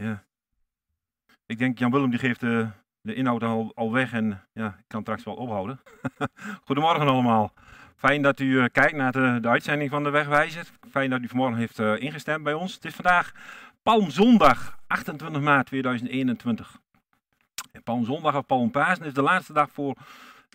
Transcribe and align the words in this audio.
Ja. 0.00 0.24
Ik 1.46 1.58
denk, 1.58 1.78
Jan 1.78 1.90
Willem 1.90 2.10
die 2.10 2.18
geeft 2.18 2.40
de, 2.40 2.68
de 3.00 3.14
inhoud 3.14 3.42
al, 3.42 3.72
al 3.74 3.92
weg 3.92 4.12
en 4.12 4.42
ja, 4.52 4.66
ik 4.78 4.84
kan 4.86 5.00
straks 5.00 5.24
wel 5.24 5.34
ophouden. 5.34 5.80
Goedemorgen 6.66 7.08
allemaal. 7.08 7.52
Fijn 7.96 8.22
dat 8.22 8.40
u 8.40 8.60
eh, 8.60 8.64
kijkt 8.72 8.96
naar 8.96 9.12
de, 9.12 9.48
uitzending 9.48 9.90
van 9.90 10.04
de 10.04 10.10
Wegwijzer. 10.10 10.66
Fijn 10.90 11.10
dat 11.10 11.20
u 11.20 11.28
vanmorgen 11.28 11.58
heeft 11.58 11.78
uh, 11.78 12.00
ingestemd 12.00 12.44
bij 12.44 12.54
ons. 12.54 12.74
Het 12.74 12.84
is 12.84 12.94
vandaag 12.94 13.32
Palmzondag, 13.82 14.78
28 14.86 15.42
maart 15.42 15.66
2021. 15.66 16.80
En 17.72 17.82
Palmzondag 17.82 18.36
of 18.36 18.46
Palmpasen 18.46 19.04
is 19.04 19.14
de 19.14 19.22
laatste 19.22 19.52
dag 19.52 19.70
voor, 19.72 19.96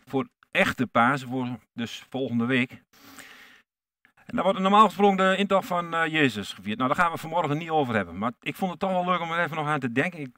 voor 0.06 0.28
echte 0.52 0.88
Pasen, 0.88 1.28
voor 1.28 1.48
dus 1.74 2.06
volgende 2.10 2.46
week. 2.46 2.84
En 4.26 4.36
dan 4.36 4.44
wordt 4.44 4.60
normaal 4.60 4.86
gesproken 4.86 5.18
de 5.18 5.38
intocht 5.38 5.68
van 5.68 5.94
uh, 5.94 6.08
Jezus 6.08 6.54
gevierd. 6.54 6.78
Nou, 6.78 6.94
daar 6.94 7.04
gaan 7.04 7.12
we 7.12 7.18
vanmorgen 7.18 7.58
niet 7.58 7.70
over 7.70 7.96
hebben. 7.96 8.18
Maar 8.18 8.32
ik 8.42 8.56
vond 8.56 8.72
het 8.72 8.80
toch 8.80 8.92
wel 8.92 9.06
leuk 9.06 9.20
om 9.20 9.32
er 9.32 9.44
even 9.44 9.56
nog 9.56 9.68
aan 9.68 9.80
te 9.80 9.92
denken. 9.92 10.20
Ik, 10.20 10.38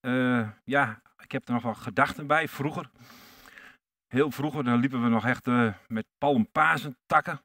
uh, 0.00 0.48
ja, 0.64 1.02
ik 1.18 1.32
heb 1.32 1.48
er 1.48 1.54
nog 1.54 1.62
wel 1.62 1.74
gedachten 1.74 2.26
bij, 2.26 2.48
vroeger. 2.48 2.90
Heel 4.08 4.30
vroeger, 4.30 4.64
dan 4.64 4.80
liepen 4.80 5.02
we 5.02 5.08
nog 5.08 5.26
echt 5.26 5.46
uh, 5.46 5.72
met 5.88 6.06
palmpazentakken. 6.18 7.40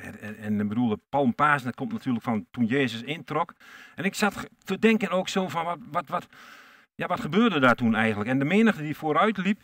En, 0.00 0.20
en, 0.20 0.36
en 0.36 0.60
ik 0.60 0.68
bedoel, 0.68 0.96
palmpazen, 1.08 1.66
dat 1.66 1.74
komt 1.74 1.92
natuurlijk 1.92 2.24
van 2.24 2.46
toen 2.50 2.66
Jezus 2.66 3.02
introk. 3.02 3.54
En 3.94 4.04
ik 4.04 4.14
zat 4.14 4.48
te 4.64 4.78
denken 4.78 5.10
ook 5.10 5.28
zo 5.28 5.48
van, 5.48 5.64
wat, 5.64 5.78
wat, 5.90 6.08
wat, 6.08 6.26
ja, 6.94 7.06
wat 7.06 7.20
gebeurde 7.20 7.60
daar 7.60 7.74
toen 7.74 7.94
eigenlijk? 7.94 8.30
En 8.30 8.38
de 8.38 8.44
menigte 8.44 8.82
die 8.82 8.96
vooruit 8.96 9.36
liep, 9.36 9.60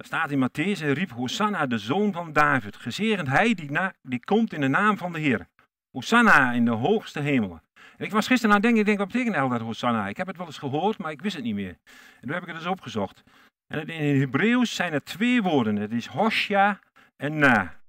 daar 0.00 0.08
staat 0.08 0.30
in 0.30 0.48
Matthäus, 0.48 0.82
en 0.82 0.92
riep, 0.92 1.10
Hosanna, 1.10 1.66
de 1.66 1.78
zoon 1.78 2.12
van 2.12 2.32
David. 2.32 2.76
Gezegend 2.76 3.28
hij 3.28 3.54
die, 3.54 3.70
na, 3.70 3.92
die 4.02 4.24
komt 4.24 4.52
in 4.52 4.60
de 4.60 4.68
naam 4.68 4.96
van 4.96 5.12
de 5.12 5.18
Heer. 5.18 5.46
Hosanna 5.90 6.52
in 6.52 6.64
de 6.64 6.70
hoogste 6.70 7.20
hemelen. 7.20 7.62
En 7.96 8.04
ik 8.04 8.10
was 8.10 8.26
gisteren 8.26 8.54
aan 8.54 8.56
het 8.56 8.62
denken, 8.62 8.80
ik 8.80 8.86
denk, 8.86 8.98
wat 8.98 9.06
betekent 9.06 9.34
eigenlijk 9.34 9.64
dat 9.64 9.74
Hosanna? 9.74 10.08
Ik 10.08 10.16
heb 10.16 10.26
het 10.26 10.36
wel 10.36 10.46
eens 10.46 10.58
gehoord, 10.58 10.98
maar 10.98 11.10
ik 11.10 11.22
wist 11.22 11.34
het 11.34 11.44
niet 11.44 11.54
meer. 11.54 11.76
En 12.20 12.20
toen 12.20 12.32
heb 12.32 12.42
ik 12.42 12.48
het 12.48 12.56
dus 12.56 12.66
opgezocht. 12.66 13.22
En 13.66 13.86
in 13.86 14.20
Hebreeuws 14.20 14.74
zijn 14.74 14.92
er 14.92 15.04
twee 15.04 15.42
woorden. 15.42 15.76
Het 15.76 15.92
is 15.92 16.06
Hosja 16.06 16.78
en 17.16 17.38
Na. 17.38 17.80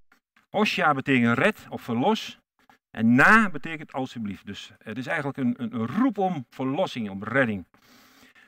Hosja 0.49 0.93
betekent 0.93 1.37
red 1.37 1.65
of 1.69 1.81
verlos. 1.81 2.39
En 2.89 3.15
na 3.15 3.49
betekent 3.49 3.93
alsjeblieft. 3.93 4.45
Dus 4.45 4.71
het 4.83 4.97
is 4.97 5.07
eigenlijk 5.07 5.37
een, 5.37 5.53
een, 5.57 5.75
een 5.75 5.87
roep 5.87 6.17
om 6.17 6.45
verlossing, 6.49 7.09
om 7.09 7.23
redding. 7.23 7.65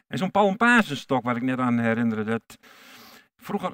En 0.07 0.17
zo'n 0.17 0.31
palmpazenstok, 0.31 1.23
waar 1.23 1.35
ik 1.35 1.41
net 1.41 1.59
aan 1.59 1.79
herinnerde, 1.79 2.23
dat 2.23 2.57
vroeger, 3.43 3.73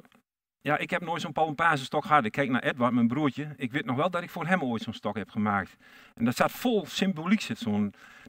ja, 0.60 0.78
ik 0.78 0.90
heb 0.90 1.02
nooit 1.02 1.22
zo'n 1.22 1.32
palmpazenstok 1.32 2.04
gehad. 2.04 2.24
Ik 2.24 2.32
kijk 2.32 2.50
naar 2.50 2.62
Edward, 2.62 2.92
mijn 2.92 3.08
broertje. 3.08 3.54
Ik 3.56 3.72
weet 3.72 3.84
nog 3.84 3.96
wel 3.96 4.10
dat 4.10 4.22
ik 4.22 4.30
voor 4.30 4.46
hem 4.46 4.62
ooit 4.62 4.82
zo'n 4.82 4.92
stok 4.92 5.16
heb 5.16 5.30
gemaakt. 5.30 5.76
En 6.14 6.24
dat 6.24 6.36
zat 6.36 6.52
vol 6.52 6.86
symboliek. 6.86 7.40
Zit 7.40 7.66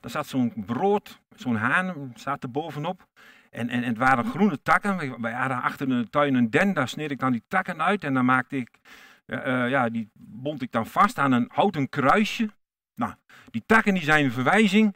zat 0.02 0.28
zo'n 0.28 0.54
brood, 0.66 1.20
zo'n 1.36 1.56
haan, 1.56 2.12
staat 2.16 2.44
er 2.44 2.52
bovenop. 2.52 3.08
En, 3.50 3.70
en, 3.70 3.84
en, 3.84 3.90
het 3.90 3.98
waren 3.98 4.26
groene 4.26 4.62
takken. 4.62 5.22
Wij 5.22 5.34
hadden 5.34 5.62
achter 5.62 5.88
de 5.88 6.10
tuin 6.10 6.36
een 6.36 6.50
den, 6.50 6.74
daar 6.74 6.88
sneed 6.88 7.12
ik 7.12 7.20
dan 7.20 7.32
die 7.32 7.44
takken 7.48 7.82
uit. 7.82 8.04
En 8.04 8.14
dan 8.14 8.26
maakte 8.26 8.58
ik, 8.58 8.70
uh, 9.26 9.46
uh, 9.46 9.70
ja, 9.70 9.90
die 9.90 10.10
bond 10.14 10.62
ik 10.62 10.72
dan 10.72 10.86
vast 10.86 11.18
aan 11.18 11.32
een 11.32 11.50
houten 11.54 11.90
kruisje. 11.90 12.50
Nou, 12.96 13.14
die 13.50 13.64
takken 13.66 13.94
die 13.94 14.04
zijn 14.04 14.26
een 14.26 14.32
verwijzing 14.32 14.96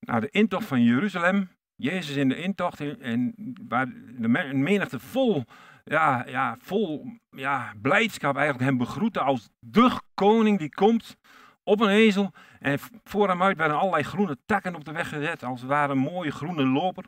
naar 0.00 0.20
de 0.20 0.30
intocht 0.30 0.66
van 0.66 0.82
Jeruzalem. 0.82 1.48
Jezus 1.76 2.16
in 2.16 2.28
de 2.28 2.36
intocht, 2.36 2.80
en 2.80 3.34
waar 3.68 3.86
de 4.18 4.28
menigte 4.52 5.00
vol, 5.00 5.44
ja, 5.84 6.26
ja, 6.26 6.56
vol 6.60 7.06
ja, 7.30 7.72
blijdschap 7.82 8.36
eigenlijk 8.36 8.64
hem 8.64 8.78
begroette 8.78 9.20
als 9.20 9.48
de 9.58 10.00
koning 10.14 10.58
die 10.58 10.74
komt 10.74 11.16
op 11.62 11.80
een 11.80 11.88
ezel. 11.88 12.32
En 12.60 12.78
voor 13.04 13.28
hem 13.28 13.42
uit 13.42 13.56
werden 13.56 13.78
allerlei 13.78 14.02
groene 14.02 14.36
takken 14.46 14.74
op 14.74 14.84
de 14.84 14.92
weg 14.92 15.08
gezet, 15.08 15.42
als 15.42 15.60
het 15.60 15.68
ware 15.68 15.92
een 15.92 15.98
mooie 15.98 16.30
groene 16.30 16.64
loper. 16.64 17.04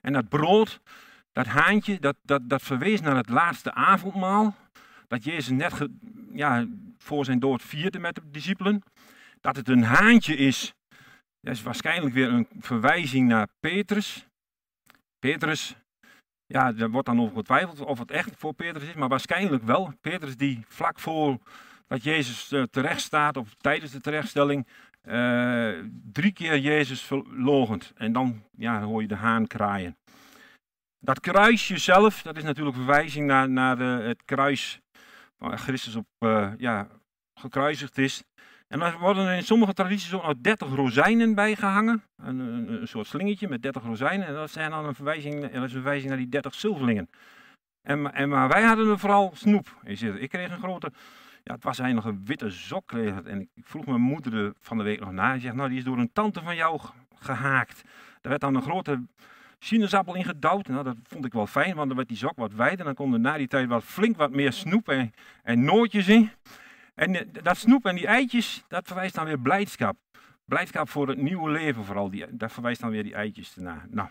En 0.00 0.12
dat 0.12 0.28
brood, 0.28 0.80
dat 1.32 1.46
haantje, 1.46 1.98
dat, 1.98 2.16
dat, 2.22 2.48
dat 2.48 2.62
verwees 2.62 3.00
naar 3.00 3.16
het 3.16 3.28
laatste 3.28 3.74
avondmaal. 3.74 4.54
Dat 5.08 5.24
Jezus 5.24 5.48
net 5.48 5.88
ja, 6.32 6.66
voor 6.98 7.24
zijn 7.24 7.38
dood 7.38 7.62
vierde 7.62 7.98
met 7.98 8.14
de 8.14 8.30
discipelen. 8.30 8.82
Dat 9.40 9.56
het 9.56 9.68
een 9.68 9.84
haantje 9.84 10.36
is, 10.36 10.74
dat 11.44 11.54
is 11.54 11.62
waarschijnlijk 11.62 12.14
weer 12.14 12.28
een 12.28 12.48
verwijzing 12.58 13.28
naar 13.28 13.48
Petrus. 13.60 14.26
Petrus, 15.18 15.76
ja, 16.46 16.74
er 16.76 16.90
wordt 16.90 17.06
dan 17.06 17.20
over 17.20 17.36
getwijfeld 17.36 17.80
of 17.80 17.98
het 17.98 18.10
echt 18.10 18.30
voor 18.36 18.54
Petrus 18.54 18.88
is, 18.88 18.94
maar 18.94 19.08
waarschijnlijk 19.08 19.62
wel. 19.62 19.92
Petrus 20.00 20.36
die 20.36 20.64
vlak 20.68 20.98
voor 20.98 21.38
dat 21.86 22.02
Jezus 22.02 22.52
uh, 22.52 22.62
terecht 22.62 23.00
staat, 23.00 23.36
of 23.36 23.54
tijdens 23.54 23.92
de 23.92 24.00
terechtstelling, 24.00 24.66
uh, 25.02 25.84
drie 26.12 26.32
keer 26.32 26.58
Jezus 26.58 27.02
verlogend. 27.02 27.92
En 27.96 28.12
dan 28.12 28.42
ja, 28.56 28.82
hoor 28.82 29.02
je 29.02 29.08
de 29.08 29.14
haan 29.14 29.46
kraaien. 29.46 29.96
Dat 30.98 31.20
kruisje 31.20 31.78
zelf, 31.78 32.22
dat 32.22 32.36
is 32.36 32.42
natuurlijk 32.42 32.76
verwijzing 32.76 33.26
naar, 33.26 33.50
naar 33.50 33.80
uh, 33.80 34.06
het 34.06 34.24
kruis 34.24 34.80
waar 35.36 35.58
Christus 35.58 35.96
op 35.96 36.06
ja, 36.58 36.88
gekruisigd 37.40 37.98
is. 37.98 38.24
En 38.68 38.80
er 38.80 38.98
worden 38.98 39.36
in 39.36 39.42
sommige 39.42 39.72
tradities 39.72 40.14
ook 40.14 40.22
nog 40.22 40.34
30 40.40 40.74
rozijnen 40.74 41.34
bijgehangen. 41.34 42.02
Een, 42.16 42.38
een, 42.38 42.80
een, 42.80 42.88
soort 42.88 43.06
slingetje 43.06 43.48
met 43.48 43.62
30 43.62 43.82
rozijnen. 43.82 44.26
En 44.26 44.34
dat, 44.34 44.50
zijn 44.50 44.70
dan 44.70 44.86
een 44.86 44.94
verwijzing, 44.94 45.40
dat 45.40 45.50
is 45.50 45.60
een 45.60 45.70
verwijzing 45.70 46.08
naar 46.08 46.18
die 46.18 46.28
30 46.28 46.54
zilverlingen. 46.54 47.08
En, 47.82 48.14
en, 48.14 48.28
maar 48.28 48.48
wij 48.48 48.62
hadden 48.62 48.90
er 48.90 48.98
vooral 48.98 49.32
snoep. 49.34 49.80
Ik 49.84 50.28
kreeg 50.28 50.50
een 50.50 50.58
grote, 50.58 50.92
ja, 51.42 51.54
het 51.54 51.64
was 51.64 51.78
eigenlijk 51.78 52.16
een 52.16 52.24
witte 52.24 52.50
sok. 52.50 52.92
En 52.92 53.40
ik 53.54 53.64
vroeg 53.66 53.86
mijn 53.86 54.00
moeder 54.00 54.52
van 54.60 54.78
de 54.78 54.84
week 54.84 55.00
nog 55.00 55.12
na. 55.12 55.32
Die 55.32 55.40
zegt, 55.40 55.54
nou 55.54 55.68
die 55.68 55.78
is 55.78 55.84
door 55.84 55.98
een 55.98 56.12
tante 56.12 56.42
van 56.42 56.56
jou 56.56 56.80
gehaakt. 57.14 57.82
Daar 58.20 58.30
werd 58.30 58.40
dan 58.40 58.54
een 58.54 58.62
grote 58.62 59.02
sinaasappel 59.58 60.14
in 60.14 60.24
gedouwd. 60.24 60.68
Nou, 60.68 60.84
dat 60.84 60.96
vond 61.02 61.24
ik 61.24 61.32
wel 61.32 61.46
fijn, 61.46 61.74
want 61.74 61.86
dan 61.86 61.96
werd 61.96 62.08
die 62.08 62.16
sok 62.16 62.36
wat 62.36 62.52
wijder. 62.52 62.84
Dan 62.84 62.94
konden 62.94 63.20
na 63.20 63.36
die 63.36 63.48
tijd 63.48 63.68
wat 63.68 63.84
flink 63.84 64.16
wat 64.16 64.30
meer 64.30 64.52
snoep 64.52 64.88
en, 64.88 65.12
en 65.42 65.64
nootjes 65.64 66.08
in. 66.08 66.30
En 66.94 67.32
dat 67.42 67.56
snoep 67.56 67.86
en 67.86 67.94
die 67.94 68.06
eitjes, 68.06 68.64
dat 68.68 68.86
verwijst 68.86 69.14
dan 69.14 69.24
weer 69.24 69.38
blijdschap. 69.38 69.96
Blijdschap 70.44 70.88
voor 70.88 71.08
het 71.08 71.18
nieuwe 71.18 71.50
leven 71.50 71.84
vooral. 71.84 72.10
Die, 72.10 72.36
dat 72.36 72.52
verwijst 72.52 72.80
dan 72.80 72.90
weer 72.90 73.02
die 73.02 73.14
eitjes 73.14 73.56
erna. 73.56 73.86
Nou, 73.90 74.08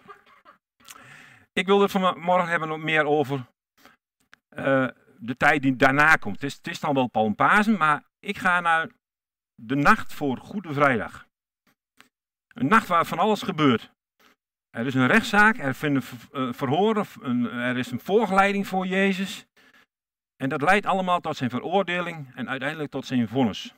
ik 1.54 1.66
wil 1.66 1.82
het 1.82 1.92
vanmorgen 1.92 2.50
hebben 2.50 2.84
meer 2.84 3.06
over 3.06 3.46
uh, 4.58 4.88
de 5.18 5.38
tijd 5.38 5.62
die 5.62 5.76
daarna 5.76 6.16
komt. 6.16 6.42
Het 6.42 6.68
is, 6.68 6.80
dan 6.80 6.94
wel 6.94 7.08
Palmpasen, 7.08 7.78
maar 7.78 8.04
ik 8.20 8.38
ga 8.38 8.60
naar 8.60 8.90
de 9.56 9.76
nacht 9.76 10.14
voor 10.14 10.38
Goede 10.38 10.74
Vrijdag. 10.74 11.28
Een 12.48 12.68
nacht 12.68 12.88
waar 12.88 13.06
van 13.06 13.20
alles 13.20 13.42
gebeurt. 13.42 13.92
Er 14.70 14.86
is 14.86 14.94
een 14.94 15.08
rechtszaak, 15.08 15.58
er 15.58 15.76
vinden 15.76 16.04
verhoren, 16.54 17.06
er 17.52 17.78
is 17.78 17.92
een 17.92 18.00
voorgeleiding 18.00 18.68
voor 18.68 18.88
Jezus. 18.88 19.46
En 20.44 20.50
dat 20.50 20.62
leidt 20.62 20.86
allemaal 20.86 21.20
tot 21.20 21.38
zijn 21.38 21.50
veroordeling 21.50 22.32
en 22.36 22.50
uiteindelijk 22.50 22.92
tot 22.92 23.06
zijn 23.06 23.28
vonnis. 23.28 23.74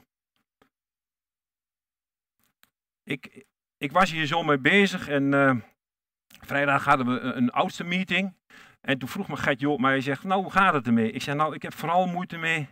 Ik, 3.04 3.46
ik 3.78 3.92
was 3.92 4.12
hier 4.12 4.26
zo 4.26 4.44
mee 4.44 4.58
bezig 4.58 5.08
en 5.08 5.32
uh, 5.32 5.56
vrijdag 6.28 6.86
hadden 6.86 7.06
we 7.08 7.20
een 7.20 7.52
oudste 7.52 7.84
meeting. 7.84 8.34
En 8.82 8.98
toen 8.98 9.10
vroeg 9.10 9.28
me 9.28 9.36
Gert 9.38 9.60
Joop, 9.60 9.80
maar 9.80 9.92
hij 9.92 10.02
zegt, 10.02 10.24
nou 10.24 10.42
hoe 10.42 10.52
gaat 10.52 10.74
het 10.74 10.88
ermee? 10.88 11.12
Ik 11.12 11.22
zei, 11.22 11.38
nou 11.38 11.56
ik 11.56 11.62
heb 11.62 11.74
vooral 11.74 12.08
moeite 12.08 12.38
mee 12.38 12.68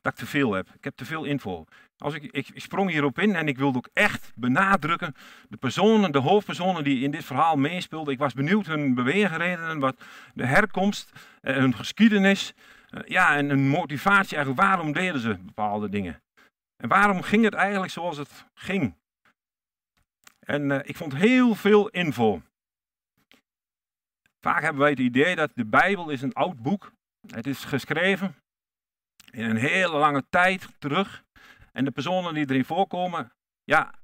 dat 0.00 0.12
ik 0.12 0.18
te 0.18 0.26
veel 0.26 0.52
heb. 0.52 0.68
Ik 0.74 0.84
heb 0.84 0.96
te 0.96 1.04
veel 1.04 1.24
info. 1.24 1.64
Als 1.98 2.14
ik, 2.14 2.22
ik, 2.22 2.48
ik 2.48 2.60
sprong 2.62 2.90
hierop 2.90 3.18
in 3.18 3.34
en 3.34 3.48
ik 3.48 3.58
wilde 3.58 3.78
ook 3.78 3.88
echt 3.92 4.32
benadrukken 4.34 5.14
de 5.48 5.56
personen, 5.56 6.12
de 6.12 6.18
hoofdpersonen 6.18 6.84
die 6.84 7.02
in 7.02 7.10
dit 7.10 7.24
verhaal 7.24 7.56
meespeelden. 7.56 8.12
Ik 8.12 8.18
was 8.18 8.32
benieuwd 8.32 8.66
hun 8.66 8.94
beweegredenen, 8.94 9.78
wat 9.78 10.04
de 10.34 10.46
herkomst, 10.46 11.12
eh, 11.40 11.56
hun 11.56 11.74
geschiedenis. 11.74 12.54
Uh, 12.90 13.00
ja, 13.04 13.36
en 13.36 13.50
een 13.50 13.68
motivatie 13.68 14.36
eigenlijk. 14.36 14.66
Waarom 14.66 14.92
deden 14.92 15.20
ze 15.20 15.38
bepaalde 15.38 15.88
dingen? 15.88 16.22
En 16.76 16.88
waarom 16.88 17.22
ging 17.22 17.44
het 17.44 17.54
eigenlijk 17.54 17.92
zoals 17.92 18.16
het 18.16 18.46
ging? 18.54 18.94
En 20.38 20.70
uh, 20.70 20.78
ik 20.82 20.96
vond 20.96 21.14
heel 21.14 21.54
veel 21.54 21.88
info. 21.88 22.42
Vaak 24.40 24.62
hebben 24.62 24.80
wij 24.80 24.90
het 24.90 24.98
idee 24.98 25.36
dat 25.36 25.50
de 25.54 25.64
Bijbel 25.64 26.10
is 26.10 26.22
een 26.22 26.34
oud 26.34 26.62
boek. 26.62 26.92
Het 27.26 27.46
is 27.46 27.64
geschreven 27.64 28.34
in 29.30 29.50
een 29.50 29.56
hele 29.56 29.96
lange 29.96 30.24
tijd 30.30 30.68
terug. 30.78 31.24
En 31.72 31.84
de 31.84 31.90
personen 31.90 32.34
die 32.34 32.50
erin 32.50 32.64
voorkomen, 32.64 33.32
ja, 33.64 33.94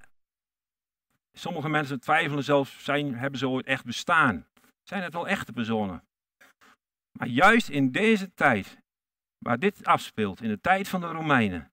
sommige 1.32 1.68
mensen 1.68 2.00
twijfelen 2.00 2.44
zelfs, 2.44 2.84
zijn, 2.84 3.14
hebben 3.14 3.38
ze 3.38 3.48
ooit 3.48 3.66
echt 3.66 3.84
bestaan? 3.84 4.46
Zijn 4.82 5.02
het 5.02 5.12
wel 5.12 5.28
echte 5.28 5.52
personen? 5.52 6.04
Maar 7.18 7.28
juist 7.28 7.68
in 7.68 7.90
deze 7.90 8.34
tijd, 8.34 8.78
waar 9.38 9.58
dit 9.58 9.84
afspeelt, 9.84 10.42
in 10.42 10.48
de 10.48 10.60
tijd 10.60 10.88
van 10.88 11.00
de 11.00 11.06
Romeinen, 11.06 11.72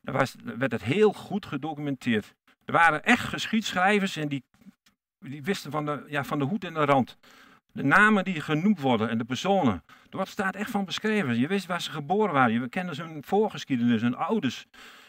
was, 0.00 0.34
werd 0.44 0.72
het 0.72 0.82
heel 0.82 1.12
goed 1.12 1.46
gedocumenteerd. 1.46 2.34
Er 2.64 2.72
waren 2.72 3.04
echt 3.04 3.28
geschiedschrijvers 3.28 4.16
en 4.16 4.28
die, 4.28 4.44
die 5.18 5.42
wisten 5.42 5.70
van 5.70 5.84
de, 5.84 6.04
ja, 6.08 6.24
van 6.24 6.38
de 6.38 6.44
hoed 6.44 6.64
en 6.64 6.74
de 6.74 6.84
rand. 6.84 7.16
De 7.72 7.82
namen 7.82 8.24
die 8.24 8.40
genoemd 8.40 8.80
worden 8.80 9.08
en 9.08 9.18
de 9.18 9.24
personen. 9.24 9.82
Er 10.10 10.26
staat 10.26 10.54
echt 10.54 10.70
van 10.70 10.84
beschreven. 10.84 11.38
Je 11.38 11.46
wist 11.46 11.66
waar 11.66 11.82
ze 11.82 11.90
geboren 11.90 12.32
waren. 12.32 12.60
Je 12.60 12.68
kende 12.68 13.02
hun 13.02 13.22
voorgeschiedenis, 13.24 14.00
hun 14.00 14.16
ouders. 14.16 14.66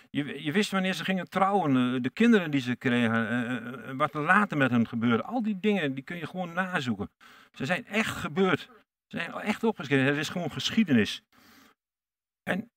Je, 0.09 0.43
je 0.43 0.51
wist 0.51 0.71
wanneer 0.71 0.93
ze 0.93 1.03
gingen 1.03 1.29
trouwen, 1.29 1.95
eh, 1.95 2.01
de 2.01 2.09
kinderen 2.09 2.51
die 2.51 2.61
ze 2.61 2.75
kregen, 2.75 3.29
eh, 3.29 3.55
eh, 3.55 3.97
wat 3.97 4.13
er 4.13 4.21
later 4.21 4.57
met 4.57 4.71
hen 4.71 4.87
gebeurde. 4.87 5.23
Al 5.23 5.43
die 5.43 5.59
dingen 5.59 5.93
die 5.93 6.03
kun 6.03 6.17
je 6.17 6.27
gewoon 6.27 6.53
nazoeken. 6.53 7.09
Ze 7.51 7.65
zijn 7.65 7.85
echt 7.85 8.15
gebeurd. 8.15 8.69
Zijn 9.13 9.31
echt 9.31 9.63
opgeschreven. 9.63 10.05
Het 10.05 10.17
is 10.17 10.29
gewoon 10.29 10.51
geschiedenis. 10.51 11.23
En 12.43 12.71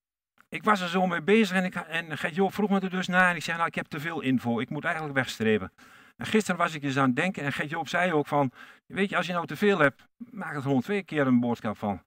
ik 0.49 0.65
was 0.65 0.81
er 0.81 0.89
zo 0.89 1.07
mee 1.07 1.23
bezig 1.23 1.57
en, 1.57 1.65
ik, 1.65 1.75
en 1.75 2.19
Gert 2.19 2.35
Joop 2.35 2.55
vroeg 2.55 2.71
me 2.71 2.81
er 2.81 2.91
dus 2.91 3.07
naar. 3.07 3.31
En 3.31 3.37
ik 3.37 3.43
zei, 3.43 3.57
nou 3.57 3.69
ik 3.69 3.75
heb 3.75 3.87
te 3.87 4.01
veel 4.01 4.21
info, 4.21 4.61
ik 4.61 4.71
moet 4.71 4.85
eigenlijk 4.85 5.15
wegstrepen. 5.15 5.73
En 6.17 6.27
gisteren 6.27 6.61
was 6.61 6.75
ik 6.75 6.83
eens 6.83 6.97
aan 6.97 7.07
het 7.07 7.17
denken 7.17 7.43
en 7.43 7.53
Gert 7.53 7.71
Joop 7.71 7.89
zei 7.89 8.13
ook 8.13 8.27
van, 8.27 8.53
weet 8.87 9.09
je, 9.09 9.17
als 9.17 9.27
je 9.27 9.33
nou 9.33 9.47
te 9.47 9.57
veel 9.57 9.79
hebt, 9.79 10.07
maak 10.17 10.55
er 10.55 10.63
gewoon 10.63 10.81
twee 10.81 11.03
keer 11.03 11.27
een 11.27 11.41
boodschap 11.41 11.79
van. 11.79 12.03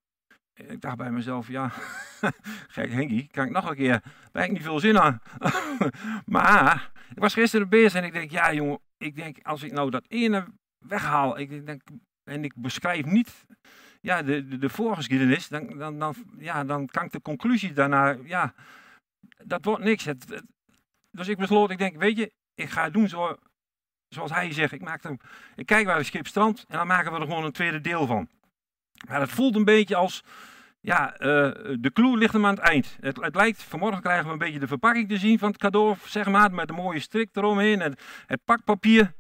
Ik 0.54 0.82
dacht 0.82 0.98
bij 0.98 1.12
mezelf, 1.12 1.48
ja, 1.48 1.72
gek 2.76 2.92
Henkie, 2.92 3.28
kan 3.32 3.46
ik 3.46 3.52
nog 3.52 3.70
een 3.70 3.76
keer? 3.76 4.02
Daar 4.02 4.42
heb 4.42 4.44
ik 4.44 4.52
niet 4.52 4.64
veel 4.64 4.80
zin 4.80 5.00
aan. 5.00 5.22
maar 6.26 6.92
ik 7.16 7.20
was 7.20 7.34
gisteren 7.34 7.70
bezig 7.70 7.94
en 7.94 8.04
ik 8.04 8.14
denk, 8.14 8.32
ja 8.32 8.54
jongen, 8.54 8.80
ik 8.98 9.16
denk 9.16 9.38
als 9.42 9.64
ik 9.64 9.72
nou 9.72 9.90
dat 9.90 10.06
ene 10.08 10.46
weghaal 10.86 11.40
ik 11.40 11.66
denk, 11.66 11.82
en 12.24 12.44
ik 12.44 12.54
beschrijf 12.56 13.06
niet 13.06 13.46
ja, 14.00 14.22
de, 14.22 14.48
de, 14.48 14.58
de 14.58 14.70
voorgeschiedenis, 14.70 15.48
dan, 15.48 15.78
dan, 15.78 16.00
dan, 16.00 16.16
ja, 16.38 16.64
dan 16.64 16.88
kan 16.88 17.06
ik 17.06 17.12
de 17.12 17.22
conclusie 17.22 17.74
daarna, 17.74 18.18
ja, 18.24 18.54
dat 19.44 19.66
wordt 19.66 19.84
niks. 19.84 20.06
Het, 20.06 20.44
dus 21.12 21.28
ik 21.28 21.38
besloot, 21.38 21.72
ik 21.72 21.78
denk, 21.78 21.98
weet 21.98 22.18
je, 22.18 22.32
ik 22.56 22.70
ga 22.70 22.90
doen 22.90 23.08
zo, 23.08 23.38
zoals 24.08 24.32
hij 24.32 24.54
zegt. 24.54 24.72
Ik, 24.72 24.82
maak 24.82 25.04
hem, 25.04 25.18
ik 25.56 25.66
kijk 25.66 25.86
waar 25.86 25.98
het 25.98 26.06
schip 26.06 26.28
strandt 26.28 26.66
en 26.68 26.78
dan 26.78 26.88
maken 26.88 27.12
we 27.12 27.20
er 27.20 27.26
gewoon 27.26 27.46
een 27.46 27.52
tweede 27.52 27.82
deel 27.82 28.06
van. 28.06 28.30
Maar 29.08 29.20
het 29.20 29.30
voelt 29.30 29.56
een 29.56 29.66
beetje 29.66 29.96
als, 29.96 30.24
ja, 30.80 31.14
uh, 31.14 31.18
de 31.80 31.92
clue 31.94 32.18
ligt 32.18 32.34
hem 32.34 32.46
aan 32.46 32.56
het 32.56 32.64
eind. 32.64 32.98
Het, 33.00 33.22
het, 33.22 33.36
lijkt, 33.36 33.64
vanmorgen 33.64 34.02
krijgen 34.02 34.26
we 34.26 34.32
een 34.32 34.38
beetje 34.38 34.60
de 34.60 34.68
verpakking 34.68 35.10
te 35.10 35.18
zien 35.18 35.40
van 35.40 35.50
het 35.50 35.58
cadeau, 35.58 35.96
zeg 36.06 36.28
maar, 36.28 36.52
met 36.52 36.70
een 36.70 36.76
mooie 36.76 37.00
strik 37.00 37.30
eromheen 37.34 37.82
en 37.82 37.96
het 38.26 38.44
pakpapier. 38.46 39.14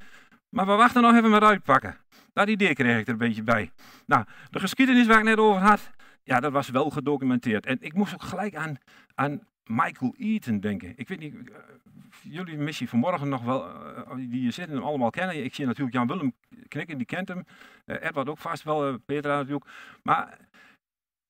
Maar 0.50 0.66
we 0.66 0.72
wachten 0.72 1.02
nog 1.02 1.16
even 1.16 1.30
met 1.30 1.44
uitpakken. 1.44 1.98
Dat 2.40 2.48
idee 2.48 2.74
kreeg 2.74 3.00
ik 3.00 3.08
er 3.08 3.14
een 3.14 3.18
beetje 3.18 3.44
bij. 3.44 3.72
Nou, 4.06 4.26
de 4.50 4.60
geschiedenis 4.60 5.08
waar 5.08 5.18
ik 5.18 5.24
net 5.24 5.38
over 5.38 5.62
had, 5.62 5.92
ja, 6.24 6.40
dat 6.40 6.52
was 6.52 6.70
wel 6.70 6.90
gedocumenteerd. 6.90 7.66
En 7.66 7.78
ik 7.82 7.94
moest 7.94 8.14
ook 8.14 8.24
gelijk 8.24 8.56
aan, 8.56 8.78
aan 9.16 9.48
Michael 9.64 10.16
Eaton 10.18 10.60
denken. 10.60 10.94
Ik 10.96 11.08
weet 11.08 11.20
niet, 11.20 11.34
uh, 11.34 11.56
jullie 12.24 12.58
missie 12.58 12.90
vanmorgen 12.90 13.30
nog 13.30 13.44
wel, 13.44 13.70
uh, 13.70 14.16
die 14.16 14.40
hier 14.40 14.52
zitten, 14.52 14.76
hem 14.76 14.86
allemaal 14.86 15.10
kennen. 15.10 15.44
Ik 15.44 15.56
zie 15.56 15.66
natuurlijk 15.66 15.96
Jan 15.96 16.08
Willem 16.08 16.34
knikken, 16.68 16.98
die 16.98 17.06
kent 17.06 17.28
hem. 17.28 17.46
Uh, 17.86 18.04
Edward 18.04 18.30
ook 18.30 18.38
vast 18.38 18.64
wel, 18.64 18.98
Petra 18.98 19.36
natuurlijk. 19.36 19.66
Maar 20.04 20.38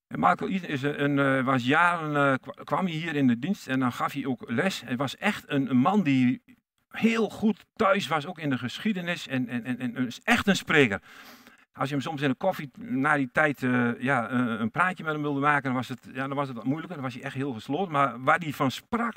Michael 0.08 0.52
Eaton 0.52 0.70
is 0.70 0.82
een, 0.82 1.44
was 1.44 1.66
jaren, 1.66 2.40
kwam 2.64 2.86
hij 2.86 2.96
hier 2.96 3.16
in 3.16 3.28
de 3.28 3.40
dienst 3.40 3.68
en 3.68 3.80
dan 3.80 3.92
gaf 3.92 4.14
hij 4.14 4.26
ook 4.26 4.52
les. 4.52 4.82
Hij 4.82 4.96
was 4.96 5.18
echt 5.18 5.44
een 5.48 5.78
man 5.78 6.04
die 6.04 6.42
heel 6.90 7.30
goed 7.30 7.66
thuis 7.76 8.08
was, 8.08 8.26
ook 8.26 8.40
in 8.40 8.50
de 8.50 8.58
geschiedenis. 8.58 9.28
En, 9.28 9.48
en, 9.48 9.66
en, 9.66 9.96
en 9.96 10.08
echt 10.24 10.48
een 10.48 10.56
spreker. 10.56 11.02
Als 11.74 11.90
je 11.90 11.96
hem 11.96 12.04
soms 12.04 12.22
in 12.22 12.30
de 12.30 12.36
koffie 12.36 12.70
na 12.78 13.16
die 13.16 13.30
tijd 13.32 13.62
uh, 13.62 14.02
ja, 14.02 14.32
uh, 14.32 14.60
een 14.60 14.72
praatje 14.72 15.04
met 15.04 15.14
hem 15.14 15.22
wilde 15.22 15.40
maken, 15.40 15.64
dan 15.64 15.74
was, 15.74 15.88
het, 15.88 16.10
ja, 16.14 16.28
dan 16.28 16.36
was 16.36 16.48
het 16.48 16.58
wat 16.58 16.66
moeilijker. 16.66 16.96
Dan 16.96 17.06
was 17.06 17.14
hij 17.14 17.24
echt 17.24 17.36
heel 17.36 17.54
gesloten. 17.54 17.92
Maar 17.92 18.24
waar 18.24 18.40
hij 18.40 18.54
van 18.54 18.72
sprak, 18.72 19.16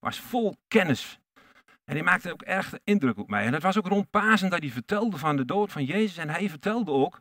was 0.00 0.20
vol 0.20 0.56
kennis. 0.68 1.18
En 1.84 1.94
hij 1.94 2.02
maakte 2.02 2.32
ook 2.32 2.42
erg 2.42 2.72
indruk 2.84 3.18
op 3.18 3.28
mij. 3.28 3.46
En 3.46 3.52
het 3.52 3.62
was 3.62 3.78
ook 3.78 3.86
rond 3.86 4.10
Pasen 4.10 4.50
dat 4.50 4.60
hij 4.60 4.70
vertelde 4.70 5.18
van 5.18 5.36
de 5.36 5.44
dood 5.44 5.72
van 5.72 5.84
Jezus. 5.84 6.16
En 6.16 6.28
hij 6.28 6.48
vertelde 6.48 6.90
ook, 6.90 7.20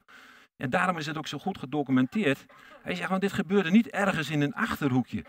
en 0.58 0.70
daarom 0.70 0.98
is 0.98 1.06
het 1.06 1.18
ook 1.18 1.28
zo 1.28 1.38
goed 1.38 1.58
gedocumenteerd. 1.58 2.46
Hij 2.82 2.96
zegt, 2.96 3.10
want 3.10 3.22
dit 3.22 3.34
gebeurde 3.34 3.72
niet 3.72 3.90
ergens 3.90 4.30
in 4.30 4.42
een 4.42 4.54
achterhoekje. 4.54 5.24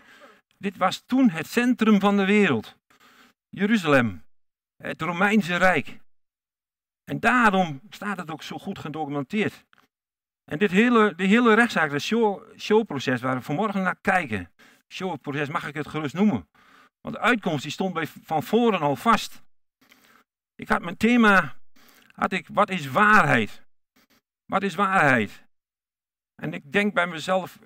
Dit 0.57 0.77
was 0.77 1.03
toen 1.05 1.29
het 1.29 1.47
centrum 1.47 1.99
van 1.99 2.17
de 2.17 2.25
wereld. 2.25 2.77
Jeruzalem, 3.49 4.23
het 4.77 5.01
Romeinse 5.01 5.55
Rijk. 5.55 5.99
En 7.03 7.19
daarom 7.19 7.81
staat 7.89 8.17
het 8.17 8.31
ook 8.31 8.43
zo 8.43 8.57
goed 8.57 8.79
gedocumenteerd. 8.79 9.65
En 10.51 10.57
dit 10.57 10.71
hele, 10.71 11.15
die 11.15 11.27
hele 11.27 11.53
rechtszaak, 11.53 11.91
het 11.91 12.01
show, 12.01 12.59
showproces 12.59 13.21
waar 13.21 13.35
we 13.35 13.41
vanmorgen 13.41 13.81
naar 13.81 13.95
kijken, 14.01 14.51
showproces 14.87 15.49
mag 15.49 15.67
ik 15.67 15.75
het 15.75 15.87
gerust 15.87 16.13
noemen. 16.13 16.47
Want 17.01 17.15
de 17.15 17.21
uitkomst 17.21 17.63
die 17.63 17.71
stond 17.71 17.93
bij, 17.93 18.07
van 18.07 18.43
voren 18.43 18.79
al 18.79 18.95
vast. 18.95 19.41
Ik 20.55 20.67
had 20.67 20.81
mijn 20.81 20.97
thema, 20.97 21.55
had 22.11 22.31
ik, 22.31 22.47
wat 22.47 22.69
is 22.69 22.87
waarheid? 22.87 23.63
Wat 24.45 24.63
is 24.63 24.75
waarheid? 24.75 25.43
En 26.35 26.53
ik 26.53 26.71
denk 26.71 26.93
bij 26.93 27.07
mezelf, 27.07 27.59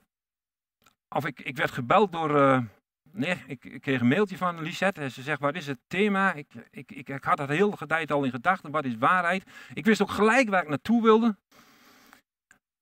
of 1.16 1.26
ik, 1.26 1.40
ik 1.40 1.56
werd 1.56 1.72
gebeld 1.72 2.12
door, 2.12 2.36
uh, 2.36 2.64
Nee, 3.12 3.44
ik, 3.48 3.78
kreeg 3.82 4.02
een 4.02 4.08
mailtje 4.08 4.38
van 4.38 4.62
Lisette 4.62 5.02
en 5.02 5.12
ze 5.12 5.22
zegt, 5.22 5.40
wat 5.40 5.56
is 5.56 5.68
het 5.68 5.80
thema? 5.88 6.34
Ik, 6.34 6.48
ik, 6.72 6.92
ik, 6.92 7.10
ik 7.10 7.24
had 7.24 7.38
dat 7.38 7.50
heel 7.50 7.76
de 7.76 7.86
tijd 7.86 8.12
al 8.12 8.24
in 8.24 8.32
gedachten, 8.32 8.72
wat 8.72 8.86
is 8.86 8.98
waarheid? 8.98 9.44
Ik 9.74 9.86
wist 9.86 10.02
ook 10.02 10.12
gelijk 10.12 10.50
waar 10.50 10.62
ik 10.62 10.70
naartoe 10.70 11.02
wilde. 11.02 11.38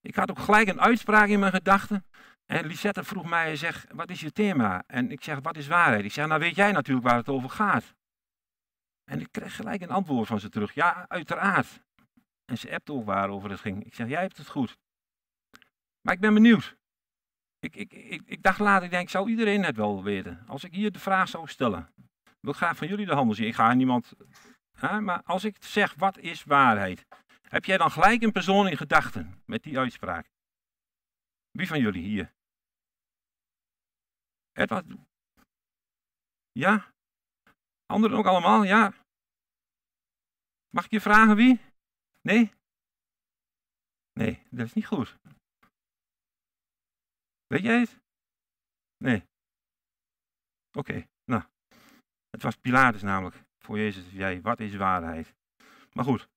Ik 0.01 0.15
had 0.15 0.29
ook 0.29 0.39
gelijk 0.39 0.67
een 0.67 0.81
uitspraak 0.81 1.27
in 1.27 1.39
mijn 1.39 1.51
gedachten. 1.51 2.05
En 2.45 2.65
Lisette 2.65 3.03
vroeg 3.03 3.29
mij, 3.29 3.55
zeg, 3.55 3.85
wat 3.91 4.09
is 4.09 4.19
je 4.19 4.31
thema? 4.31 4.83
En 4.87 5.11
ik 5.11 5.23
zeg, 5.23 5.39
wat 5.41 5.57
is 5.57 5.67
waarheid? 5.67 6.05
Ik 6.05 6.11
zeg, 6.11 6.27
nou 6.27 6.39
weet 6.39 6.55
jij 6.55 6.71
natuurlijk 6.71 7.07
waar 7.07 7.17
het 7.17 7.29
over 7.29 7.49
gaat. 7.49 7.95
En 9.03 9.19
ik 9.19 9.27
kreeg 9.31 9.55
gelijk 9.55 9.81
een 9.81 9.89
antwoord 9.89 10.27
van 10.27 10.39
ze 10.39 10.49
terug, 10.49 10.73
ja, 10.73 11.05
uiteraard. 11.07 11.81
En 12.45 12.57
ze 12.57 12.73
appte 12.73 12.93
ook 12.93 13.05
waarover 13.05 13.49
het 13.49 13.59
ging. 13.59 13.85
Ik 13.85 13.95
zeg, 13.95 14.07
jij 14.07 14.21
hebt 14.21 14.37
het 14.37 14.47
goed. 14.47 14.77
Maar 16.01 16.13
ik 16.13 16.19
ben 16.19 16.33
benieuwd. 16.33 16.75
Ik, 17.59 17.75
ik, 17.75 17.93
ik, 17.93 18.21
ik 18.25 18.43
dacht 18.43 18.59
later, 18.59 18.83
ik 18.83 18.91
denk, 18.91 19.09
zou 19.09 19.29
iedereen 19.29 19.63
het 19.63 19.75
wel 19.75 20.03
weten? 20.03 20.43
Als 20.47 20.63
ik 20.63 20.73
hier 20.73 20.91
de 20.91 20.99
vraag 20.99 21.29
zou 21.29 21.47
stellen, 21.47 21.93
wil 22.39 22.53
graag 22.53 22.77
van 22.77 22.87
jullie 22.87 23.05
de 23.05 23.13
handen 23.13 23.35
zien. 23.35 23.47
Ik 23.47 23.55
ga 23.55 23.73
niemand, 23.73 24.13
hè, 24.71 25.01
maar 25.01 25.23
als 25.23 25.43
ik 25.43 25.63
zeg, 25.63 25.93
wat 25.93 26.17
is 26.17 26.43
waarheid? 26.43 27.05
Heb 27.41 27.65
jij 27.65 27.77
dan 27.77 27.91
gelijk 27.91 28.21
een 28.21 28.31
persoon 28.31 28.67
in 28.67 28.77
gedachten 28.77 29.41
met 29.45 29.63
die 29.63 29.79
uitspraak? 29.79 30.27
Wie 31.51 31.67
van 31.67 31.79
jullie 31.79 32.03
hier? 32.03 32.33
Edward? 34.53 34.85
Ja? 36.51 36.91
Anderen 37.85 38.17
ook 38.17 38.25
allemaal? 38.25 38.63
Ja? 38.63 38.93
Mag 40.69 40.85
ik 40.85 40.91
je 40.91 41.01
vragen 41.01 41.35
wie? 41.35 41.59
Nee? 42.21 42.51
Nee, 44.13 44.43
dat 44.49 44.65
is 44.65 44.73
niet 44.73 44.85
goed. 44.85 45.17
Weet 47.47 47.63
jij 47.63 47.79
het? 47.79 47.99
Nee. 48.97 49.23
Oké, 50.71 51.07
nou. 51.25 51.43
Het 52.29 52.43
was 52.43 52.55
Pilatus 52.55 53.01
namelijk. 53.01 53.35
Voor 53.59 53.77
Jezus, 53.77 54.03
jij, 54.11 54.41
wat 54.41 54.59
is 54.59 54.75
waarheid? 54.75 55.35
Maar 55.93 56.05
goed. 56.05 56.27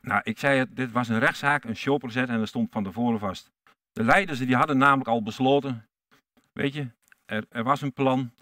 Nou, 0.00 0.20
ik 0.24 0.38
zei 0.38 0.58
het, 0.58 0.76
dit 0.76 0.92
was 0.92 1.08
een 1.08 1.18
rechtszaak, 1.18 1.64
een 1.64 1.76
showproces 1.76 2.28
en 2.28 2.38
dat 2.38 2.48
stond 2.48 2.72
van 2.72 2.84
tevoren 2.84 3.18
vast. 3.18 3.50
De 3.92 4.04
leiders 4.04 4.38
die 4.38 4.56
hadden 4.56 4.78
namelijk 4.78 5.08
al 5.08 5.22
besloten, 5.22 5.88
weet 6.52 6.74
je, 6.74 6.90
er, 7.24 7.46
er 7.48 7.62
was 7.62 7.82
een 7.82 7.92
plan. 7.92 8.34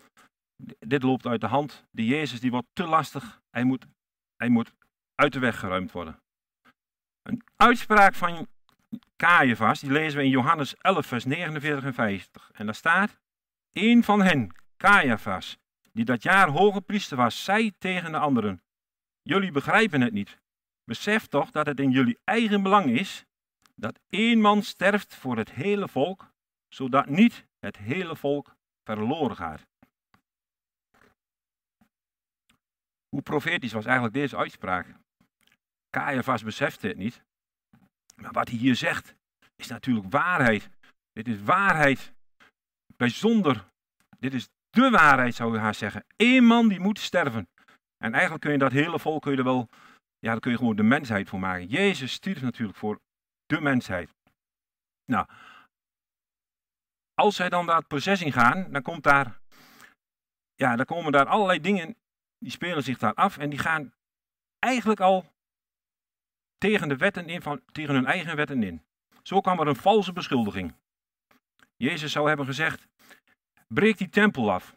Dit 0.79 1.03
loopt 1.03 1.27
uit 1.27 1.41
de 1.41 1.47
hand. 1.47 1.85
De 1.91 2.07
Jezus 2.07 2.41
die 2.41 2.51
wordt 2.51 2.67
te 2.73 2.85
lastig. 2.85 3.43
Hij 3.51 3.65
moet, 3.65 3.87
hij 4.37 4.49
moet 4.49 4.75
uit 5.15 5.33
de 5.33 5.39
weg 5.39 5.59
geruimd 5.59 5.93
worden. 5.93 6.23
Een 7.23 7.43
uitspraak 7.57 8.15
van 8.15 8.49
Caiaphas, 9.17 9.81
die 9.81 9.91
lezen 9.91 10.19
we 10.19 10.25
in 10.25 10.31
Johannes 10.31 10.77
11, 10.77 11.07
vers 11.07 11.25
49 11.25 11.85
en 11.85 11.95
50. 11.95 12.51
En 12.53 12.67
daar 12.67 12.75
staat, 12.75 13.19
een 13.73 14.05
van 14.05 14.23
hen, 14.23 14.55
Caiaphas, 14.77 15.59
die 15.93 16.05
dat 16.05 16.23
jaar 16.23 16.49
hoge 16.49 16.81
priester 16.81 17.17
was, 17.17 17.45
zei 17.45 17.73
tegen 17.79 18.13
de 18.13 18.19
anderen, 18.19 18.63
jullie 19.23 19.51
begrijpen 19.51 20.01
het 20.01 20.13
niet. 20.13 20.39
Besef 20.85 21.27
toch 21.27 21.51
dat 21.51 21.67
het 21.67 21.81
in 21.81 21.91
jullie 21.91 22.19
eigen 22.25 22.63
belang 22.63 22.91
is 22.91 23.25
dat 23.75 24.01
één 24.09 24.41
man 24.41 24.63
sterft 24.63 25.15
voor 25.15 25.37
het 25.37 25.51
hele 25.51 25.89
volk, 25.89 26.33
zodat 26.69 27.07
niet 27.09 27.47
het 27.59 27.77
hele 27.77 28.17
volk 28.17 28.57
verloren 28.85 29.37
gaat. 29.37 29.67
Hoe 33.09 33.23
profetisch 33.23 33.73
was 33.73 33.85
eigenlijk 33.85 34.15
deze 34.15 34.37
uitspraak? 34.37 34.95
Caiaphas 35.91 36.43
besefte 36.43 36.87
het 36.87 36.97
niet, 36.97 37.24
maar 38.15 38.33
wat 38.33 38.49
hij 38.49 38.59
hier 38.59 38.77
zegt, 38.77 39.15
is 39.57 39.67
natuurlijk 39.67 40.11
waarheid. 40.11 40.69
Dit 41.13 41.29
is 41.29 41.43
waarheid. 41.43 42.13
Bijzonder. 42.97 43.65
Dit 44.19 44.35
is 44.35 44.49
de 44.71 44.91
waarheid, 44.91 45.35
zou 45.35 45.53
je 45.53 45.59
haar 45.59 45.75
zeggen. 45.75 46.05
Eén 46.17 46.45
man 46.45 46.69
die 46.69 46.81
moet 46.81 46.99
sterven. 46.99 47.49
En 47.97 48.13
eigenlijk 48.13 48.43
kun 48.43 48.53
je 48.53 48.59
dat 48.59 48.73
hele 48.73 48.99
volk 48.99 49.23
kun 49.23 49.33
je 49.33 49.39
er 49.39 49.45
wel, 49.45 49.69
ja, 50.19 50.31
daar 50.31 50.41
kun 50.41 50.51
je 50.51 50.57
gewoon 50.59 50.77
de 50.77 50.83
mensheid 50.83 51.29
voor 51.29 51.39
maken. 51.39 51.67
Jezus 51.67 52.13
stierf 52.13 52.43
natuurlijk 52.43 52.79
voor 52.79 53.01
de 53.47 53.61
mensheid. 53.61 54.15
Nou, 55.05 55.27
als 57.15 57.37
zij 57.37 57.49
dan 57.49 57.67
dat 57.67 57.87
proces 57.87 58.23
ingaan, 58.23 58.73
dan 58.73 58.83
komt 58.83 59.03
daar, 59.03 59.41
ja, 60.55 60.77
dan 60.77 60.85
komen 60.85 61.13
daar 61.13 61.27
allerlei 61.27 61.61
dingen, 61.61 61.97
die 62.39 62.51
spelen 62.51 62.83
zich 62.83 62.99
daar 62.99 63.15
af 63.15 63.39
en 63.39 63.51
die 63.51 63.59
gaan 63.59 63.93
eigenlijk 64.59 65.01
al 65.01 65.34
tegen, 66.65 66.89
de 66.89 66.97
wetten 66.97 67.29
in 67.29 67.43
van, 67.43 67.63
tegen 67.73 67.95
hun 67.95 68.07
eigen 68.07 68.37
wetten 68.37 68.63
in. 68.63 68.85
Zo 69.23 69.41
kwam 69.41 69.61
er 69.61 69.67
een 69.67 69.77
valse 69.77 70.13
beschuldiging. 70.13 70.75
Jezus 71.77 72.13
zou 72.13 72.29
hebben 72.29 72.47
gezegd: 72.47 72.87
breek 73.69 73.99
die 73.99 74.09
tempel 74.09 74.53
af. 74.53 74.75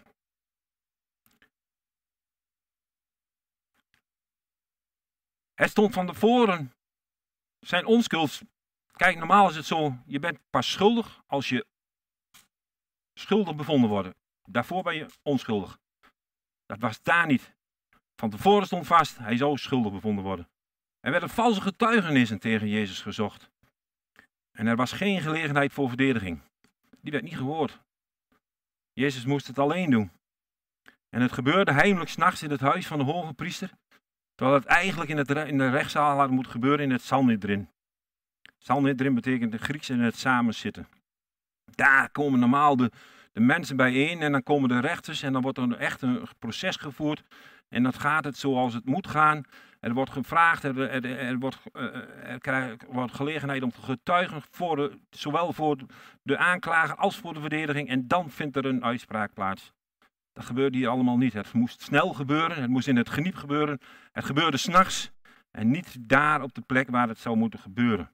Het 5.53 5.69
stond 5.69 5.93
van 5.93 6.05
tevoren. 6.07 6.73
Zijn 7.59 7.85
onschuld. 7.85 8.41
Kijk, 8.91 9.17
normaal 9.17 9.49
is 9.49 9.55
het 9.55 9.65
zo: 9.65 9.97
je 10.05 10.19
bent 10.19 10.39
pas 10.49 10.71
schuldig 10.71 11.21
als 11.25 11.49
je 11.49 11.65
schuldig 13.13 13.55
bevonden 13.55 13.89
wordt. 13.89 14.15
Daarvoor 14.43 14.83
ben 14.83 14.95
je 14.95 15.05
onschuldig. 15.21 15.79
Dat 16.65 16.79
was 16.79 17.01
daar 17.01 17.25
niet. 17.25 17.55
Van 18.15 18.29
tevoren 18.29 18.65
stond 18.65 18.87
vast, 18.87 19.17
hij 19.17 19.37
zou 19.37 19.57
schuldig 19.57 19.91
bevonden 19.91 20.23
worden. 20.23 20.49
Er 20.99 21.11
werden 21.11 21.29
valse 21.29 21.61
getuigenissen 21.61 22.39
tegen 22.39 22.67
Jezus 22.67 23.01
gezocht. 23.01 23.49
En 24.51 24.67
er 24.67 24.75
was 24.75 24.91
geen 24.91 25.21
gelegenheid 25.21 25.73
voor 25.73 25.87
verdediging. 25.87 26.41
Die 27.01 27.11
werd 27.11 27.23
niet 27.23 27.37
gehoord. 27.37 27.79
Jezus 28.93 29.25
moest 29.25 29.47
het 29.47 29.59
alleen 29.59 29.89
doen. 29.89 30.11
En 31.09 31.21
het 31.21 31.31
gebeurde 31.31 31.71
heimelijk 31.71 32.09
s'nachts 32.09 32.43
in 32.43 32.51
het 32.51 32.59
huis 32.59 32.87
van 32.87 32.97
de 32.97 33.05
hoge 33.05 33.33
priester, 33.33 33.71
terwijl 34.35 34.57
het 34.57 34.67
eigenlijk 34.67 35.09
in, 35.09 35.17
het, 35.17 35.29
in 35.29 35.57
de 35.57 35.69
rechtszaal 35.69 36.17
had 36.17 36.29
moeten 36.29 36.51
gebeuren 36.51 36.85
in 36.85 36.91
het 36.91 37.01
Sanhedrin. 37.01 37.69
Sanhedrin 38.57 39.13
betekent 39.13 39.51
de 39.51 39.57
Grieks 39.57 39.89
in 39.89 39.99
het 39.99 40.17
samenzitten. 40.17 40.87
Daar 41.75 42.09
komen 42.09 42.39
normaal 42.39 42.75
de, 42.75 42.91
de 43.31 43.39
mensen 43.39 43.75
bijeen 43.75 44.21
en 44.21 44.31
dan 44.31 44.43
komen 44.43 44.69
de 44.69 44.79
rechters 44.79 45.21
en 45.23 45.33
dan 45.33 45.41
wordt 45.41 45.57
er 45.57 45.77
echt 45.77 46.01
een 46.01 46.27
proces 46.39 46.75
gevoerd. 46.75 47.23
En 47.69 47.83
dan 47.83 47.93
gaat 47.93 48.23
het 48.23 48.37
zoals 48.37 48.73
het 48.73 48.85
moet 48.85 49.07
gaan. 49.07 49.43
Er 49.79 49.93
wordt 49.93 50.11
gevraagd, 50.11 50.63
er, 50.63 50.89
er, 50.89 51.17
er, 51.19 51.37
wordt, 51.37 51.59
eh, 51.73 52.47
er 52.47 52.77
wordt 52.87 53.13
gelegenheid 53.13 53.63
om 53.63 53.71
te 53.71 53.81
getuigen, 53.81 54.41
voor 54.51 54.97
zowel 55.09 55.53
voor 55.53 55.77
de 56.23 56.37
aanklager 56.37 56.95
als 56.95 57.17
voor 57.17 57.33
de 57.33 57.39
verdediging. 57.39 57.89
En 57.89 58.07
dan 58.07 58.29
vindt 58.29 58.55
er 58.55 58.65
een 58.65 58.83
uitspraak 58.83 59.33
plaats. 59.33 59.71
Dat 60.33 60.45
gebeurde 60.45 60.77
hier 60.77 60.87
allemaal 60.87 61.17
niet. 61.17 61.33
Het 61.33 61.53
moest 61.53 61.81
snel 61.81 62.13
gebeuren, 62.13 62.61
het 62.61 62.69
moest 62.69 62.87
in 62.87 62.95
het 62.95 63.09
geniep 63.09 63.35
gebeuren. 63.35 63.79
Het 64.11 64.25
gebeurde 64.25 64.57
s'nachts 64.57 65.11
en 65.51 65.71
niet 65.71 65.97
daar 65.99 66.41
op 66.41 66.53
de 66.53 66.61
plek 66.61 66.89
waar 66.89 67.07
het 67.07 67.19
zou 67.19 67.35
moeten 67.37 67.59
gebeuren. 67.59 68.11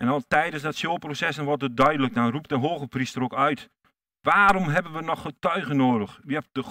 En 0.00 0.08
al 0.08 0.20
tijdens 0.28 0.62
dat 0.62 0.76
showproces 0.76 1.36
wordt 1.36 1.62
het 1.62 1.76
duidelijk, 1.76 2.14
dan 2.14 2.30
roept 2.30 2.48
de 2.48 2.56
hoge 2.56 2.86
priester 2.86 3.22
ook 3.22 3.34
uit. 3.34 3.70
Waarom 4.20 4.68
hebben 4.68 4.92
we 4.92 5.00
nog 5.00 5.22
getuigen 5.22 5.76
nodig? 5.76 6.20
Wie 6.22 6.36
hebt 6.36 6.48
de 6.52 6.62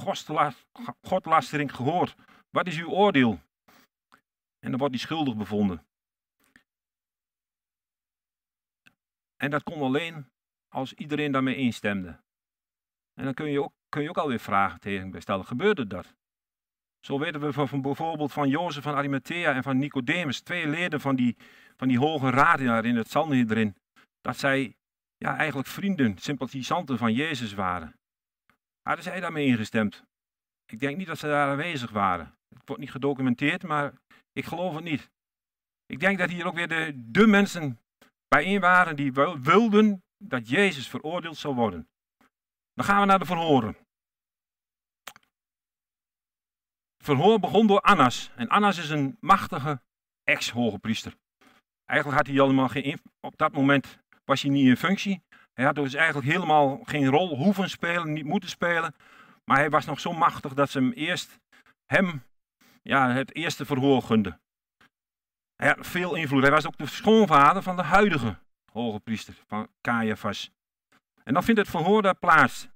godlastering 1.02 1.76
gehoord? 1.76 2.16
Wat 2.50 2.68
is 2.68 2.78
uw 2.78 2.90
oordeel? 2.90 3.40
En 4.60 4.70
dan 4.70 4.78
wordt 4.78 4.94
hij 4.94 5.04
schuldig 5.04 5.36
bevonden. 5.36 5.86
En 9.36 9.50
dat 9.50 9.64
kon 9.64 9.82
alleen 9.82 10.30
als 10.68 10.94
iedereen 10.94 11.32
daarmee 11.32 11.56
instemde. 11.56 12.20
En 13.14 13.24
dan 13.24 13.34
kun 13.34 13.52
je 13.52 13.64
ook, 13.64 13.74
kun 13.90 14.02
je 14.02 14.10
ook 14.10 14.18
alweer 14.18 14.40
vragen 14.40 14.80
tegen 14.80 15.22
stellen, 15.22 15.46
gebeurde 15.46 15.88
dat? 15.88 16.16
Zo 17.00 17.20
weten 17.20 17.42
we 17.42 17.68
van, 17.68 17.82
bijvoorbeeld 17.82 18.34
van 18.34 18.50
Jozef 18.50 18.84
van 18.84 18.96
Arimathea 18.96 19.54
en 19.54 19.64
van 19.64 19.78
Nicodemus, 19.78 20.42
twee 20.42 20.68
leden 20.68 21.02
van 21.02 21.16
die, 21.16 21.38
van 21.76 21.88
die 21.88 22.00
hoge 22.00 22.30
raad 22.30 22.60
in 22.60 22.96
het 22.96 23.10
Sanhedrin, 23.10 23.76
dat 24.22 24.38
zij 24.38 24.76
ja, 25.18 25.38
eigenlijk 25.38 25.68
vrienden, 25.68 26.18
sympathisanten 26.18 26.98
van 26.98 27.14
Jezus 27.14 27.54
waren. 27.54 27.94
Hadden 28.82 29.04
zij 29.04 29.20
daarmee 29.20 29.46
ingestemd? 29.46 30.04
Ik 30.66 30.80
denk 30.80 30.98
niet 30.98 31.08
dat 31.08 31.18
ze 31.18 31.28
daar 31.28 31.50
aanwezig 31.50 31.92
waren. 31.92 32.39
Het 32.50 32.62
wordt 32.66 32.82
niet 32.82 32.92
gedocumenteerd, 32.92 33.64
maar 33.64 33.94
ik 34.34 34.46
geloof 34.46 34.76
het 34.76 34.84
niet. 34.84 35.10
Ik 35.86 36.00
denk 36.00 36.18
dat 36.18 36.30
hier 36.30 36.46
ook 36.46 36.56
weer 36.56 36.68
de, 36.68 36.94
de 36.96 37.28
mensen 37.28 37.80
bijeen 38.28 38.60
waren 38.60 38.96
die 38.96 39.14
wilden 39.42 40.04
dat 40.18 40.50
Jezus 40.50 40.88
veroordeeld 40.88 41.38
zou 41.38 41.56
worden. 41.56 41.88
Dan 42.74 42.86
gaan 42.86 43.00
we 43.00 43.06
naar 43.06 43.20
de 43.20 43.26
verhoren. 43.26 43.78
Het 46.98 47.08
verhoor 47.08 47.40
begon 47.40 47.68
door 47.68 47.82
Annas. 47.82 48.32
En 48.36 48.48
Annas 48.48 48.78
is 48.78 48.90
een 48.90 49.18
machtige 49.20 49.82
ex-hoge 50.24 50.80
priester. 50.80 51.16
Eigenlijk 51.86 52.20
had 52.20 52.28
hij 52.28 52.42
allemaal 52.42 52.68
geen. 52.68 53.02
Op 53.20 53.38
dat 53.38 53.52
moment 53.52 54.00
was 54.26 54.42
hij 54.42 54.52
niet 54.52 54.68
in 54.68 54.78
functie. 54.78 55.22
Hij 55.54 55.66
had 55.66 55.76
dus 55.76 55.94
eigenlijk 55.94 56.28
helemaal 56.28 56.80
geen 56.84 57.06
rol 57.06 57.38
hoeven 57.38 57.70
spelen, 57.70 58.14
niet 58.14 58.26
moeten 58.26 58.50
spelen. 58.50 58.96
Maar 59.44 59.58
hij 59.58 59.70
was 59.70 59.86
nog 59.86 60.00
zo 60.00 60.14
machtig 60.14 60.54
dat 60.54 60.70
ze 60.70 60.80
hem 60.80 60.92
eerst 60.92 61.40
hem 61.86 62.24
ja, 62.82 63.12
het 63.12 63.36
eerste 63.36 63.66
verhoor 63.66 64.02
gunde. 64.02 64.40
Hij 65.56 65.68
had 65.68 65.88
veel 65.88 66.16
invloed. 66.16 66.42
Hij 66.42 66.52
was 66.52 66.68
ook 66.68 66.78
de 66.78 66.86
schoonvader 66.86 67.64
van 67.64 67.76
de 67.76 67.84
huidige 67.84 68.38
hoge 68.72 69.00
priester, 69.00 69.44
van 69.48 69.68
Caiaphas. 69.82 70.52
En 71.24 71.34
dan 71.34 71.44
vindt 71.44 71.60
het 71.60 71.70
verhoor 71.70 72.02
daar 72.02 72.16
plaats. 72.16 72.68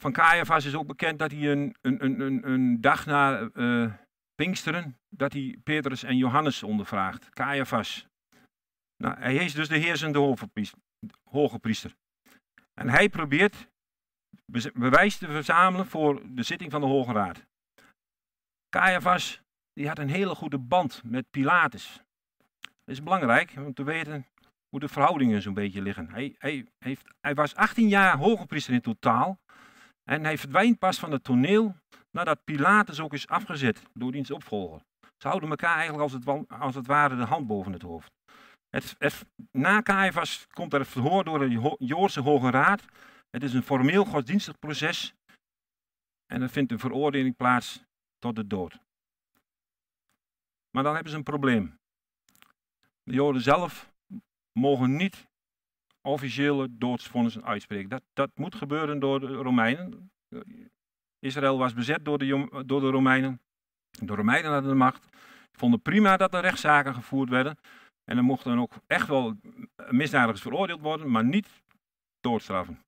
Van 0.00 0.12
Caiaphas 0.12 0.64
is 0.64 0.74
ook 0.74 0.86
bekend 0.86 1.18
dat 1.18 1.30
hij 1.30 1.50
een, 1.50 1.76
een, 1.80 2.04
een, 2.04 2.50
een 2.50 2.80
dag 2.80 3.06
na 3.06 3.50
uh, 3.54 3.92
Pinksteren, 4.34 4.98
dat 5.08 5.32
hij 5.32 5.58
Petrus 5.64 6.02
en 6.02 6.16
Johannes 6.16 6.62
ondervraagt. 6.62 7.30
Caiaphas. 7.30 8.06
Nou, 8.96 9.18
hij 9.18 9.34
is 9.34 9.54
dus 9.54 9.68
de 9.68 9.78
heersende 9.78 10.18
hoge 11.24 11.58
priester. 11.58 11.94
En 12.74 12.88
hij 12.88 13.08
probeert 13.08 13.68
bewijs 14.74 15.16
te 15.16 15.26
verzamelen 15.26 15.86
voor 15.86 16.22
de 16.24 16.42
zitting 16.42 16.70
van 16.70 16.80
de 16.80 16.86
Hoge 16.86 17.12
Raad. 17.12 17.44
Caiaphas 18.68 19.40
die 19.72 19.88
had 19.88 19.98
een 19.98 20.10
hele 20.10 20.34
goede 20.34 20.58
band 20.58 21.02
met 21.04 21.30
Pilatus. 21.30 22.00
Dat 22.60 22.94
is 22.94 23.02
belangrijk 23.02 23.54
om 23.56 23.74
te 23.74 23.84
weten 23.84 24.26
hoe 24.68 24.80
de 24.80 24.88
verhoudingen 24.88 25.42
zo'n 25.42 25.54
beetje 25.54 25.82
liggen. 25.82 26.08
Hij, 26.10 26.34
hij, 26.38 26.66
heeft, 26.78 27.06
hij 27.20 27.34
was 27.34 27.54
18 27.54 27.88
jaar 27.88 28.16
hoge 28.16 28.46
priester 28.46 28.74
in 28.74 28.80
totaal. 28.80 29.38
En 30.04 30.24
hij 30.24 30.38
verdwijnt 30.38 30.78
pas 30.78 30.98
van 30.98 31.12
het 31.12 31.24
toneel 31.24 31.76
nadat 32.10 32.44
Pilatus 32.44 33.00
ook 33.00 33.12
is 33.12 33.28
afgezet 33.28 33.82
door 33.92 34.12
diens 34.12 34.30
opvolger. 34.30 34.80
Ze 35.16 35.28
houden 35.28 35.50
elkaar 35.50 35.76
eigenlijk 35.76 36.02
als 36.02 36.12
het, 36.12 36.48
als 36.48 36.74
het 36.74 36.86
ware 36.86 37.16
de 37.16 37.24
hand 37.24 37.46
boven 37.46 37.72
het 37.72 37.82
hoofd. 37.82 38.12
Het, 38.70 39.24
na 39.50 39.82
Caiaphas 39.82 40.46
komt 40.52 40.72
er 40.72 40.86
verhoor 40.86 41.24
door 41.24 41.38
de 41.38 41.76
Joodse 41.78 42.20
Hoge 42.20 42.50
Raad. 42.50 42.84
Het 43.36 43.44
is 43.44 43.54
een 43.54 43.62
formeel 43.62 44.04
godsdienstig 44.04 44.58
proces. 44.58 45.14
En 46.26 46.42
er 46.42 46.48
vindt 46.48 46.72
een 46.72 46.78
veroordeling 46.78 47.36
plaats 47.36 47.84
tot 48.18 48.36
de 48.36 48.46
dood. 48.46 48.78
Maar 50.70 50.82
dan 50.82 50.94
hebben 50.94 51.10
ze 51.10 51.18
een 51.18 51.24
probleem. 51.24 51.78
De 53.02 53.12
Joden 53.12 53.42
zelf 53.42 53.92
mogen 54.52 54.96
niet 54.96 55.26
officiële 56.00 56.68
doodsvonnissen 56.70 57.44
uitspreken. 57.44 57.88
Dat, 57.88 58.02
dat 58.12 58.30
moet 58.34 58.54
gebeuren 58.54 58.98
door 58.98 59.20
de 59.20 59.26
Romeinen. 59.26 60.10
Israël 61.18 61.58
was 61.58 61.74
bezet 61.74 62.04
door 62.04 62.18
de, 62.18 62.62
door 62.66 62.80
de 62.80 62.90
Romeinen. 62.90 63.40
De 63.90 64.14
Romeinen 64.14 64.52
hadden 64.52 64.70
de 64.70 64.76
macht. 64.76 65.08
Vonden 65.52 65.82
prima 65.82 66.16
dat 66.16 66.34
er 66.34 66.40
rechtszaken 66.40 66.94
gevoerd 66.94 67.28
werden. 67.28 67.58
En 68.04 68.16
er 68.16 68.24
mochten 68.24 68.58
ook 68.58 68.74
echt 68.86 69.08
wel 69.08 69.36
misdadigers 69.90 70.42
veroordeeld 70.42 70.80
worden, 70.80 71.10
maar 71.10 71.24
niet 71.24 71.62
doodstraffen. 72.20 72.84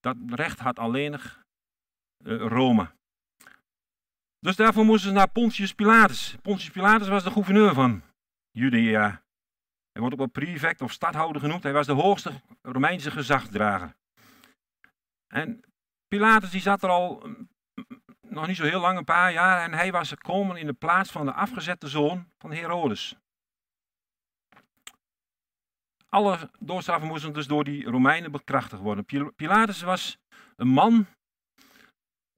Dat 0.00 0.16
recht 0.26 0.58
had 0.58 0.78
alleen 0.78 1.12
uh, 1.12 2.46
Rome. 2.46 2.90
Dus 4.38 4.56
daarvoor 4.56 4.84
moesten 4.84 5.08
ze 5.08 5.14
naar 5.14 5.30
Pontius 5.30 5.74
Pilatus. 5.74 6.36
Pontius 6.42 6.70
Pilatus 6.70 7.08
was 7.08 7.24
de 7.24 7.30
gouverneur 7.30 7.74
van 7.74 8.02
Judea. 8.50 9.22
Hij 9.92 10.00
wordt 10.00 10.12
ook 10.12 10.32
wel 10.32 10.44
prefect 10.44 10.80
of 10.80 10.92
stadhouder 10.92 11.40
genoemd. 11.40 11.62
Hij 11.62 11.72
was 11.72 11.86
de 11.86 11.92
hoogste 11.92 12.40
Romeinse 12.62 13.10
gezagdrager. 13.10 13.94
En 15.26 15.60
Pilatus 16.08 16.50
die 16.50 16.60
zat 16.60 16.82
er 16.82 16.88
al 16.88 17.22
mm, 17.26 17.48
nog 18.20 18.46
niet 18.46 18.56
zo 18.56 18.64
heel 18.64 18.80
lang, 18.80 18.98
een 18.98 19.04
paar 19.04 19.32
jaar. 19.32 19.62
En 19.62 19.72
hij 19.72 19.92
was 19.92 20.08
gekomen 20.08 20.56
in 20.56 20.66
de 20.66 20.72
plaats 20.72 21.10
van 21.10 21.26
de 21.26 21.32
afgezette 21.32 21.88
zoon 21.88 22.28
van 22.38 22.52
Herodes. 22.52 23.16
Alle 26.14 26.50
doodstraffen 26.58 27.08
moesten 27.08 27.32
dus 27.32 27.46
door 27.46 27.64
die 27.64 27.84
Romeinen 27.84 28.32
bekrachtigd 28.32 28.82
worden. 28.82 29.32
Pilatus 29.36 29.82
was 29.82 30.18
een 30.56 30.68
man, 30.68 31.06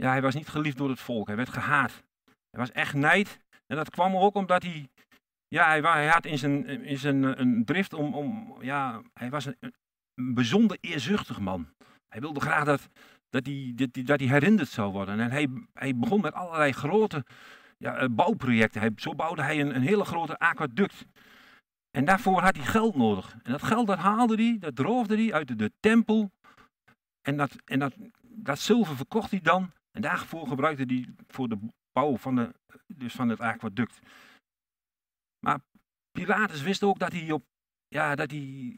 ja, 0.03 0.11
hij 0.11 0.23
was 0.23 0.35
niet 0.35 0.49
geliefd 0.49 0.77
door 0.77 0.89
het 0.89 1.01
volk. 1.01 1.27
Hij 1.27 1.37
werd 1.37 1.49
gehaat. 1.49 2.03
Hij 2.25 2.61
was 2.61 2.73
echt 2.73 2.95
nijd. 2.95 3.41
En 3.67 3.77
dat 3.77 3.91
kwam 3.91 4.17
ook 4.17 4.35
omdat 4.35 4.63
hij, 4.63 4.89
ja, 5.49 5.81
hij, 5.81 6.07
had 6.07 6.25
in 6.25 6.39
zijn, 6.39 6.67
in 6.67 6.99
zijn 6.99 7.25
eh, 7.25 7.31
een 7.35 7.65
drift 7.65 7.93
om, 7.93 8.15
om, 8.15 8.57
ja, 8.61 9.03
hij 9.15 9.31
was 9.31 9.45
een, 9.45 9.57
een 10.15 10.35
bijzonder 10.35 10.79
eerzuchtig 10.81 11.41
man. 11.41 11.69
Hij 12.09 12.21
wilde 12.21 12.41
graag 12.41 12.65
dat, 12.65 12.89
dat, 13.31 13.47
hij, 13.47 13.73
dat, 13.75 14.07
dat 14.07 14.21
hij 14.21 14.29
herinnerd 14.29 14.69
zou 14.69 14.93
worden. 14.93 15.21
En 15.21 15.31
hij, 15.31 15.49
hij 15.73 15.97
begon 15.97 16.21
met 16.21 16.35
allerlei 16.35 16.73
grote 16.73 17.25
ja, 17.79 17.97
eh, 17.97 18.09
bouwprojecten. 18.11 18.81
Hij, 18.81 18.91
zo 18.97 19.15
bouwde 19.15 19.43
hij 19.43 19.61
een, 19.61 19.75
een 19.75 19.83
hele 19.83 20.05
grote 20.05 20.39
aquaduct. 20.39 21.07
En 21.97 22.05
daarvoor 22.05 22.41
had 22.41 22.57
hij 22.57 22.65
geld 22.65 22.97
nodig. 22.97 23.37
En 23.43 23.53
dat 23.53 23.63
geld 23.63 23.87
dat 23.87 23.99
haalde 23.99 24.35
hij, 24.35 24.57
dat 24.59 24.77
droogde 24.77 25.17
hij 25.17 25.33
uit 25.33 25.59
de, 25.59 25.73
tempel. 25.81 26.31
En, 27.21 27.37
dat, 27.37 27.57
en 27.65 27.79
dat, 27.79 27.95
dat 28.23 28.59
zilver 28.59 28.97
verkocht 28.97 29.31
hij 29.31 29.41
dan. 29.41 29.73
En 29.91 30.03
daarvoor 30.03 30.47
gebruikte 30.47 30.85
hij 30.85 31.09
voor 31.27 31.49
de 31.49 31.59
bouw 31.93 32.17
van, 32.17 32.37
de, 32.37 32.55
dus 32.87 33.13
van 33.15 33.29
het 33.29 33.41
aquaduct. 33.41 33.99
Maar 35.47 35.61
Pilatus 36.11 36.63
wist 36.63 36.83
ook 36.83 36.99
dat 36.99 37.13
hij, 37.13 37.31
op, 37.31 37.45
ja, 37.89 38.15
dat 38.15 38.31
hij 38.31 38.77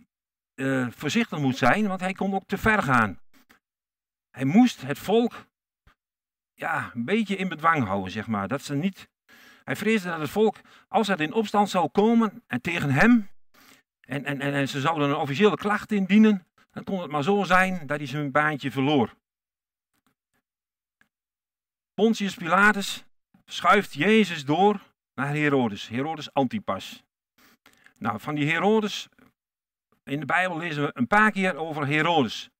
uh, 0.55 0.91
voorzichtig 0.91 1.39
moet 1.39 1.57
zijn, 1.57 1.87
want 1.87 2.01
hij 2.01 2.13
kon 2.13 2.35
ook 2.35 2.47
te 2.47 2.59
ver 2.59 2.83
gaan. 2.83 3.19
Hij 4.31 4.45
moest 4.45 4.83
het 4.83 4.99
volk 4.99 5.47
ja, 6.55 6.91
een 6.95 7.05
beetje 7.05 7.37
in 7.37 7.49
bedwang 7.49 7.85
houden, 7.85 8.13
zeg 8.13 8.27
maar. 8.27 8.49
Dat 8.49 8.63
ze 8.63 8.75
niet, 8.75 9.09
hij 9.65 9.77
vreesde 9.77 10.09
dat 10.09 10.21
het 10.21 10.31
volk, 10.31 10.57
als 10.89 11.09
het 11.09 11.21
in 11.21 11.33
opstand 11.33 11.71
zou 11.71 11.89
komen 11.89 12.43
en 12.47 12.61
tegen 12.61 12.91
hem, 12.91 13.29
en, 14.01 14.25
en, 14.25 14.41
en, 14.41 14.69
ze 14.69 14.81
zouden 14.81 15.09
een 15.09 15.17
officiële 15.17 15.57
klacht 15.57 15.93
indienen, 15.93 16.47
dan 16.71 16.85
kon 16.85 17.01
het 17.01 17.11
maar 17.11 17.23
zo 17.23 17.43
zijn 17.43 17.87
dat 17.87 17.99
hij 17.99 18.07
zijn 18.07 18.31
baantje 18.31 18.71
verloor. 18.71 19.15
Pontius 21.95 22.35
Pilatus 22.35 23.05
schuift 23.45 23.95
Jezus 23.95 24.45
door 24.45 24.81
naar 25.15 25.35
Herodes, 25.35 25.89
Herodes 25.89 26.33
Antipas. 26.33 27.03
Nou, 27.99 28.21
van 28.21 28.35
die 28.35 28.51
Herodes, 28.51 29.09
in 30.05 30.21
de 30.21 30.27
Bijbel 30.27 30.59
lezen 30.59 30.83
we 30.83 30.91
een 30.95 31.07
paar 31.07 31.31
keer 31.31 31.57
over 31.57 31.87
Herodes. 31.87 32.51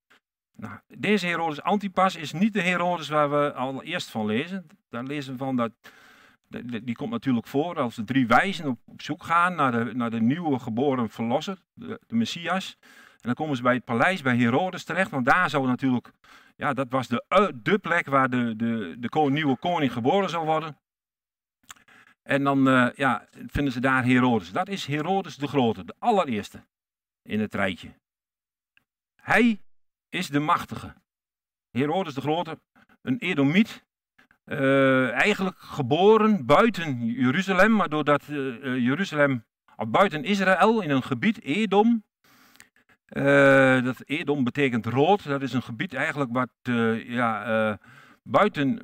Nou, 0.57 0.79
deze 0.87 1.27
Herodes 1.27 1.61
Antipas 1.61 2.15
is 2.15 2.31
niet 2.31 2.53
de 2.53 2.61
Herodes 2.61 3.09
waar 3.09 3.29
we 3.29 3.53
al 3.53 3.83
eerst 3.83 4.09
van 4.09 4.25
lezen. 4.25 4.67
Daar 4.89 5.03
lezen 5.03 5.31
we 5.31 5.37
van 5.37 5.55
dat, 5.55 5.71
die 6.83 6.95
komt 6.95 7.11
natuurlijk 7.11 7.47
voor 7.47 7.79
als 7.79 7.95
de 7.95 8.03
drie 8.03 8.27
wijzen 8.27 8.67
op, 8.67 9.01
zoek 9.01 9.23
gaan 9.23 9.55
naar 9.55 9.71
de, 9.71 9.93
naar 9.93 10.09
de 10.09 10.21
nieuwe 10.21 10.59
geboren 10.59 11.09
verlosser, 11.09 11.61
de, 11.73 11.99
de 12.07 12.15
Messias. 12.15 12.77
En 12.81 13.21
dan 13.21 13.33
komen 13.33 13.55
ze 13.55 13.61
bij 13.61 13.73
het 13.73 13.85
paleis 13.85 14.21
bij 14.21 14.37
Herodes 14.37 14.83
terecht, 14.83 15.11
want 15.11 15.25
daar 15.25 15.49
zou 15.49 15.67
natuurlijk, 15.67 16.11
ja, 16.55 16.73
dat 16.73 16.87
was 16.89 17.07
de, 17.07 17.25
eh, 17.27 17.47
de 17.53 17.77
plek 17.77 18.05
waar 18.05 18.29
de, 18.29 18.55
de, 18.55 18.95
de 18.99 19.29
nieuwe 19.29 19.57
koning 19.57 19.91
geboren 19.91 20.29
zou 20.29 20.45
worden. 20.45 20.77
En 22.23 22.43
dan 22.43 22.67
uh, 22.67 22.89
ja, 22.95 23.27
vinden 23.47 23.73
ze 23.73 23.79
daar 23.79 24.03
Herodes. 24.05 24.51
Dat 24.51 24.67
is 24.67 24.85
Herodes 24.85 25.35
de 25.35 25.47
Grote, 25.47 25.85
de 25.85 25.95
allereerste 25.99 26.63
in 27.21 27.39
het 27.39 27.53
rijtje. 27.53 27.93
Hij 29.21 29.61
is 30.09 30.27
de 30.27 30.39
machtige. 30.39 30.93
Herodes 31.71 32.13
de 32.13 32.21
Grote, 32.21 32.59
een 33.01 33.17
Edomiet. 33.17 33.84
Uh, 34.45 35.11
eigenlijk 35.11 35.57
geboren 35.59 36.45
buiten 36.45 37.05
Jeruzalem, 37.05 37.71
maar 37.71 37.89
doordat 37.89 38.23
uh, 38.29 38.77
Jeruzalem, 38.85 39.45
of 39.75 39.89
buiten 39.89 40.23
Israël, 40.23 40.81
in 40.81 40.89
een 40.89 41.03
gebied, 41.03 41.43
Edom. 41.43 42.03
dat 43.83 44.01
Edom 44.05 44.43
betekent 44.43 44.85
rood, 44.85 45.23
dat 45.23 45.41
is 45.41 45.53
een 45.53 45.61
gebied 45.61 45.93
eigenlijk 45.93 46.31
wat 46.31 46.49
ja, 47.05 47.79
buiten 48.23 48.79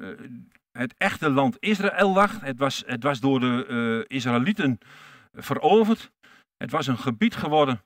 het 0.71 0.93
echte 0.97 1.29
land 1.29 1.57
Israël 1.59 2.13
lag. 2.13 2.41
Het 2.41 2.59
was, 2.59 2.83
het 2.85 3.03
was 3.03 3.19
door 3.19 3.39
de 3.39 4.05
Israëlieten 4.07 4.77
veroverd. 5.33 6.11
Het 6.57 6.71
was 6.71 6.87
een 6.87 6.97
gebied 6.97 7.35
geworden 7.35 7.81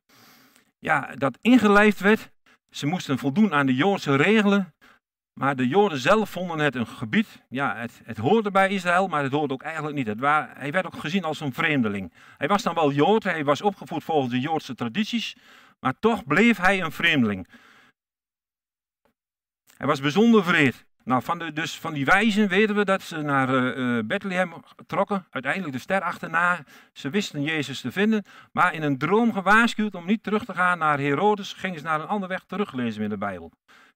ja, 0.85 1.15
dat 1.15 1.37
ingelijfd 1.41 1.99
werd. 1.99 2.31
Ze 2.69 2.85
moesten 2.85 3.17
voldoen 3.17 3.53
aan 3.53 3.65
de 3.65 3.75
Joodse 3.75 4.15
regelen. 4.15 4.74
Maar 5.39 5.55
de 5.55 5.67
Joden 5.67 5.97
zelf 5.97 6.29
vonden 6.29 6.59
het 6.59 6.75
een 6.75 6.87
gebied. 6.87 7.43
Ja, 7.49 7.75
het, 7.75 8.01
het 8.03 8.17
hoorde 8.17 8.51
bij 8.51 8.69
Israël, 8.69 9.07
maar 9.07 9.23
het 9.23 9.31
hoorde 9.31 9.53
ook 9.53 9.63
eigenlijk 9.63 9.95
niet. 9.95 10.07
Het 10.07 10.19
hij 10.57 10.71
werd 10.71 10.85
ook 10.85 10.99
gezien 10.99 11.23
als 11.23 11.39
een 11.39 11.53
vreemdeling. 11.53 12.13
Hij 12.37 12.47
was 12.47 12.63
dan 12.63 12.75
wel 12.75 12.91
Jood, 12.91 13.23
hij 13.23 13.43
was 13.43 13.61
opgevoed 13.61 14.03
volgens 14.03 14.31
de 14.31 14.39
Joodse 14.39 14.75
tradities. 14.75 15.35
Maar 15.79 15.93
toch 15.99 16.25
bleef 16.25 16.57
hij 16.57 16.81
een 16.81 16.91
vreemdeling. 16.91 17.47
Hij 19.77 19.87
was 19.87 20.01
bijzonder 20.01 20.43
vreed. 20.43 20.85
Nou, 21.03 21.23
van, 21.23 21.39
de, 21.39 21.53
dus 21.53 21.79
van 21.79 21.93
die 21.93 22.05
wijzen 22.05 22.47
weten 22.47 22.75
we 22.75 22.85
dat 22.85 23.01
ze 23.01 23.21
naar 23.21 23.77
uh, 23.77 24.03
Bethlehem 24.05 24.53
trokken, 24.87 25.27
uiteindelijk 25.29 25.73
de 25.73 25.79
ster 25.79 26.01
achterna. 26.01 26.63
Ze 26.93 27.09
wisten 27.09 27.41
Jezus 27.41 27.81
te 27.81 27.91
vinden, 27.91 28.23
maar 28.51 28.73
in 28.73 28.81
een 28.81 28.97
droom 28.97 29.33
gewaarschuwd 29.33 29.95
om 29.95 30.05
niet 30.05 30.23
terug 30.23 30.45
te 30.45 30.53
gaan 30.53 30.77
naar 30.77 30.99
Herodes, 30.99 31.53
gingen 31.53 31.79
ze 31.79 31.85
naar 31.85 32.01
een 32.01 32.07
andere 32.07 32.31
weg 32.31 32.43
teruglezen 32.43 33.03
in 33.03 33.09
de 33.09 33.17
Bijbel. 33.17 33.51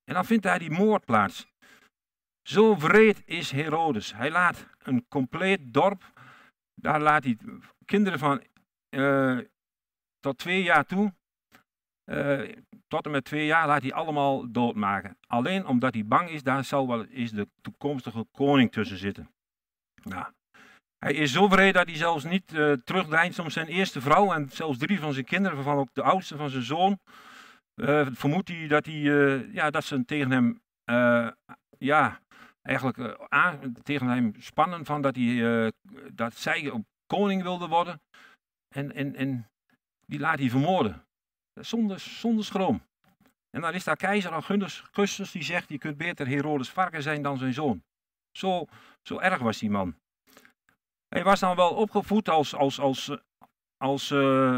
En 0.09 0.15
dan 0.15 0.25
vindt 0.25 0.43
hij 0.43 0.57
die 0.57 0.71
moord 0.71 1.05
plaats. 1.05 1.47
Zo 2.41 2.77
wreed 2.77 3.21
is 3.25 3.51
Herodes. 3.51 4.13
Hij 4.13 4.31
laat 4.31 4.67
een 4.77 5.05
compleet 5.07 5.73
dorp, 5.73 6.11
daar 6.73 7.01
laat 7.01 7.23
hij 7.23 7.37
kinderen 7.85 8.19
van 8.19 8.43
uh, 8.89 9.39
tot 10.19 10.37
twee 10.37 10.63
jaar 10.63 10.85
toe, 10.85 11.13
uh, 12.05 12.55
tot 12.87 13.05
en 13.05 13.11
met 13.11 13.25
twee 13.25 13.45
jaar 13.45 13.67
laat 13.67 13.81
hij 13.81 13.93
allemaal 13.93 14.51
doodmaken. 14.51 15.17
Alleen 15.27 15.65
omdat 15.65 15.93
hij 15.93 16.05
bang 16.05 16.29
is, 16.29 16.43
daar 16.43 16.63
zal 16.63 16.87
wel 16.87 17.05
de 17.07 17.49
toekomstige 17.61 18.25
koning 18.31 18.71
tussen 18.71 18.97
zitten. 18.97 19.31
Nou, 20.03 20.25
hij 20.97 21.13
is 21.13 21.31
zo 21.31 21.47
vreed 21.47 21.73
dat 21.73 21.87
hij 21.87 21.95
zelfs 21.95 22.23
niet 22.23 22.53
uh, 22.53 22.73
terugdeinst 22.73 23.39
om 23.39 23.49
zijn 23.49 23.67
eerste 23.67 24.01
vrouw 24.01 24.33
en 24.33 24.49
zelfs 24.49 24.77
drie 24.77 24.99
van 24.99 25.13
zijn 25.13 25.25
kinderen, 25.25 25.55
waarvan 25.55 25.77
ook 25.77 25.93
de 25.93 26.03
oudste 26.03 26.37
van 26.37 26.49
zijn 26.49 26.63
zoon, 26.63 26.99
vermoedt 28.11 28.47
hij 28.47 28.67
dat, 28.67 28.85
hij, 28.85 28.95
uh, 28.95 29.53
ja, 29.53 29.69
dat 29.69 29.83
ze 29.83 30.05
tegen 30.05 30.31
hem, 30.31 30.61
ja, 31.77 32.19
eigenlijk 32.61 33.83
tegen 33.83 34.07
hem 34.07 34.33
spannen 34.39 34.85
van 34.85 35.01
dat, 35.01 35.15
hij, 35.15 35.71
dat 36.13 36.33
zij 36.33 36.83
koning 37.07 37.43
wilde 37.43 37.67
worden. 37.67 38.01
En, 38.75 38.91
en, 38.95 39.15
en 39.15 39.49
die 40.05 40.19
laat 40.19 40.39
hij 40.39 40.49
vermoorden. 40.49 41.05
Zonder, 41.53 41.99
zonder 41.99 42.45
schroom. 42.45 42.81
En 43.49 43.61
dan 43.61 43.73
is 43.73 43.83
daar 43.83 43.95
keizer 43.95 44.31
Augustus 44.31 45.31
die 45.31 45.43
zegt, 45.43 45.69
je 45.69 45.77
kunt 45.77 45.97
beter 45.97 46.27
Herodes 46.27 46.69
varken 46.69 47.01
zijn 47.01 47.21
dan 47.21 47.37
zijn 47.37 47.53
zoon. 47.53 47.83
Zo, 48.31 48.65
zo 49.01 49.19
erg 49.19 49.39
was 49.39 49.59
die 49.59 49.69
man. 49.69 49.95
Hij 51.07 51.23
was 51.23 51.39
dan 51.39 51.55
wel 51.55 51.75
opgevoed 51.75 52.29
als, 52.29 52.55
als, 52.55 52.79
als, 52.79 53.11
als 53.77 54.07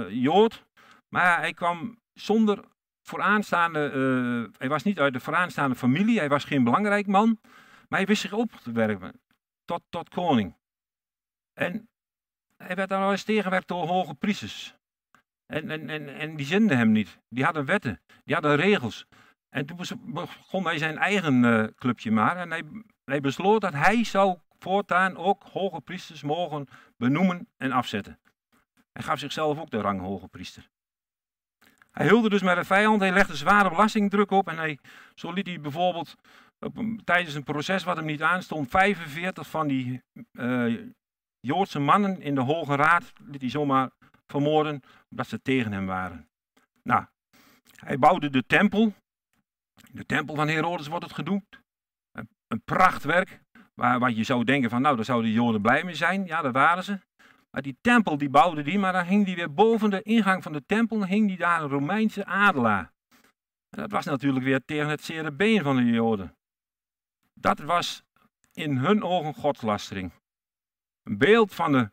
Jood, 0.10 0.66
maar 1.10 1.40
hij 1.40 1.54
kwam 1.54 2.00
zonder 2.14 2.66
vooraanstaande, 3.12 3.92
uh, 3.94 4.54
hij 4.58 4.70
was 4.70 4.84
niet 4.84 5.00
uit 5.00 5.14
de 5.14 5.20
vooraanstaande 5.20 5.76
familie, 5.76 6.20
hij 6.20 6.30
was 6.30 6.44
geen 6.44 6.64
belangrijk 6.64 7.08
man, 7.08 7.40
maar 7.88 8.00
hij 8.00 8.06
wist 8.06 8.22
zich 8.22 8.34
op 8.34 8.52
te 8.52 8.72
werken 8.72 9.22
tot, 9.66 9.82
tot 9.90 10.10
koning. 10.10 10.56
En 11.54 11.90
hij 12.58 12.76
werd 12.76 12.90
wel 12.90 13.12
eens 13.12 13.24
tegengewerkt 13.24 13.68
door 13.68 13.88
hoge 13.88 14.14
priesters. 14.14 14.76
En, 15.46 15.70
en, 15.70 15.90
en, 15.90 16.20
en 16.20 16.36
die 16.36 16.46
zenden 16.46 16.78
hem 16.78 16.92
niet. 16.92 17.20
Die 17.30 17.44
hadden 17.44 17.66
wetten, 17.66 18.02
die 18.24 18.34
hadden 18.34 18.56
regels. 18.56 19.06
En 19.50 19.66
toen 19.66 19.78
begon 20.06 20.66
hij 20.66 20.78
zijn 20.78 20.98
eigen 20.98 21.44
uh, 21.44 21.64
clubje 21.76 22.12
maar. 22.12 22.38
En 22.38 22.52
hij, 22.52 22.64
hij 23.06 23.22
besloot 23.22 23.62
dat 23.62 23.74
hij 23.74 24.04
zou 24.04 24.38
voortaan 24.60 25.18
ook 25.18 25.44
hoge 25.44 25.82
priesters 25.82 26.24
mogen 26.24 26.68
benoemen 26.98 27.48
en 27.58 27.72
afzetten. 27.72 28.20
Hij 28.92 29.04
gaf 29.04 29.20
zichzelf 29.20 29.60
ook 29.60 29.70
de 29.70 29.82
rang 29.82 30.00
hoge 30.00 30.28
priester. 30.28 30.70
Hij 31.92 32.08
hulde 32.08 32.30
dus 32.30 32.42
met 32.42 32.56
de 32.56 32.64
vijand, 32.64 33.02
hij 33.02 33.12
legde 33.12 33.36
zware 33.36 33.70
belastingdruk 33.70 34.32
op 34.32 34.48
en 34.48 34.58
hij, 34.58 34.80
zo 35.16 35.32
liet 35.32 35.48
hij 35.48 35.62
bijvoorbeeld 35.62 36.16
tijdens 37.04 37.36
een 37.36 37.44
proces 37.44 37.84
wat 37.84 37.96
hem 37.96 38.06
niet 38.06 38.22
aanstond, 38.22 38.70
45 38.70 39.48
van 39.48 39.68
die 39.68 40.02
uh, 40.32 40.80
Joodse 41.40 41.80
mannen 41.80 42.22
in 42.22 42.36
de 42.36 42.42
Hoge 42.42 42.76
Raad 42.76 43.14
liet 43.32 43.42
hij 43.42 43.50
zomaar 43.50 43.90
vermoorden 44.28 44.82
omdat 45.10 45.28
ze 45.28 45.42
tegen 45.42 45.72
hem 45.72 45.86
waren. 45.86 46.28
Nou, 46.84 47.06
hij 47.76 47.98
bouwde 47.98 48.30
de 48.30 48.44
tempel. 48.48 48.94
De 49.92 50.06
tempel 50.06 50.36
van 50.36 50.48
Herodes 50.48 50.88
wordt 50.88 51.04
het 51.04 51.14
genoemd. 51.14 51.60
Een, 52.12 52.30
een 52.48 52.62
prachtwerk, 52.64 53.42
waar, 53.74 54.00
waar 54.00 54.12
je 54.12 54.24
zou 54.24 54.44
denken 54.44 54.70
van 54.70 54.82
nou, 54.82 54.96
daar 54.96 55.06
zouden 55.06 55.30
de 55.30 55.36
Joden 55.36 55.62
blij 55.62 55.84
mee 55.84 55.96
zijn. 55.96 56.26
Ja, 56.26 56.42
dat 56.42 56.54
waren 56.54 56.84
ze. 56.84 57.00
Die 57.52 57.78
tempel 57.82 58.18
die 58.18 58.30
bouwde 58.30 58.64
die, 58.64 58.80
maar 58.80 58.94
dan 58.94 59.06
hing 59.06 59.26
die 59.26 59.36
weer 59.36 59.54
boven 59.54 59.90
de 59.90 60.02
ingang 60.02 60.44
van 60.44 60.54
de 60.54 60.66
tempel, 60.66 61.06
hing 61.06 61.28
die 61.28 61.38
daar 61.38 61.62
een 61.62 61.70
Romeinse 61.70 62.26
adelaar. 62.26 62.92
Dat 63.70 63.92
was 63.92 64.06
natuurlijk 64.06 64.46
weer 64.46 64.66
tegen 64.66 64.90
het 64.90 65.02
zere 65.04 65.32
been 65.32 65.64
van 65.64 65.76
de 65.76 65.84
Joden. 65.84 66.36
Dat 67.34 67.60
was 67.60 68.04
in 68.54 68.78
hun 68.78 69.04
ogen 69.04 69.34
godslastering. 69.34 70.12
Een 71.04 71.18
beeld 71.18 71.54
van 71.56 71.72
de, 71.72 71.92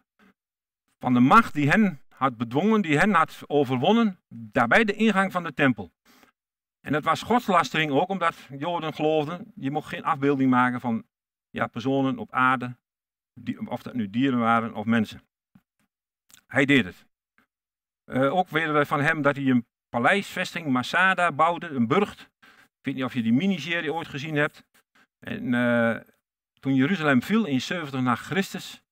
van 0.98 1.14
de 1.14 1.20
macht 1.20 1.54
die 1.54 1.70
hen 1.70 2.00
had 2.08 2.36
bedwongen, 2.36 2.82
die 2.82 2.98
hen 2.98 3.14
had 3.14 3.40
overwonnen, 3.46 4.20
daarbij 4.28 4.84
de 4.84 4.94
ingang 4.94 5.32
van 5.32 5.42
de 5.42 5.54
tempel. 5.54 5.92
En 6.80 6.92
het 6.92 7.04
was 7.04 7.22
godslastering 7.22 7.90
ook, 7.90 8.08
omdat 8.08 8.36
Joden 8.58 8.94
geloofden, 8.94 9.52
je 9.54 9.70
mocht 9.70 9.88
geen 9.88 10.04
afbeelding 10.04 10.50
maken 10.50 10.80
van 10.80 11.06
ja, 11.50 11.66
personen 11.66 12.18
op 12.18 12.32
aarde, 12.32 12.76
die, 13.34 13.70
of 13.70 13.82
dat 13.82 13.94
nu 13.94 14.10
dieren 14.10 14.38
waren 14.38 14.74
of 14.74 14.84
mensen. 14.84 15.22
Hij 16.52 16.64
deed 16.64 16.84
het. 16.84 17.06
Uh, 18.10 18.34
ook 18.34 18.48
weten 18.48 18.74
we 18.74 18.86
van 18.86 19.00
hem 19.00 19.22
dat 19.22 19.36
hij 19.36 19.46
een 19.46 19.66
paleisvesting, 19.88 20.66
Masada, 20.66 21.32
bouwde, 21.32 21.68
een 21.68 21.86
burcht. 21.86 22.20
Ik 22.40 22.84
weet 22.84 22.94
niet 22.94 23.04
of 23.04 23.14
je 23.14 23.22
die 23.22 23.32
miniserie 23.32 23.92
ooit 23.92 24.08
gezien 24.08 24.34
hebt. 24.34 24.64
En 25.18 25.52
uh, 25.52 25.96
toen 26.60 26.74
Jeruzalem 26.74 27.22
viel 27.22 27.44
in 27.44 27.60
70 27.60 28.00
na 28.00 28.14
Christus, 28.14 28.82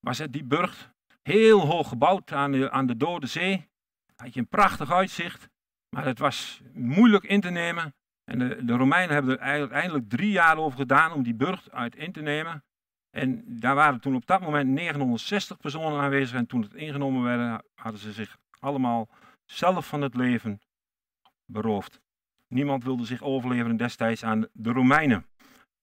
was 0.00 0.18
het 0.18 0.32
die 0.32 0.44
burcht 0.44 0.94
Heel 1.26 1.60
hoog 1.60 1.88
gebouwd 1.88 2.32
aan 2.32 2.52
de, 2.52 2.70
aan 2.70 2.86
de 2.86 2.96
Dode 2.96 3.26
Zee. 3.26 3.68
Had 4.16 4.34
je 4.34 4.40
een 4.40 4.48
prachtig 4.48 4.92
uitzicht. 4.92 5.48
Maar 5.96 6.04
het 6.04 6.18
was 6.18 6.60
moeilijk 6.72 7.24
in 7.24 7.40
te 7.40 7.50
nemen. 7.50 7.94
En 8.24 8.38
de, 8.38 8.64
de 8.64 8.76
Romeinen 8.76 9.14
hebben 9.14 9.38
er 9.38 9.44
uiteindelijk 9.44 10.08
drie 10.08 10.30
jaar 10.30 10.56
over 10.56 10.78
gedaan 10.78 11.12
om 11.12 11.22
die 11.22 11.34
burcht 11.34 11.70
uit 11.70 11.96
in 11.96 12.12
te 12.12 12.20
nemen. 12.20 12.64
En 13.16 13.42
daar 13.46 13.74
waren 13.74 14.00
toen 14.00 14.14
op 14.14 14.26
dat 14.26 14.40
moment 14.40 14.68
960 14.68 15.56
personen 15.58 16.00
aanwezig. 16.00 16.36
En 16.36 16.46
toen 16.46 16.62
het 16.62 16.74
ingenomen 16.74 17.22
werd, 17.22 17.62
hadden 17.74 18.00
ze 18.00 18.12
zich 18.12 18.36
allemaal 18.58 19.08
zelf 19.44 19.86
van 19.86 20.00
het 20.00 20.14
leven 20.14 20.60
beroofd. 21.44 22.00
Niemand 22.48 22.84
wilde 22.84 23.04
zich 23.04 23.22
overleveren 23.22 23.76
destijds 23.76 24.24
aan 24.24 24.46
de 24.52 24.72
Romeinen. 24.72 25.26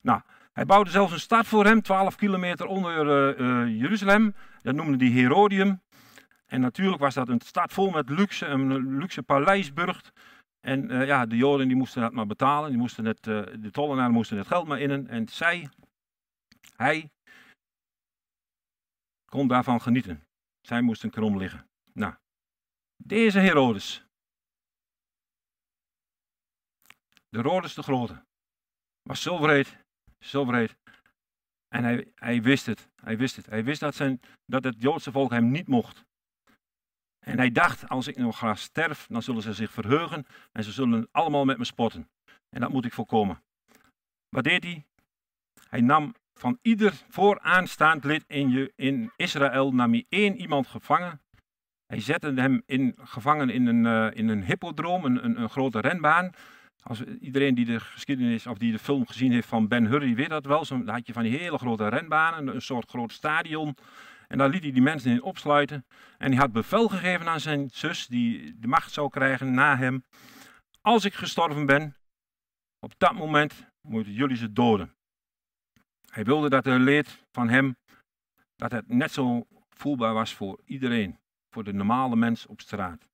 Nou, 0.02 0.22
Hij 0.52 0.65
bouwde 0.65 0.89
zelfs 0.89 1.12
een 1.12 1.19
stad 1.19 1.48
voor 1.48 1.65
hem, 1.65 1.82
12 1.82 2.15
kilometer 2.15 2.65
onder 2.65 3.39
uh, 3.39 3.80
Jeruzalem. 3.80 4.36
Dat 4.62 4.76
noemde 4.76 5.06
hij 5.06 5.13
Herodium. 5.13 5.82
En 6.46 6.62
natuurlijk 6.62 7.02
was 7.02 7.13
dat 7.13 7.30
een 7.30 7.41
stad 7.41 7.74
vol 7.74 7.89
met 7.89 8.10
luxe, 8.10 8.46
een 8.46 8.98
luxe 8.98 9.24
paleisburg. 9.24 10.12
En 10.60 10.91
uh, 10.91 11.06
ja, 11.06 11.26
de 11.26 11.36
Joden 11.36 11.67
die 11.67 11.78
moesten 11.78 12.02
dat 12.02 12.13
maar 12.13 12.28
betalen. 12.28 12.69
Die 12.69 12.80
moesten 12.80 13.06
het, 13.06 13.24
de 13.24 13.69
tollenaren 13.72 14.13
moesten 14.13 14.38
het 14.38 14.48
geld 14.48 14.67
maar 14.67 14.80
innen. 14.80 15.08
En 15.08 15.28
zij, 15.28 15.69
hij, 16.76 17.12
kon 19.34 19.48
daarvan 19.48 19.82
genieten. 19.82 20.28
Zij 20.62 20.82
moesten 20.82 21.10
krom 21.10 21.38
liggen. 21.38 21.69
Nou, 21.93 22.15
deze 23.04 23.39
Herodes. 23.39 24.06
De 27.30 27.38
Herodes 27.38 27.74
de 27.74 27.84
Grote. 27.84 28.26
Was 29.02 29.22
zo 29.22 29.38
breed, 29.38 29.78
zo 30.19 30.46
breed. 30.46 30.76
En 31.67 31.84
hij, 31.84 32.12
hij 32.15 32.41
wist 32.41 32.65
het, 32.65 32.89
hij 32.96 33.17
wist 33.17 33.36
het. 33.36 33.46
Hij 33.46 33.63
wist 33.63 33.80
dat, 33.80 33.96
zijn, 33.96 34.22
dat 34.46 34.63
het 34.63 34.82
Joodse 34.82 35.12
volk 35.12 35.32
hem 35.32 35.52
niet 35.52 35.67
mocht. 35.67 36.06
En 37.19 37.38
hij 37.38 37.52
dacht, 37.52 37.89
als 37.89 38.08
ik 38.08 38.17
nog 38.17 38.38
graag 38.38 38.60
sterf, 38.60 39.08
dan 39.08 39.22
zullen 39.22 39.41
ze 39.41 39.54
zich 39.54 39.72
verheugen 39.72 40.26
en 40.52 40.63
ze 40.63 40.72
zullen 40.72 41.08
allemaal 41.12 41.46
met 41.46 41.58
me 41.58 41.65
spotten. 41.65 42.10
En 42.50 42.62
dat 42.62 42.69
moet 42.69 42.86
ik 42.86 42.93
voorkomen. 42.93 43.43
Wat 44.30 44.43
deed 44.43 44.63
hij? 44.63 44.86
Hij 45.69 45.82
nam 45.82 46.15
van 46.44 46.60
ieder 46.62 46.94
vooraanstaand 47.10 48.04
lid 48.04 48.24
in, 48.28 48.72
in 48.76 49.12
Israël, 49.16 49.74
nam 49.74 49.92
hij 49.92 50.06
één 50.10 50.36
iemand 50.36 50.68
gevangen. 50.68 51.22
Hij 51.86 52.00
zette 52.00 52.34
hem 52.36 52.64
in, 52.66 52.96
gevangen 52.98 53.50
in 53.50 53.66
een, 53.66 53.86
uh, 53.86 54.18
in 54.18 54.28
een 54.28 54.44
hippodroom, 54.44 55.06
een, 55.06 55.26
een, 55.26 55.42
een 55.42 55.50
grote 55.50 55.80
renbaan. 55.80 56.32
Als, 56.82 57.04
iedereen 57.04 57.56
die 57.56 57.66
de 57.66 57.80
geschiedenis 57.80 58.48
of 58.48 58.58
die 58.58 58.72
de 58.72 58.80
film 58.80 59.08
gezien 59.08 59.32
heeft 59.32 59.48
van 59.48 59.68
Ben 59.68 59.86
Hur, 59.86 60.00
die 60.00 60.16
weet 60.16 60.30
dat 60.30 60.46
wel. 60.46 60.66
Zo 60.66 60.86
had 60.86 61.08
je 61.08 61.14
van 61.14 61.24
die 61.24 61.38
hele 61.38 61.58
grote 61.58 61.88
renbanen, 61.88 62.56
een 62.56 62.62
soort 62.62 62.90
groot 62.90 63.12
stadion. 63.12 63.76
En 64.28 64.38
daar 64.38 64.50
liet 64.50 64.64
hij 64.64 64.72
die 64.72 64.82
mensen 64.82 65.12
in 65.12 65.24
opsluiten. 65.24 65.86
En 66.18 66.32
hij 66.32 66.40
had 66.40 66.52
bevel 66.52 66.88
gegeven 66.88 67.28
aan 67.28 67.40
zijn 67.40 67.70
zus, 67.74 68.08
die 68.08 68.56
de 68.60 68.68
macht 68.68 68.92
zou 68.92 69.10
krijgen 69.10 69.54
na 69.54 69.78
hem. 69.78 70.04
Als 70.82 71.06
ik 71.06 71.14
gestorven 71.14 71.66
ben, 71.66 71.96
op 72.80 72.94
dat 72.98 73.14
moment 73.14 73.72
moeten 73.82 74.14
jullie 74.14 74.38
ze 74.38 74.54
doden. 74.54 74.94
Hij 76.13 76.23
wilde 76.23 76.49
dat 76.49 76.63
de 76.63 76.80
leed 76.80 77.26
van 77.32 77.49
hem, 77.49 77.76
dat 78.56 78.71
het 78.71 78.88
net 78.88 79.12
zo 79.12 79.47
voelbaar 79.69 80.13
was 80.13 80.34
voor 80.34 80.62
iedereen. 80.65 81.19
Voor 81.49 81.63
de 81.63 81.73
normale 81.73 82.15
mens 82.15 82.45
op 82.45 82.62
straat. 82.62 83.10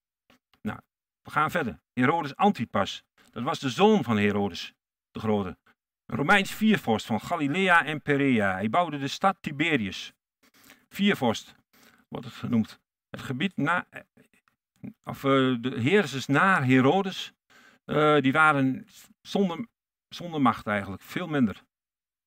Nou, 0.62 0.80
we 1.22 1.32
gaan 1.32 1.52
verder. 1.52 1.80
Herodes 1.94 2.36
Antipas. 2.36 3.04
Dat 3.32 3.44
was 3.44 3.60
de 3.60 3.70
zoon 3.70 4.04
van 4.04 4.18
Herodes 4.18 4.74
de 5.12 5.20
Grote. 5.20 5.58
Een 6.06 6.16
Romeins 6.18 6.52
viervorst 6.52 7.06
van 7.06 7.22
Galilea 7.22 7.86
en 7.86 8.02
Perea. 8.02 8.54
Hij 8.54 8.70
bouwde 8.70 8.98
de 8.98 9.08
stad 9.08 9.38
Tiberius. 9.42 10.14
Viervorst 10.90 11.56
wordt 12.08 12.26
het 12.26 12.36
genoemd. 12.36 12.80
Het 13.10 13.22
gebied 13.22 13.58
na, 13.58 13.88
of 15.04 15.24
uh, 15.24 15.56
de 15.62 15.80
heersers 15.80 16.26
na 16.26 16.64
Herodes, 16.64 17.34
uh, 17.86 18.22
die 18.22 18.32
waren 18.32 18.88
zonder, 19.22 19.68
zonder 20.10 20.42
macht 20.42 20.68
eigenlijk, 20.68 21.02
veel 21.02 21.28
minder. 21.28 21.68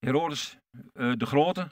Herodes 0.06 0.56
uh, 0.94 1.12
de 1.16 1.26
Grote, 1.26 1.70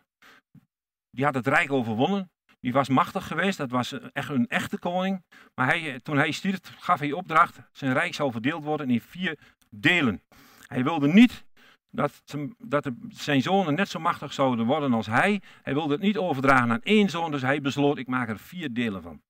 die 1.10 1.24
had 1.24 1.34
het 1.34 1.46
rijk 1.46 1.72
overwonnen. 1.72 2.30
Die 2.60 2.72
was 2.72 2.88
machtig 2.88 3.26
geweest, 3.26 3.58
dat 3.58 3.70
was 3.70 3.92
echt 3.92 4.28
een 4.28 4.48
echte 4.48 4.78
koning. 4.78 5.22
Maar 5.54 5.66
hij, 5.66 6.00
toen 6.00 6.16
hij 6.16 6.30
stierf, 6.30 6.60
gaf 6.62 6.98
hij 6.98 7.12
opdracht, 7.12 7.60
zijn 7.72 7.92
rijk 7.92 8.14
zou 8.14 8.32
verdeeld 8.32 8.64
worden 8.64 8.90
in 8.90 9.00
vier 9.00 9.38
delen. 9.70 10.22
Hij 10.66 10.84
wilde 10.84 11.08
niet 11.08 11.44
dat, 11.90 12.22
dat 12.58 12.90
zijn 13.08 13.42
zonen 13.42 13.74
net 13.74 13.88
zo 13.88 13.98
machtig 13.98 14.32
zouden 14.32 14.66
worden 14.66 14.92
als 14.92 15.06
hij. 15.06 15.42
Hij 15.62 15.74
wilde 15.74 15.92
het 15.92 16.02
niet 16.02 16.16
overdragen 16.16 16.70
aan 16.70 16.82
één 16.82 17.08
zoon, 17.08 17.30
dus 17.30 17.42
hij 17.42 17.60
besloot, 17.60 17.98
ik 17.98 18.06
maak 18.06 18.28
er 18.28 18.38
vier 18.38 18.72
delen 18.72 19.02
van. 19.02 19.22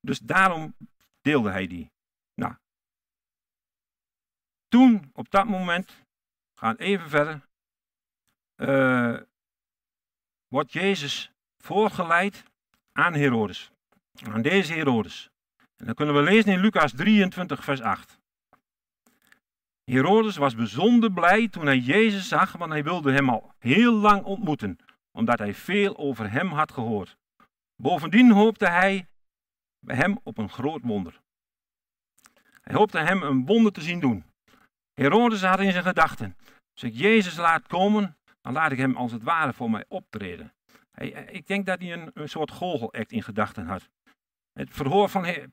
Dus 0.00 0.18
daarom 0.18 0.74
deelde 1.20 1.50
hij 1.50 1.66
die. 1.66 1.90
Nou, 2.34 2.54
toen, 4.68 5.10
op 5.12 5.30
dat 5.30 5.46
moment, 5.46 6.04
gaan 6.60 6.76
even 6.76 7.10
verder, 7.10 7.45
uh, 8.56 9.16
wordt 10.48 10.72
Jezus 10.72 11.30
voorgeleid 11.58 12.44
aan 12.92 13.14
Herodes. 13.14 13.70
Aan 14.30 14.42
deze 14.42 14.72
Herodes. 14.72 15.30
En 15.76 15.86
dan 15.86 15.94
kunnen 15.94 16.14
we 16.14 16.22
lezen 16.22 16.52
in 16.52 16.60
Lucas 16.60 16.92
23, 16.92 17.64
vers 17.64 17.80
8. 17.80 18.18
Herodes 19.84 20.36
was 20.36 20.54
bijzonder 20.54 21.12
blij 21.12 21.48
toen 21.48 21.66
hij 21.66 21.78
Jezus 21.78 22.28
zag, 22.28 22.52
want 22.52 22.72
hij 22.72 22.84
wilde 22.84 23.12
hem 23.12 23.28
al 23.28 23.52
heel 23.58 23.92
lang 23.92 24.24
ontmoeten, 24.24 24.78
omdat 25.12 25.38
hij 25.38 25.54
veel 25.54 25.96
over 25.96 26.30
hem 26.30 26.48
had 26.48 26.72
gehoord. 26.72 27.16
Bovendien 27.82 28.30
hoopte 28.30 28.68
hij 28.68 29.06
bij 29.86 29.96
hem 29.96 30.18
op 30.22 30.38
een 30.38 30.48
groot 30.48 30.82
wonder. 30.82 31.20
Hij 32.60 32.74
hoopte 32.74 32.98
hem 32.98 33.22
een 33.22 33.46
wonder 33.46 33.72
te 33.72 33.80
zien 33.80 34.00
doen. 34.00 34.24
Herodes 34.92 35.42
had 35.42 35.60
in 35.60 35.72
zijn 35.72 35.84
gedachten: 35.84 36.36
als 36.72 36.82
ik 36.82 36.94
Jezus 36.94 37.36
laat 37.36 37.66
komen, 37.66 38.16
dan 38.46 38.54
laat 38.54 38.72
ik 38.72 38.78
hem 38.78 38.96
als 38.96 39.12
het 39.12 39.22
ware 39.22 39.52
voor 39.52 39.70
mij 39.70 39.84
optreden. 39.88 40.52
Hij, 40.90 41.08
ik 41.10 41.46
denk 41.46 41.66
dat 41.66 41.78
hij 41.80 41.92
een, 41.92 42.10
een 42.14 42.28
soort 42.28 42.50
goochelact 42.50 43.12
in 43.12 43.22
gedachten 43.22 43.66
had. 43.66 43.88
Het 44.52 44.70
verhoor 44.70 45.08
van, 45.08 45.50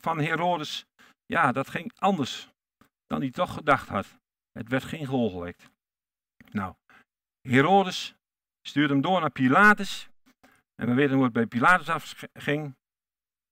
van 0.00 0.18
Herodes, 0.20 0.86
ja, 1.26 1.52
dat 1.52 1.70
ging 1.70 1.92
anders 1.94 2.50
dan 3.06 3.20
hij 3.20 3.30
toch 3.30 3.54
gedacht 3.54 3.88
had. 3.88 4.18
Het 4.52 4.68
werd 4.68 4.84
geen 4.84 5.06
goochelact. 5.06 5.70
Nou, 6.50 6.74
Herodes 7.48 8.14
stuurde 8.66 8.92
hem 8.92 9.02
door 9.02 9.20
naar 9.20 9.30
Pilatus. 9.30 10.08
En 10.74 10.88
we 10.88 10.94
weten 10.94 11.14
hoe 11.14 11.24
het 11.24 11.32
bij 11.32 11.46
Pilatus 11.46 11.88
afging. 11.88 12.74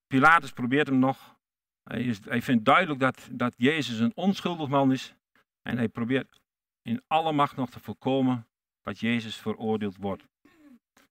Pilatus 0.06 0.52
probeert 0.52 0.86
hem 0.86 0.98
nog. 0.98 1.36
Hij, 1.82 2.16
hij 2.24 2.42
vindt 2.42 2.64
duidelijk 2.64 3.00
dat, 3.00 3.28
dat 3.32 3.54
Jezus 3.56 3.98
een 3.98 4.16
onschuldig 4.16 4.68
man 4.68 4.92
is. 4.92 5.14
En 5.62 5.76
hij 5.76 5.88
probeert 5.88 6.40
in 6.82 7.02
alle 7.06 7.32
macht 7.32 7.56
nog 7.56 7.70
te 7.70 7.80
voorkomen 7.80 8.48
dat 8.82 9.00
Jezus 9.00 9.36
veroordeeld 9.36 9.96
wordt. 9.96 10.28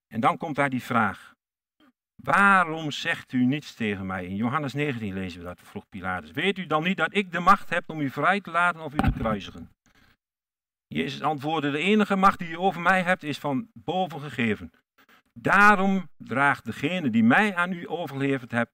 En 0.06 0.20
dan 0.20 0.36
komt 0.36 0.56
daar 0.56 0.70
die 0.70 0.82
vraag. 0.82 1.34
Waarom 2.22 2.90
zegt 2.90 3.32
u 3.32 3.44
niets 3.44 3.74
tegen 3.74 4.06
mij? 4.06 4.24
In 4.24 4.36
Johannes 4.36 4.72
19 4.72 5.14
lezen 5.14 5.38
we 5.38 5.46
dat, 5.46 5.60
vroeg 5.62 5.88
Pilatus. 5.88 6.30
Weet 6.30 6.58
u 6.58 6.66
dan 6.66 6.82
niet 6.82 6.96
dat 6.96 7.14
ik 7.14 7.32
de 7.32 7.40
macht 7.40 7.70
heb 7.70 7.88
om 7.90 8.00
u 8.00 8.10
vrij 8.10 8.40
te 8.40 8.50
laten 8.50 8.80
of 8.80 8.94
u 8.94 8.96
te 8.96 9.12
kruisigen? 9.18 9.70
Jezus 10.86 11.22
antwoordde, 11.22 11.70
de 11.70 11.78
enige 11.78 12.16
macht 12.16 12.38
die 12.38 12.48
u 12.48 12.56
over 12.56 12.80
mij 12.80 13.02
hebt 13.02 13.22
is 13.22 13.38
van 13.38 13.68
boven 13.72 14.20
gegeven. 14.20 14.72
Daarom 15.32 16.08
draagt 16.16 16.64
degene 16.64 17.10
die 17.10 17.24
mij 17.24 17.54
aan 17.54 17.72
u 17.72 17.88
overgeleverd 17.88 18.50
hebt 18.50 18.72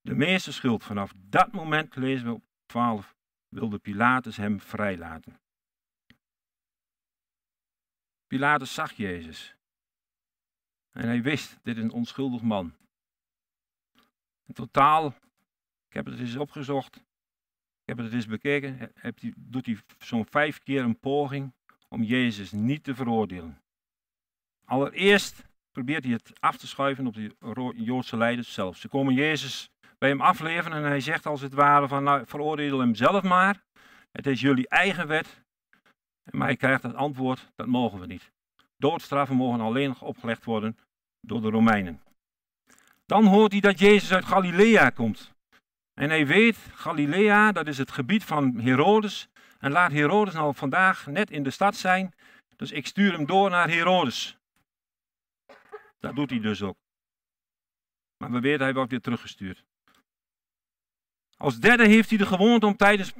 de 0.00 0.14
meeste 0.14 0.52
schuld. 0.52 0.84
Vanaf 0.84 1.12
dat 1.16 1.52
moment, 1.52 1.96
lezen 1.96 2.26
we 2.26 2.32
op 2.32 2.42
12, 2.66 3.14
wilde 3.48 3.78
Pilatus 3.78 4.36
hem 4.36 4.60
vrijlaten. 4.60 5.40
Pilatus 8.32 8.74
zag 8.74 8.92
Jezus. 8.92 9.56
En 10.92 11.06
hij 11.06 11.22
wist, 11.22 11.58
dit 11.62 11.76
is 11.76 11.82
een 11.82 11.90
onschuldig 11.90 12.42
man. 12.42 12.74
In 14.46 14.54
totaal, 14.54 15.06
ik 15.88 15.94
heb 15.94 16.06
het 16.06 16.18
eens 16.18 16.36
opgezocht, 16.36 16.96
ik 16.96 17.02
heb 17.84 17.98
het 17.98 18.12
eens 18.12 18.26
bekeken, 18.26 18.92
doet 19.36 19.66
hij 19.66 19.78
zo'n 19.98 20.26
vijf 20.26 20.58
keer 20.58 20.82
een 20.82 20.98
poging 20.98 21.52
om 21.88 22.02
Jezus 22.02 22.52
niet 22.52 22.84
te 22.84 22.94
veroordelen. 22.94 23.62
Allereerst 24.64 25.44
probeert 25.70 26.04
hij 26.04 26.12
het 26.12 26.40
af 26.40 26.56
te 26.56 26.66
schuiven 26.66 27.06
op 27.06 27.14
de 27.14 27.34
Joodse 27.74 28.16
leiders 28.16 28.52
zelf. 28.52 28.76
Ze 28.76 28.88
komen 28.88 29.14
Jezus 29.14 29.70
bij 29.98 30.08
hem 30.08 30.20
afleveren 30.20 30.78
en 30.78 30.84
hij 30.84 31.00
zegt 31.00 31.26
als 31.26 31.40
het 31.40 31.52
ware 31.52 31.88
van 31.88 32.02
nou, 32.02 32.26
veroordeel 32.26 32.78
hem 32.78 32.94
zelf 32.94 33.22
maar. 33.22 33.62
Het 34.12 34.26
is 34.26 34.40
jullie 34.40 34.68
eigen 34.68 35.06
wet. 35.06 35.41
Maar 36.30 36.46
hij 36.46 36.56
krijgt 36.56 36.82
het 36.82 36.94
antwoord, 36.94 37.50
dat 37.54 37.66
mogen 37.66 38.00
we 38.00 38.06
niet. 38.06 38.30
Doodstraffen 38.76 39.36
mogen 39.36 39.60
alleen 39.60 40.00
opgelegd 40.00 40.44
worden 40.44 40.78
door 41.20 41.40
de 41.40 41.50
Romeinen. 41.50 42.00
Dan 43.06 43.26
hoort 43.26 43.52
hij 43.52 43.60
dat 43.60 43.78
Jezus 43.78 44.12
uit 44.12 44.24
Galilea 44.24 44.90
komt. 44.90 45.32
En 45.94 46.08
hij 46.08 46.26
weet, 46.26 46.56
Galilea, 46.74 47.52
dat 47.52 47.66
is 47.66 47.78
het 47.78 47.90
gebied 47.90 48.24
van 48.24 48.60
Herodes. 48.60 49.28
En 49.58 49.70
laat 49.70 49.92
Herodes 49.92 50.34
nou 50.34 50.54
vandaag 50.54 51.06
net 51.06 51.30
in 51.30 51.42
de 51.42 51.50
stad 51.50 51.76
zijn. 51.76 52.14
Dus 52.56 52.70
ik 52.70 52.86
stuur 52.86 53.12
hem 53.12 53.26
door 53.26 53.50
naar 53.50 53.68
Herodes. 53.68 54.36
Dat 55.98 56.16
doet 56.16 56.30
hij 56.30 56.40
dus 56.40 56.62
ook. 56.62 56.76
Maar 58.16 58.30
we 58.30 58.40
weten, 58.40 58.62
hij 58.62 58.74
wordt 58.74 58.90
weer 58.90 59.00
teruggestuurd. 59.00 59.64
Als 61.36 61.58
derde 61.58 61.86
heeft 61.86 62.08
hij 62.08 62.18
de 62.18 62.26
gewoonte 62.26 62.66
om 62.66 62.76
tijdens 62.76 63.12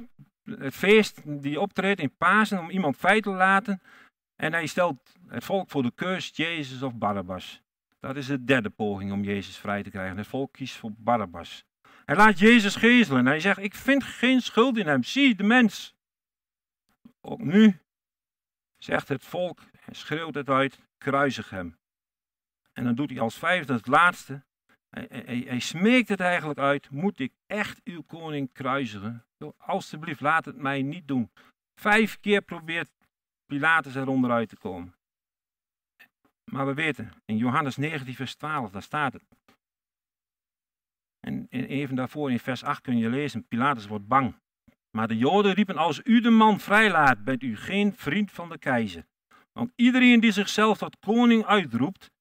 het 0.45 0.73
feest 0.73 1.21
die 1.25 1.59
optreedt 1.59 1.99
in 1.99 2.15
Pasen, 2.17 2.59
om 2.59 2.69
iemand 2.69 2.97
feit 2.97 3.23
te 3.23 3.29
laten. 3.29 3.81
En 4.35 4.53
hij 4.53 4.65
stelt 4.65 5.15
het 5.27 5.43
volk 5.43 5.69
voor 5.69 5.83
de 5.83 5.91
keus, 5.95 6.31
Jezus 6.33 6.81
of 6.81 6.95
Barabbas. 6.95 7.61
Dat 7.99 8.15
is 8.15 8.25
de 8.25 8.43
derde 8.43 8.69
poging 8.69 9.11
om 9.11 9.23
Jezus 9.23 9.57
vrij 9.57 9.83
te 9.83 9.89
krijgen. 9.89 10.17
Het 10.17 10.27
volk 10.27 10.53
kiest 10.53 10.75
voor 10.75 10.91
Barabbas. 10.97 11.65
Hij 12.05 12.15
laat 12.15 12.39
Jezus 12.39 12.75
gezelen. 12.75 13.25
Hij 13.25 13.39
zegt, 13.39 13.57
ik 13.57 13.75
vind 13.75 14.03
geen 14.03 14.41
schuld 14.41 14.77
in 14.77 14.87
hem. 14.87 15.03
Zie 15.03 15.35
de 15.35 15.43
mens. 15.43 15.95
Ook 17.21 17.39
nu 17.39 17.79
zegt 18.77 19.07
het 19.07 19.23
volk, 19.23 19.59
en 19.85 19.95
schreeuwt 19.95 20.35
het 20.35 20.49
uit, 20.49 20.79
kruisig 20.97 21.49
hem. 21.49 21.77
En 22.73 22.83
dan 22.83 22.95
doet 22.95 23.09
hij 23.09 23.19
als 23.19 23.37
vijfde 23.37 23.73
het 23.73 23.87
laatste. 23.87 24.43
Hij, 24.89 25.07
hij, 25.09 25.43
hij 25.47 25.59
smeekt 25.59 26.09
het 26.09 26.19
eigenlijk 26.19 26.59
uit, 26.59 26.89
moet 26.89 27.19
ik 27.19 27.33
echt 27.47 27.81
uw 27.83 28.01
koning 28.01 28.51
kruisigen? 28.53 29.25
Alsjeblieft, 29.57 30.21
laat 30.21 30.45
het 30.45 30.57
mij 30.57 30.81
niet 30.81 31.07
doen. 31.07 31.31
Vijf 31.79 32.19
keer 32.19 32.41
probeert 32.41 32.89
Pilatus 33.45 33.95
er 33.95 34.07
onderuit 34.07 34.49
te 34.49 34.57
komen. 34.57 34.95
Maar 36.51 36.65
we 36.65 36.73
weten, 36.73 37.11
in 37.25 37.37
Johannes 37.37 37.77
19, 37.77 38.15
vers 38.15 38.35
12, 38.35 38.71
daar 38.71 38.83
staat 38.83 39.13
het. 39.13 39.23
En 41.19 41.47
even 41.49 41.95
daarvoor 41.95 42.31
in 42.31 42.39
vers 42.39 42.63
8 42.63 42.81
kun 42.81 42.97
je 42.97 43.09
lezen, 43.09 43.47
Pilatus 43.47 43.87
wordt 43.87 44.07
bang. 44.07 44.35
Maar 44.97 45.07
de 45.07 45.17
Joden 45.17 45.53
riepen, 45.53 45.77
als 45.77 46.01
u 46.03 46.21
de 46.21 46.29
man 46.29 46.59
vrijlaat, 46.59 47.23
bent 47.23 47.43
u 47.43 47.57
geen 47.57 47.93
vriend 47.93 48.31
van 48.31 48.49
de 48.49 48.57
keizer. 48.57 49.05
Want 49.51 49.71
iedereen 49.75 50.19
die 50.19 50.31
zichzelf 50.31 50.77
tot 50.77 50.99
koning 50.99 51.45
uitroept, 51.45 52.11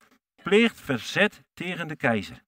pleegt 0.42 0.80
verzet 0.80 1.42
tegen 1.52 1.88
de 1.88 1.96
keizer. 1.96 2.42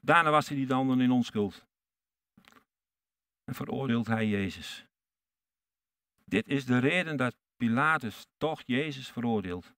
Daarna 0.00 0.30
was 0.30 0.48
hij 0.48 0.56
die 0.56 0.66
dan 0.66 1.00
in 1.00 1.10
onschuld. 1.10 1.68
Veroordeelt 3.54 4.06
hij 4.06 4.26
Jezus. 4.26 4.86
Dit 6.24 6.48
is 6.48 6.64
de 6.64 6.78
reden 6.78 7.16
dat 7.16 7.36
Pilatus 7.56 8.26
toch 8.36 8.62
Jezus 8.66 9.08
veroordeelt. 9.08 9.74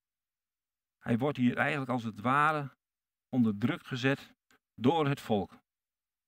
Hij 0.99 1.19
wordt 1.19 1.39
hier 1.39 1.57
eigenlijk 1.57 1.91
als 1.91 2.05
het 2.05 2.21
ware 2.21 2.77
onder 3.29 3.59
druk 3.59 3.87
gezet 3.87 4.35
door 4.75 5.09
het 5.09 5.21
volk. 5.21 5.61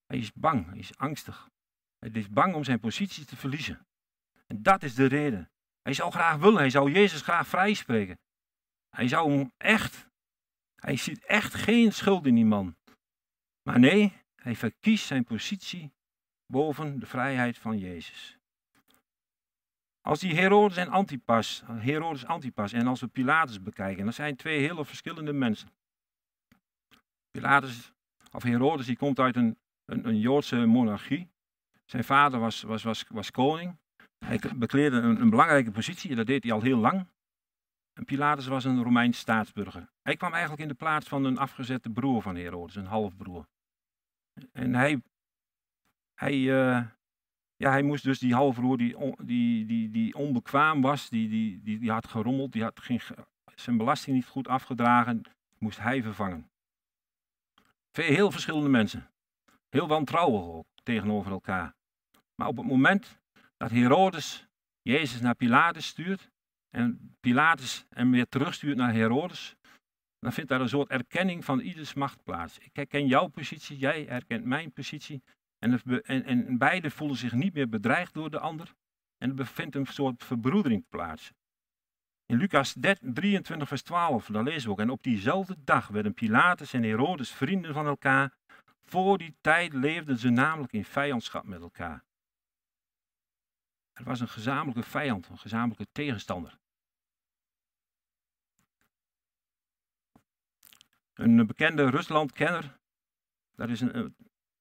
Hij 0.07 0.18
is 0.18 0.33
bang, 0.33 0.66
hij 0.66 0.78
is 0.78 0.96
angstig. 0.96 1.50
Hij 1.98 2.11
is 2.11 2.28
bang 2.28 2.54
om 2.54 2.64
zijn 2.64 2.80
positie 2.80 3.24
te 3.24 3.37
verliezen. 3.37 3.87
En 4.46 4.62
dat 4.62 4.83
is 4.83 4.94
de 4.94 5.07
reden. 5.07 5.50
Hij 5.83 5.92
zou 5.92 6.11
graag 6.11 6.37
willen, 6.37 6.59
hij 6.59 6.70
zou 6.70 6.90
Jezus 6.90 7.22
graag 7.22 7.48
vrijspreken. 7.48 8.18
Hij 8.88 9.09
zou 9.09 9.30
hem 9.33 9.52
echt, 9.57 10.09
hij 10.74 10.96
ziet 10.96 11.24
echt 11.24 11.54
geen 11.54 11.92
schuld 11.92 12.26
in 12.26 12.35
die 12.35 12.44
man. 12.44 12.76
Maar 13.62 13.78
nee, 13.78 14.12
hij 14.35 14.57
verkiest 14.57 15.07
zijn 15.07 15.24
positie 15.24 15.93
boven 16.55 16.99
de 16.99 17.07
vrijheid 17.07 17.59
van 17.59 17.79
Jezus. 17.79 18.38
Als 20.01 20.21
die 20.21 20.35
Herodes 20.35 20.77
en 20.77 20.88
Antipas, 20.88 21.62
Herodes 21.67 22.25
Antipas 22.25 22.73
en 22.73 22.87
als 22.87 23.01
we 23.01 23.07
Pilatus 23.07 23.62
bekijken, 23.62 24.05
dan 24.05 24.12
zijn 24.12 24.37
twee 24.37 24.61
hele 24.61 24.85
verschillende 24.85 25.33
mensen. 25.33 25.69
Pilatus, 27.31 27.93
of 28.31 28.43
Herodes, 28.43 28.87
die 28.87 28.97
komt 28.97 29.19
uit 29.19 29.37
een, 29.37 29.59
een, 29.85 30.09
een 30.09 30.19
Joodse 30.19 30.57
monarchie. 30.67 31.29
Zijn 31.85 32.05
vader 32.05 32.40
was, 32.40 32.62
was, 32.62 32.83
was, 32.83 33.05
was 33.09 33.31
koning. 33.31 33.77
Hij 34.19 34.40
bekleedde 34.57 34.97
een, 34.97 35.21
een 35.21 35.31
belangrijke 35.31 35.71
positie, 35.71 36.14
dat 36.14 36.27
deed 36.27 36.43
hij 36.43 36.53
al 36.53 36.62
heel 36.62 36.79
lang. 36.79 37.07
En 37.93 38.05
Pilatus 38.05 38.47
was 38.47 38.64
een 38.64 38.83
Romeins 38.83 39.19
staatsburger. 39.19 39.88
Hij 40.03 40.17
kwam 40.17 40.33
eigenlijk 40.33 40.62
in 40.62 40.69
de 40.69 40.75
plaats 40.75 41.09
van 41.09 41.25
een 41.25 41.38
afgezette 41.38 41.90
broer 41.90 42.23
van 42.23 42.37
Herodes, 42.37 42.77
een 42.77 42.87
halfbroer. 42.87 43.47
En 44.53 44.75
hij, 44.75 45.03
hij, 46.14 46.35
uh, 46.35 46.87
ja, 47.57 47.70
hij 47.70 47.83
moest 47.83 48.05
dus 48.05 48.18
die 48.18 48.35
halfbroer 48.35 48.77
die, 48.79 48.96
die, 49.22 49.66
die, 49.66 49.90
die 49.90 50.14
onbekwaam 50.14 50.83
was, 50.83 51.09
die, 51.09 51.29
die, 51.29 51.62
die, 51.62 51.79
die 51.79 51.90
had 51.90 52.09
gerommeld, 52.09 52.53
die 52.53 52.62
had 52.62 52.81
geen, 52.81 53.00
zijn 53.55 53.77
belasting 53.77 54.16
niet 54.16 54.27
goed 54.27 54.48
afgedragen, 54.48 55.22
moest 55.59 55.79
hij 55.79 56.03
vervangen. 56.03 56.50
Heel 57.92 58.31
verschillende 58.31 58.68
mensen. 58.68 59.11
Heel 59.68 59.88
wantrouwig 59.88 60.42
ook 60.42 60.66
tegenover 60.83 61.33
elkaar. 61.33 61.74
Maar 62.35 62.48
op 62.48 62.57
het 62.57 62.66
moment 62.66 63.20
dat 63.57 63.70
Herodes 63.70 64.46
Jezus 64.83 65.20
naar 65.20 65.35
Pilatus 65.35 65.87
stuurt 65.87 66.31
en 66.70 67.16
Pilatus 67.20 67.87
hem 67.88 68.11
weer 68.11 68.29
terugstuurt 68.29 68.77
naar 68.77 68.92
Herodes, 68.92 69.57
dan 70.18 70.33
vindt 70.33 70.50
daar 70.50 70.61
een 70.61 70.68
soort 70.68 70.90
erkenning 70.90 71.44
van 71.44 71.61
ieders 71.61 71.94
macht 71.94 72.22
plaats. 72.22 72.59
Ik 72.59 72.77
herken 72.77 73.07
jouw 73.07 73.27
positie, 73.27 73.77
jij 73.77 74.03
herkent 74.03 74.44
mijn 74.44 74.72
positie. 74.72 75.22
En, 75.64 76.24
en, 76.24 76.59
beide 76.59 76.90
voelen 76.90 77.16
zich 77.16 77.33
niet 77.33 77.55
meer 77.55 77.68
bedreigd 77.68 78.14
door 78.14 78.31
de 78.31 78.38
ander. 78.38 78.74
En 79.18 79.29
er 79.29 79.35
bevindt 79.35 79.74
een 79.74 79.87
soort 79.87 80.24
verbroedering 80.24 80.88
plaats. 80.88 81.33
In 82.27 82.37
Lucas 82.37 82.77
23, 83.00 83.68
vers 83.68 83.83
12, 83.83 84.27
daar 84.27 84.42
lezen 84.42 84.64
we 84.64 84.70
ook. 84.70 84.81
En 84.81 84.90
op 84.90 85.03
diezelfde 85.03 85.57
dag 85.64 85.88
werden 85.88 86.14
Pilatus 86.14 86.72
en 86.72 86.83
Herodes 86.83 87.31
vrienden 87.31 87.74
van 87.74 87.87
elkaar. 87.87 88.37
Voor 88.85 89.18
die 89.18 89.37
tijd 89.40 89.72
leefden 89.72 90.18
ze 90.18 90.29
namelijk 90.29 90.72
in 90.72 90.85
vijandschap 90.85 91.44
met 91.44 91.61
elkaar. 91.61 92.05
Er 93.92 94.05
was 94.05 94.20
een 94.20 94.29
gezamenlijke 94.29 94.90
vijand, 94.90 95.29
een 95.29 95.38
gezamenlijke 95.38 95.87
tegenstander. 95.92 96.59
Een 101.14 101.46
bekende 101.46 101.90
Ruslandkenner, 101.90 102.79
dat 103.55 103.68
is 103.68 103.81
een, 103.81 104.14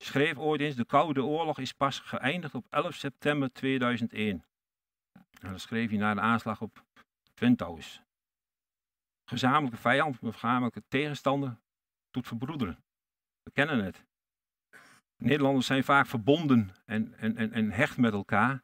schreef 0.03 0.37
ooit 0.37 0.61
eens, 0.61 0.75
de 0.75 0.85
Koude 0.85 1.23
Oorlog 1.23 1.59
is 1.59 1.73
pas 1.73 1.99
geëindigd 1.99 2.55
op 2.55 2.65
11 2.69 2.95
september 2.95 3.53
2001. 3.53 4.45
En 5.41 5.51
dat 5.51 5.61
schreef 5.61 5.89
hij 5.89 5.97
na 5.97 6.13
de 6.13 6.19
aanslag 6.19 6.61
op 6.61 6.83
Twin 7.33 7.55
Towers. 7.55 8.01
Gezamenlijke 9.25 9.77
vijand, 9.77 10.17
gezamenlijke 10.21 10.83
tegenstander, 10.87 11.57
doet 12.11 12.27
verbroederen. 12.27 12.83
We 13.43 13.51
kennen 13.51 13.83
het. 13.83 14.05
Nederlanders 15.17 15.65
zijn 15.65 15.83
vaak 15.83 16.05
verbonden 16.05 16.71
en, 16.85 17.13
en, 17.13 17.37
en, 17.37 17.51
en 17.51 17.71
hecht 17.71 17.97
met 17.97 18.13
elkaar. 18.13 18.63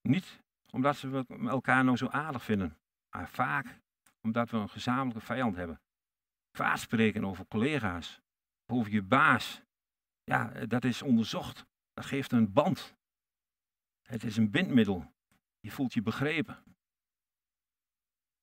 Niet 0.00 0.40
omdat 0.70 0.96
ze 0.96 1.24
elkaar 1.28 1.84
nou 1.84 1.96
zo 1.96 2.06
aardig 2.06 2.44
vinden, 2.44 2.78
maar 3.10 3.28
vaak 3.28 3.80
omdat 4.20 4.50
we 4.50 4.56
een 4.56 4.68
gezamenlijke 4.68 5.26
vijand 5.26 5.56
hebben. 5.56 5.80
Vaak 6.56 6.76
spreken 6.76 7.24
over 7.24 7.46
collega's, 7.46 8.20
over 8.66 8.92
je 8.92 9.02
baas, 9.02 9.62
ja, 10.24 10.52
eh, 10.52 10.68
dat 10.68 10.84
is 10.84 11.02
onderzocht. 11.02 11.66
Dat 11.92 12.06
geeft 12.06 12.32
een 12.32 12.52
band. 12.52 12.94
Het 14.08 14.24
is 14.24 14.36
een 14.36 14.50
bindmiddel. 14.50 15.12
Je 15.60 15.70
voelt 15.70 15.92
je 15.92 16.02
begrepen. 16.02 16.62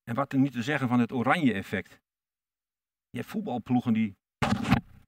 En 0.04 0.16
wat 0.16 0.34
er 0.34 0.40
niet 0.40 0.52
te 0.52 0.64
zeggen 0.64 0.88
van 0.88 1.00
het 1.00 1.12
oranje 1.12 1.54
effect. 1.54 2.00
Je 3.10 3.18
hebt 3.18 3.30
voetbalploegen 3.30 3.94
die 3.94 4.18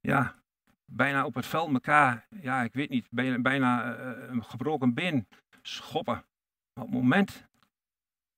ja, 0.02 0.42
bijna 0.86 1.26
op 1.26 1.36
het 1.36 1.46
veld 1.46 1.74
elkaar, 1.74 2.28
ja, 2.30 2.64
ik 2.64 2.74
weet 2.74 2.90
niet, 2.90 3.08
bijna, 3.10 4.00
uh, 4.00 4.30
een 4.30 4.44
gebroken 4.44 4.94
been 4.94 5.28
schoppen. 5.62 6.26
Op 6.74 6.82
het 6.82 6.92
moment. 6.92 7.48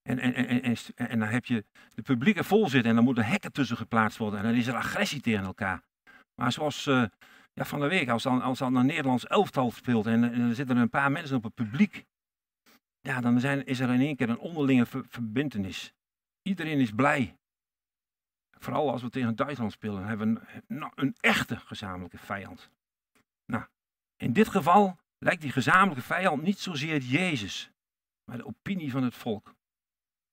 En, 0.01 0.19
en, 0.19 0.33
en, 0.33 0.61
en, 0.61 0.75
en 0.95 1.19
dan 1.19 1.27
heb 1.27 1.45
je 1.45 1.65
de 1.93 2.01
publieke 2.01 2.43
vol 2.43 2.69
zitten 2.69 2.89
en 2.89 2.95
dan 2.95 3.05
moeten 3.05 3.25
hekken 3.25 3.51
tussen 3.51 3.77
geplaatst 3.77 4.17
worden. 4.17 4.39
En 4.39 4.45
dan 4.45 4.55
is 4.55 4.67
er 4.67 4.75
agressie 4.75 5.21
tegen 5.21 5.45
elkaar. 5.45 5.83
Maar 6.35 6.51
zoals 6.51 6.85
uh, 6.85 7.05
ja, 7.53 7.65
van 7.65 7.79
de 7.79 7.87
week, 7.87 8.09
als 8.09 8.23
dan, 8.23 8.41
als 8.41 8.59
een 8.59 8.85
Nederlands 8.85 9.25
elftal 9.25 9.71
speelt 9.71 10.05
en, 10.05 10.23
er 10.23 10.55
zitten 10.55 10.77
een 10.77 10.89
paar 10.89 11.11
mensen 11.11 11.37
op 11.37 11.43
het 11.43 11.53
publiek, 11.53 12.05
ja, 12.99 13.21
dan 13.21 13.39
zijn, 13.39 13.65
is 13.65 13.79
er 13.79 13.93
in 13.93 14.01
één 14.01 14.15
keer 14.15 14.29
een 14.29 14.37
onderlinge 14.37 14.85
verbindenis. 14.85 15.93
Iedereen 16.41 16.79
is 16.79 16.91
blij. 16.91 17.37
Vooral 18.59 18.91
als 18.91 19.01
we 19.01 19.09
tegen 19.09 19.35
Duitsland 19.35 19.71
spelen, 19.71 20.05
hebben 20.05 20.33
we 20.33 20.41
een, 20.67 20.77
nou, 20.77 20.91
een 20.95 21.15
echte 21.19 21.57
gezamenlijke 21.57 22.17
vijand. 22.17 22.69
Nou, 23.45 23.65
in 24.15 24.33
dit 24.33 24.47
geval 24.47 24.99
lijkt 25.17 25.41
die 25.41 25.51
gezamenlijke 25.51 26.03
vijand 26.03 26.41
niet 26.41 26.59
zozeer 26.59 27.01
Jezus, 27.01 27.71
maar 28.25 28.37
de 28.37 28.45
opinie 28.45 28.91
van 28.91 29.03
het 29.03 29.15
volk. 29.15 29.55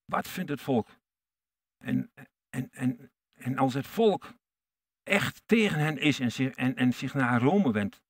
Wat 0.05 0.29
vindt 0.29 0.51
het 0.51 0.61
volk? 0.61 0.89
En, 1.85 2.11
en, 2.49 2.71
en, 2.71 3.11
en 3.33 3.59
als 3.59 3.75
het 3.75 3.87
volk 3.87 4.35
echt 5.11 5.43
tegen 5.47 5.79
hen 5.79 5.99
is 5.99 6.21
en 6.21 6.33
zich, 6.33 6.51
en, 6.51 6.77
en 6.77 6.93
zich 6.93 7.15
naar 7.15 7.41
Rome 7.41 7.73
wendt, 7.73 8.01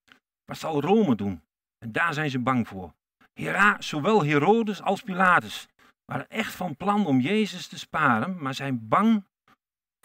wat 0.44 0.58
zal 0.58 0.80
Rome 0.80 1.14
doen? 1.14 1.42
En 1.78 1.92
daar 1.92 2.14
zijn 2.14 2.30
ze 2.30 2.38
bang 2.38 2.68
voor. 2.68 2.94
Hera, 3.32 3.76
zowel 3.80 4.24
Herodes 4.24 4.82
als 4.82 5.02
Pilatus 5.02 5.68
waren 6.04 6.28
echt 6.28 6.54
van 6.54 6.76
plan 6.76 7.06
om 7.06 7.20
Jezus 7.20 7.66
te 7.66 7.78
sparen, 7.78 8.42
maar 8.42 8.54
zijn 8.54 8.88
bang 8.88 9.24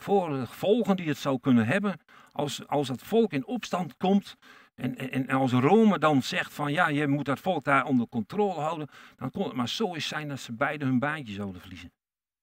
voor 0.01 0.29
de 0.29 0.45
gevolgen 0.45 0.95
die 0.95 1.07
het 1.07 1.17
zou 1.17 1.39
kunnen 1.39 1.65
hebben 1.65 1.99
als, 2.31 2.67
als 2.67 2.87
het 2.87 3.03
volk 3.03 3.33
in 3.33 3.45
opstand 3.45 3.97
komt 3.97 4.37
en, 4.75 4.97
en, 4.97 5.29
als 5.29 5.51
Rome 5.51 5.99
dan 5.99 6.23
zegt 6.23 6.53
van 6.53 6.71
ja, 6.71 6.87
je 6.87 7.07
moet 7.07 7.25
dat 7.25 7.39
volk 7.39 7.63
daar 7.63 7.85
onder 7.85 8.07
controle 8.07 8.59
houden, 8.59 8.87
dan 9.15 9.31
kon 9.31 9.43
het 9.43 9.53
maar 9.53 9.69
zo 9.69 9.93
eens 9.93 10.07
zijn 10.07 10.27
dat 10.27 10.39
ze 10.39 10.53
beide 10.53 10.85
hun 10.85 10.99
baantje 10.99 11.33
zouden 11.33 11.61
verliezen. 11.61 11.91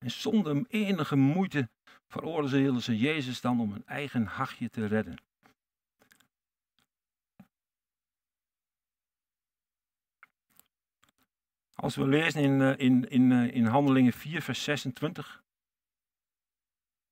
En 0.04 0.10
zonder 0.10 0.64
enige 0.68 1.16
moeite 1.16 1.68
veroordeelden 2.12 2.82
ze 2.82 2.98
Jezus 2.98 3.40
dan 3.40 3.60
om 3.60 3.72
hun 3.72 3.86
eigen 3.86 4.26
hachje 4.26 4.70
te 4.70 4.86
redden. 4.86 5.16
Als 11.74 11.96
we 11.96 12.06
lezen 12.06 12.42
in, 12.42 12.60
eh, 12.60 12.78
in, 12.86 13.08
in, 13.08 13.32
eh, 13.32 13.54
in 13.54 13.66
Handelingen 13.66 14.12
4, 14.12 14.42
vers 14.42 14.62
26, 14.62 15.42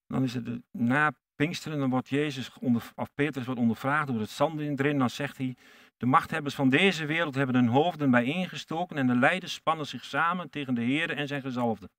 dan 0.06 0.22
is 0.22 0.34
het 0.34 0.60
na 0.70 1.12
Pinksteren, 1.34 1.78
dan 1.78 1.90
wordt 1.90 2.08
Jezus, 2.08 2.50
onder, 2.58 2.92
of 2.94 3.14
Petrus 3.14 3.46
wordt 3.46 3.60
ondervraagd 3.60 4.06
door 4.06 4.20
het 4.20 4.40
erin, 4.80 4.98
dan 4.98 5.10
zegt 5.10 5.36
hij, 5.36 5.56
de 5.96 6.06
machthebbers 6.06 6.54
van 6.54 6.70
deze 6.70 7.06
wereld 7.06 7.34
hebben 7.34 7.54
hun 7.54 7.68
hoofden 7.68 8.10
bijeengestoken 8.10 8.96
en 8.96 9.06
de 9.06 9.16
leiders 9.16 9.52
spannen 9.54 9.86
zich 9.86 10.04
samen 10.04 10.50
tegen 10.50 10.74
de 10.74 10.82
Heer 10.82 11.10
en 11.10 11.28
zijn 11.28 11.42
gezalfde. 11.42 11.90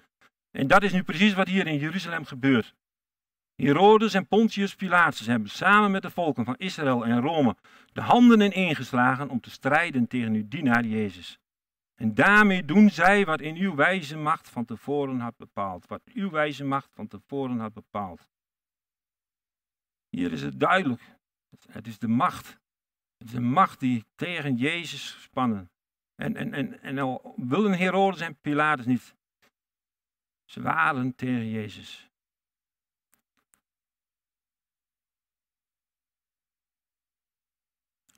En 0.51 0.67
dat 0.67 0.83
is 0.83 0.91
nu 0.91 1.03
precies 1.03 1.33
wat 1.33 1.47
hier 1.47 1.67
in 1.67 1.77
Jeruzalem 1.77 2.25
gebeurt. 2.25 2.73
Herodes 3.55 4.13
en 4.13 4.27
Pontius 4.27 4.75
Pilatus 4.75 5.27
hebben 5.27 5.49
samen 5.49 5.91
met 5.91 6.01
de 6.01 6.09
volken 6.09 6.45
van 6.45 6.57
Israël 6.57 7.05
en 7.05 7.21
Rome 7.21 7.55
de 7.93 8.01
handen 8.01 8.41
ineengeslagen 8.41 9.29
om 9.29 9.39
te 9.39 9.49
strijden 9.49 10.07
tegen 10.07 10.33
uw 10.33 10.47
dienaar 10.47 10.85
Jezus. 10.85 11.39
En 11.95 12.13
daarmee 12.13 12.65
doen 12.65 12.89
zij 12.89 13.25
wat 13.25 13.41
in 13.41 13.55
uw 13.55 13.75
wijze 13.75 14.17
macht 14.17 14.49
van 14.49 14.65
tevoren 14.65 15.19
had 15.19 15.37
bepaald. 15.37 15.87
Wat 15.87 16.01
uw 16.13 16.29
wijze 16.29 16.63
macht 16.63 16.89
van 16.93 17.07
tevoren 17.07 17.59
had 17.59 17.73
bepaald. 17.73 18.29
Hier 20.09 20.31
is 20.31 20.41
het 20.41 20.59
duidelijk. 20.59 21.01
Het 21.69 21.87
is 21.87 21.99
de 21.99 22.07
macht. 22.07 22.47
Het 23.17 23.27
is 23.27 23.33
de 23.33 23.39
macht 23.39 23.79
die 23.79 24.05
tegen 24.15 24.55
Jezus 24.55 25.21
spannen. 25.21 25.71
En, 26.15 26.35
en, 26.35 26.53
en, 26.53 26.81
en 26.81 26.99
al 26.99 27.33
willen 27.35 27.77
Herodes 27.77 28.21
en 28.21 28.37
Pilatus 28.41 28.85
niet. 28.85 29.15
Ze 30.45 30.61
waren 30.61 31.15
tegen 31.15 31.49
Jezus. 31.49 32.10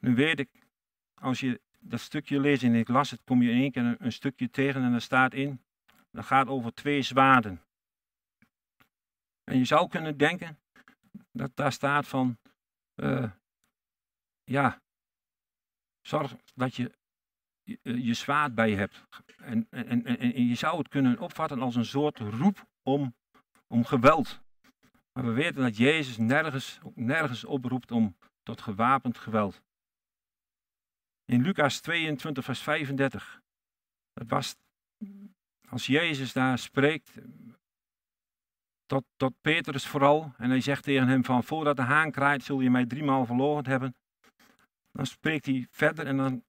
Nu 0.04 0.16
weet 0.16 0.40
ik, 0.40 0.50
als 1.14 1.40
je 1.40 1.62
dat 1.80 2.00
stukje 2.00 2.40
leest 2.40 2.64
en 2.64 2.76
ik 2.76 2.88
las 2.88 3.12
het, 3.12 3.22
kom 3.24 3.42
je 3.42 3.52
in 3.52 3.58
één 3.58 3.72
keer 3.72 3.96
een, 4.00 4.12
stukje 4.12 4.50
tegen 4.50 4.84
en 4.84 4.94
er 4.94 5.02
staat 5.02 5.34
in, 5.34 5.64
dat 6.12 6.26
gaat 6.26 6.48
over 6.48 6.74
twee 6.74 7.02
zwaarden. 7.02 7.62
En 9.44 9.58
je 9.58 9.66
zou 9.66 9.88
kunnen 9.88 10.18
denken 10.18 10.60
dat 11.32 11.56
daar 11.56 11.72
staat 11.72 12.08
van, 12.08 12.38
uh, 12.96 13.32
ja, 14.44 14.82
zorg 16.02 16.36
dat 16.56 16.76
je 16.76 16.92
je, 17.64 17.80
eh, 17.82 18.14
zwaard 18.14 18.56
bij 18.56 18.72
hebt. 18.72 19.04
En, 19.38 19.68
en, 19.70 20.06
en, 20.06 20.20
en 20.20 20.48
je 20.48 20.56
zou 20.56 20.78
het 20.78 20.88
kunnen 20.88 21.20
opvatten 21.20 21.62
als 21.62 21.76
een 21.76 21.86
soort 21.86 22.20
roep 22.20 22.68
om, 22.82 23.16
om 23.68 23.86
geweld. 23.86 24.42
Maar 25.14 25.26
we 25.26 25.32
weten 25.32 25.62
dat 25.62 25.78
Jezus 25.78 26.18
nergens, 26.18 26.80
nergens 26.94 27.46
oproept 27.46 27.92
om 27.92 28.18
tot 28.44 28.62
gewapend 28.62 29.18
geweld. 29.18 29.62
In 31.26 31.42
Lucas 31.42 31.80
22, 31.80 32.44
vers 32.44 32.62
35. 32.62 33.42
Dat 34.14 34.28
was 34.28 34.56
als 35.70 35.86
Jezus 35.86 36.34
daar 36.34 36.58
spreekt, 36.60 37.14
tot, 38.86 39.06
tot 39.16 39.34
Petrus 39.42 39.88
vooral, 39.88 40.34
en 40.38 40.50
hij 40.50 40.62
zegt 40.62 40.84
tegen 40.84 41.08
hem 41.08 41.26
van 41.26 41.44
voordat 41.44 41.76
de 41.76 41.82
haan 41.82 42.12
kraait 42.12 42.44
zul 42.44 42.60
je 42.60 42.70
mij 42.70 42.86
driemaal 42.86 43.26
verloren 43.26 43.68
hebben. 43.68 43.96
Dan 44.92 45.06
spreekt 45.06 45.46
hij 45.46 45.68
verder 45.70 46.06
en 46.08 46.18
dan 46.18 46.44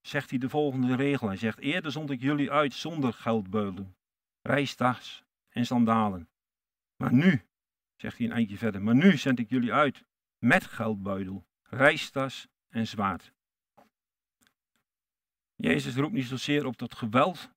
zegt 0.00 0.30
hij 0.30 0.38
de 0.38 0.48
volgende 0.48 0.96
regel. 0.96 1.26
Hij 1.26 1.36
zegt, 1.36 1.58
eerder 1.58 1.92
zond 1.92 2.10
ik 2.10 2.20
jullie 2.20 2.50
uit 2.50 2.74
zonder 2.74 3.12
geldbeulen, 3.12 3.96
reistas 4.42 5.24
en 5.48 5.66
sandalen. 5.66 6.28
Maar 6.96 7.12
nu, 7.12 7.42
zegt 7.96 8.18
hij 8.18 8.26
een 8.26 8.32
eindje 8.32 8.58
verder, 8.58 8.82
maar 8.82 8.94
nu 8.94 9.16
zend 9.16 9.38
ik 9.38 9.50
jullie 9.50 9.72
uit 9.72 10.04
met 10.38 10.64
geldbuidel, 10.64 11.46
reistas 11.62 12.48
en 12.68 12.86
zwaard. 12.86 13.32
Jezus 15.60 15.94
roept 15.94 16.12
niet 16.12 16.26
zozeer 16.26 16.66
op 16.66 16.76
tot 16.76 16.94
geweld. 16.94 17.50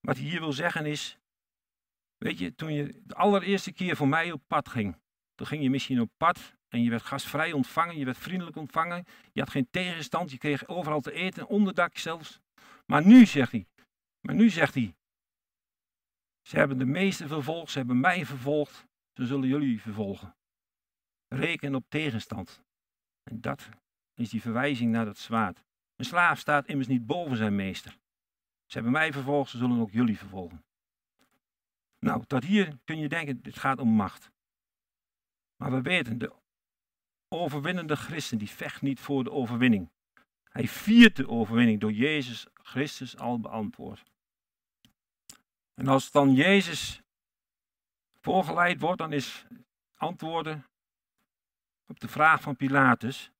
Wat 0.00 0.16
hij 0.16 0.24
hier 0.24 0.40
wil 0.40 0.52
zeggen 0.52 0.86
is, 0.86 1.18
weet 2.16 2.38
je, 2.38 2.54
toen 2.54 2.72
je 2.72 3.00
de 3.04 3.14
allereerste 3.14 3.72
keer 3.72 3.96
voor 3.96 4.08
mij 4.08 4.32
op 4.32 4.42
pad 4.46 4.68
ging, 4.68 4.96
toen 5.34 5.46
ging 5.46 5.62
je 5.62 5.70
misschien 5.70 6.00
op 6.00 6.10
pad 6.16 6.56
en 6.68 6.82
je 6.82 6.90
werd 6.90 7.02
gastvrij 7.02 7.52
ontvangen, 7.52 7.98
je 7.98 8.04
werd 8.04 8.18
vriendelijk 8.18 8.56
ontvangen, 8.56 9.04
je 9.32 9.40
had 9.40 9.50
geen 9.50 9.70
tegenstand, 9.70 10.30
je 10.30 10.38
kreeg 10.38 10.66
overal 10.66 11.00
te 11.00 11.12
eten, 11.12 11.46
onderdak 11.46 11.98
zelfs. 11.98 12.40
Maar 12.86 13.06
nu 13.06 13.26
zegt 13.26 13.52
hij, 13.52 13.66
maar 14.20 14.34
nu 14.34 14.50
zegt 14.50 14.74
hij, 14.74 14.94
ze 16.42 16.56
hebben 16.56 16.78
de 16.78 16.84
meesten 16.84 17.28
vervolgd, 17.28 17.70
ze 17.70 17.78
hebben 17.78 18.00
mij 18.00 18.26
vervolgd, 18.26 18.86
ze 19.14 19.26
zullen 19.26 19.48
jullie 19.48 19.80
vervolgen. 19.80 20.36
Reken 21.28 21.74
op 21.74 21.84
tegenstand. 21.88 22.62
En 23.22 23.40
dat 23.40 23.68
is 24.14 24.30
die 24.30 24.40
verwijzing 24.40 24.92
naar 24.92 25.04
dat 25.04 25.18
zwaard. 25.18 25.64
Een 26.00 26.06
slaaf 26.06 26.38
staat 26.38 26.66
immers 26.66 26.88
niet 26.88 27.06
boven 27.06 27.36
zijn 27.36 27.54
meester. 27.54 27.98
Ze 28.66 28.74
hebben 28.74 28.92
mij 28.92 29.12
vervolgd, 29.12 29.50
ze 29.50 29.58
zullen 29.58 29.80
ook 29.80 29.90
jullie 29.90 30.18
vervolgen. 30.18 30.64
Nou, 31.98 32.24
tot 32.26 32.44
hier 32.44 32.78
kun 32.84 32.98
je 32.98 33.08
denken, 33.08 33.40
het 33.42 33.58
gaat 33.58 33.78
om 33.78 33.88
macht. 33.88 34.30
Maar 35.56 35.70
we 35.70 35.82
weten, 35.82 36.18
de 36.18 36.32
overwinnende 37.28 37.96
christen, 37.96 38.38
die 38.38 38.50
vecht 38.50 38.82
niet 38.82 39.00
voor 39.00 39.24
de 39.24 39.30
overwinning. 39.30 39.90
Hij 40.44 40.68
viert 40.68 41.16
de 41.16 41.28
overwinning 41.28 41.80
door 41.80 41.92
Jezus 41.92 42.46
Christus 42.54 43.16
al 43.16 43.40
beantwoord. 43.40 44.10
En 45.74 45.88
als 45.88 46.10
dan 46.10 46.34
Jezus 46.34 47.02
voorgeleid 48.20 48.80
wordt, 48.80 48.98
dan 48.98 49.12
is 49.12 49.46
antwoorden 49.96 50.66
op 51.86 52.00
de 52.00 52.08
vraag 52.08 52.40
van 52.40 52.56
Pilatus. 52.56 53.32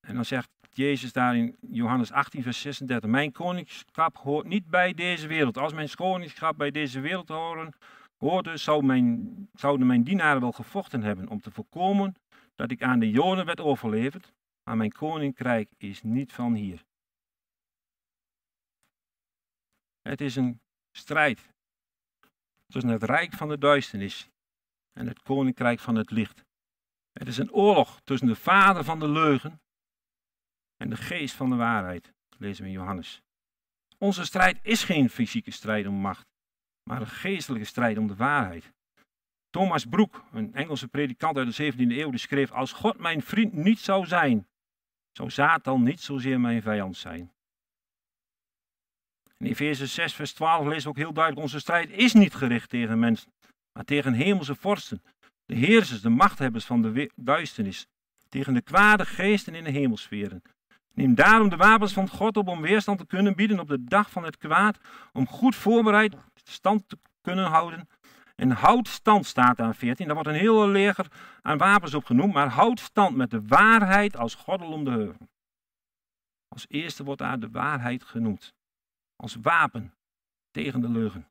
En 0.00 0.14
dan 0.14 0.24
zegt 0.24 0.50
Jezus 0.74 1.12
daar 1.12 1.36
in 1.36 1.56
Johannes 1.70 2.12
18, 2.12 2.42
vers 2.42 2.60
36. 2.60 3.10
Mijn 3.10 3.32
koningschap 3.32 4.16
hoort 4.16 4.46
niet 4.46 4.66
bij 4.66 4.94
deze 4.94 5.26
wereld. 5.26 5.58
Als 5.58 5.72
mijn 5.72 5.94
koningschap 5.94 6.56
bij 6.56 6.70
deze 6.70 7.00
wereld 7.00 7.28
horen, 7.28 7.74
hoorde, 8.16 8.56
zou 8.56 8.84
mijn, 8.84 9.48
zouden 9.54 9.86
mijn 9.86 10.02
dienaren 10.02 10.40
wel 10.40 10.52
gevochten 10.52 11.02
hebben 11.02 11.28
om 11.28 11.40
te 11.40 11.50
voorkomen 11.50 12.14
dat 12.54 12.70
ik 12.70 12.82
aan 12.82 12.98
de 12.98 13.10
Joden 13.10 13.44
werd 13.44 13.60
overleverd. 13.60 14.32
Maar 14.64 14.76
mijn 14.76 14.92
koninkrijk 14.92 15.70
is 15.76 16.02
niet 16.02 16.32
van 16.32 16.54
hier. 16.54 16.84
Het 20.02 20.20
is 20.20 20.36
een 20.36 20.60
strijd 20.96 21.50
tussen 22.66 22.90
het 22.90 23.02
rijk 23.02 23.32
van 23.32 23.48
de 23.48 23.58
duisternis 23.58 24.28
en 24.92 25.06
het 25.06 25.22
koninkrijk 25.22 25.78
van 25.78 25.94
het 25.94 26.10
licht. 26.10 26.44
Het 27.12 27.28
is 27.28 27.38
een 27.38 27.52
oorlog 27.52 28.00
tussen 28.00 28.28
de 28.28 28.36
vader 28.36 28.84
van 28.84 28.98
de 28.98 29.08
leugen 29.08 29.61
en 30.82 30.90
de 30.90 30.96
geest 30.96 31.34
van 31.34 31.50
de 31.50 31.56
waarheid, 31.56 32.12
lezen 32.38 32.62
we 32.62 32.68
in 32.68 32.76
Johannes. 32.76 33.22
Onze 33.98 34.24
strijd 34.24 34.58
is 34.62 34.84
geen 34.84 35.10
fysieke 35.10 35.50
strijd 35.50 35.86
om 35.86 35.94
macht, 35.94 36.26
maar 36.90 37.00
een 37.00 37.06
geestelijke 37.06 37.66
strijd 37.66 37.98
om 37.98 38.06
de 38.06 38.16
waarheid. 38.16 38.72
Thomas 39.50 39.84
Broek, 39.84 40.24
een 40.32 40.54
Engelse 40.54 40.88
predikant 40.88 41.36
uit 41.36 41.56
de 41.56 41.72
17e 41.72 41.76
eeuw, 41.76 42.10
die 42.10 42.18
schreef: 42.18 42.50
Als 42.50 42.72
God 42.72 42.98
mijn 42.98 43.22
vriend 43.22 43.52
niet 43.52 43.78
zou 43.78 44.06
zijn, 44.06 44.48
zou 45.12 45.30
Satan 45.30 45.82
niet 45.82 46.00
zozeer 46.00 46.40
mijn 46.40 46.62
vijand 46.62 46.96
zijn. 46.96 47.32
In 49.36 49.46
Efeze 49.46 49.86
6, 49.86 50.14
vers 50.14 50.32
12 50.32 50.66
lezen 50.66 50.82
we 50.82 50.88
ook 50.88 50.96
heel 50.96 51.12
duidelijk: 51.12 51.44
Onze 51.44 51.60
strijd 51.60 51.90
is 51.90 52.12
niet 52.12 52.34
gericht 52.34 52.68
tegen 52.68 52.98
mensen, 52.98 53.32
maar 53.72 53.84
tegen 53.84 54.12
hemelse 54.12 54.54
vorsten, 54.54 55.02
de 55.44 55.54
heersers, 55.54 56.00
de 56.00 56.08
machthebbers 56.08 56.64
van 56.64 56.82
de 56.82 57.10
duisternis, 57.14 57.86
tegen 58.28 58.54
de 58.54 58.62
kwade 58.62 59.06
geesten 59.06 59.54
in 59.54 59.64
de 59.64 59.70
hemelsferen. 59.70 60.42
Neem 60.94 61.14
daarom 61.14 61.48
de 61.48 61.56
wapens 61.56 61.92
van 61.92 62.08
God 62.08 62.36
op 62.36 62.48
om 62.48 62.60
weerstand 62.60 62.98
te 62.98 63.06
kunnen 63.06 63.34
bieden 63.34 63.60
op 63.60 63.68
de 63.68 63.84
dag 63.84 64.10
van 64.10 64.24
het 64.24 64.36
kwaad, 64.36 64.78
om 65.12 65.26
goed 65.26 65.56
voorbereid 65.56 66.16
stand 66.44 66.88
te 66.88 66.98
kunnen 67.20 67.46
houden. 67.46 67.88
En 68.36 68.50
houd 68.50 68.88
stand 68.88 69.26
staat 69.26 69.60
aan 69.60 69.74
14. 69.74 70.06
Daar 70.06 70.14
wordt 70.14 70.30
een 70.30 70.34
hele 70.34 70.66
leger 70.66 71.06
aan 71.42 71.58
wapens 71.58 71.94
op 71.94 72.04
genoemd, 72.04 72.32
maar 72.32 72.48
houd 72.48 72.80
stand 72.80 73.16
met 73.16 73.30
de 73.30 73.46
waarheid 73.46 74.16
als 74.16 74.34
gordel 74.34 74.72
om 74.72 74.84
de 74.84 74.90
heuvel. 74.90 75.28
Als 76.48 76.66
eerste 76.68 77.04
wordt 77.04 77.20
daar 77.20 77.40
de 77.40 77.50
waarheid 77.50 78.04
genoemd. 78.04 78.54
Als 79.16 79.36
wapen 79.42 79.94
tegen 80.50 80.80
de 80.80 80.88
leugen. 80.88 81.28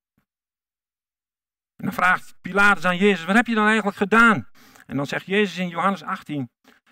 En 1.76 1.88
dan 1.88 1.94
vraagt 1.94 2.36
Pilatus 2.42 2.86
aan 2.86 2.98
Jezus, 2.98 3.26
wat 3.26 3.36
heb 3.36 3.48
je 3.48 3.56
dan 3.56 3.66
eigenlijk 3.68 3.98
gedaan? 3.98 4.48
En 4.86 4.96
dan 4.98 5.06
zegt 5.06 5.26
Jezus 5.26 5.58
in 5.58 5.68
Johannes 5.68 6.04
18, 6.04 6.50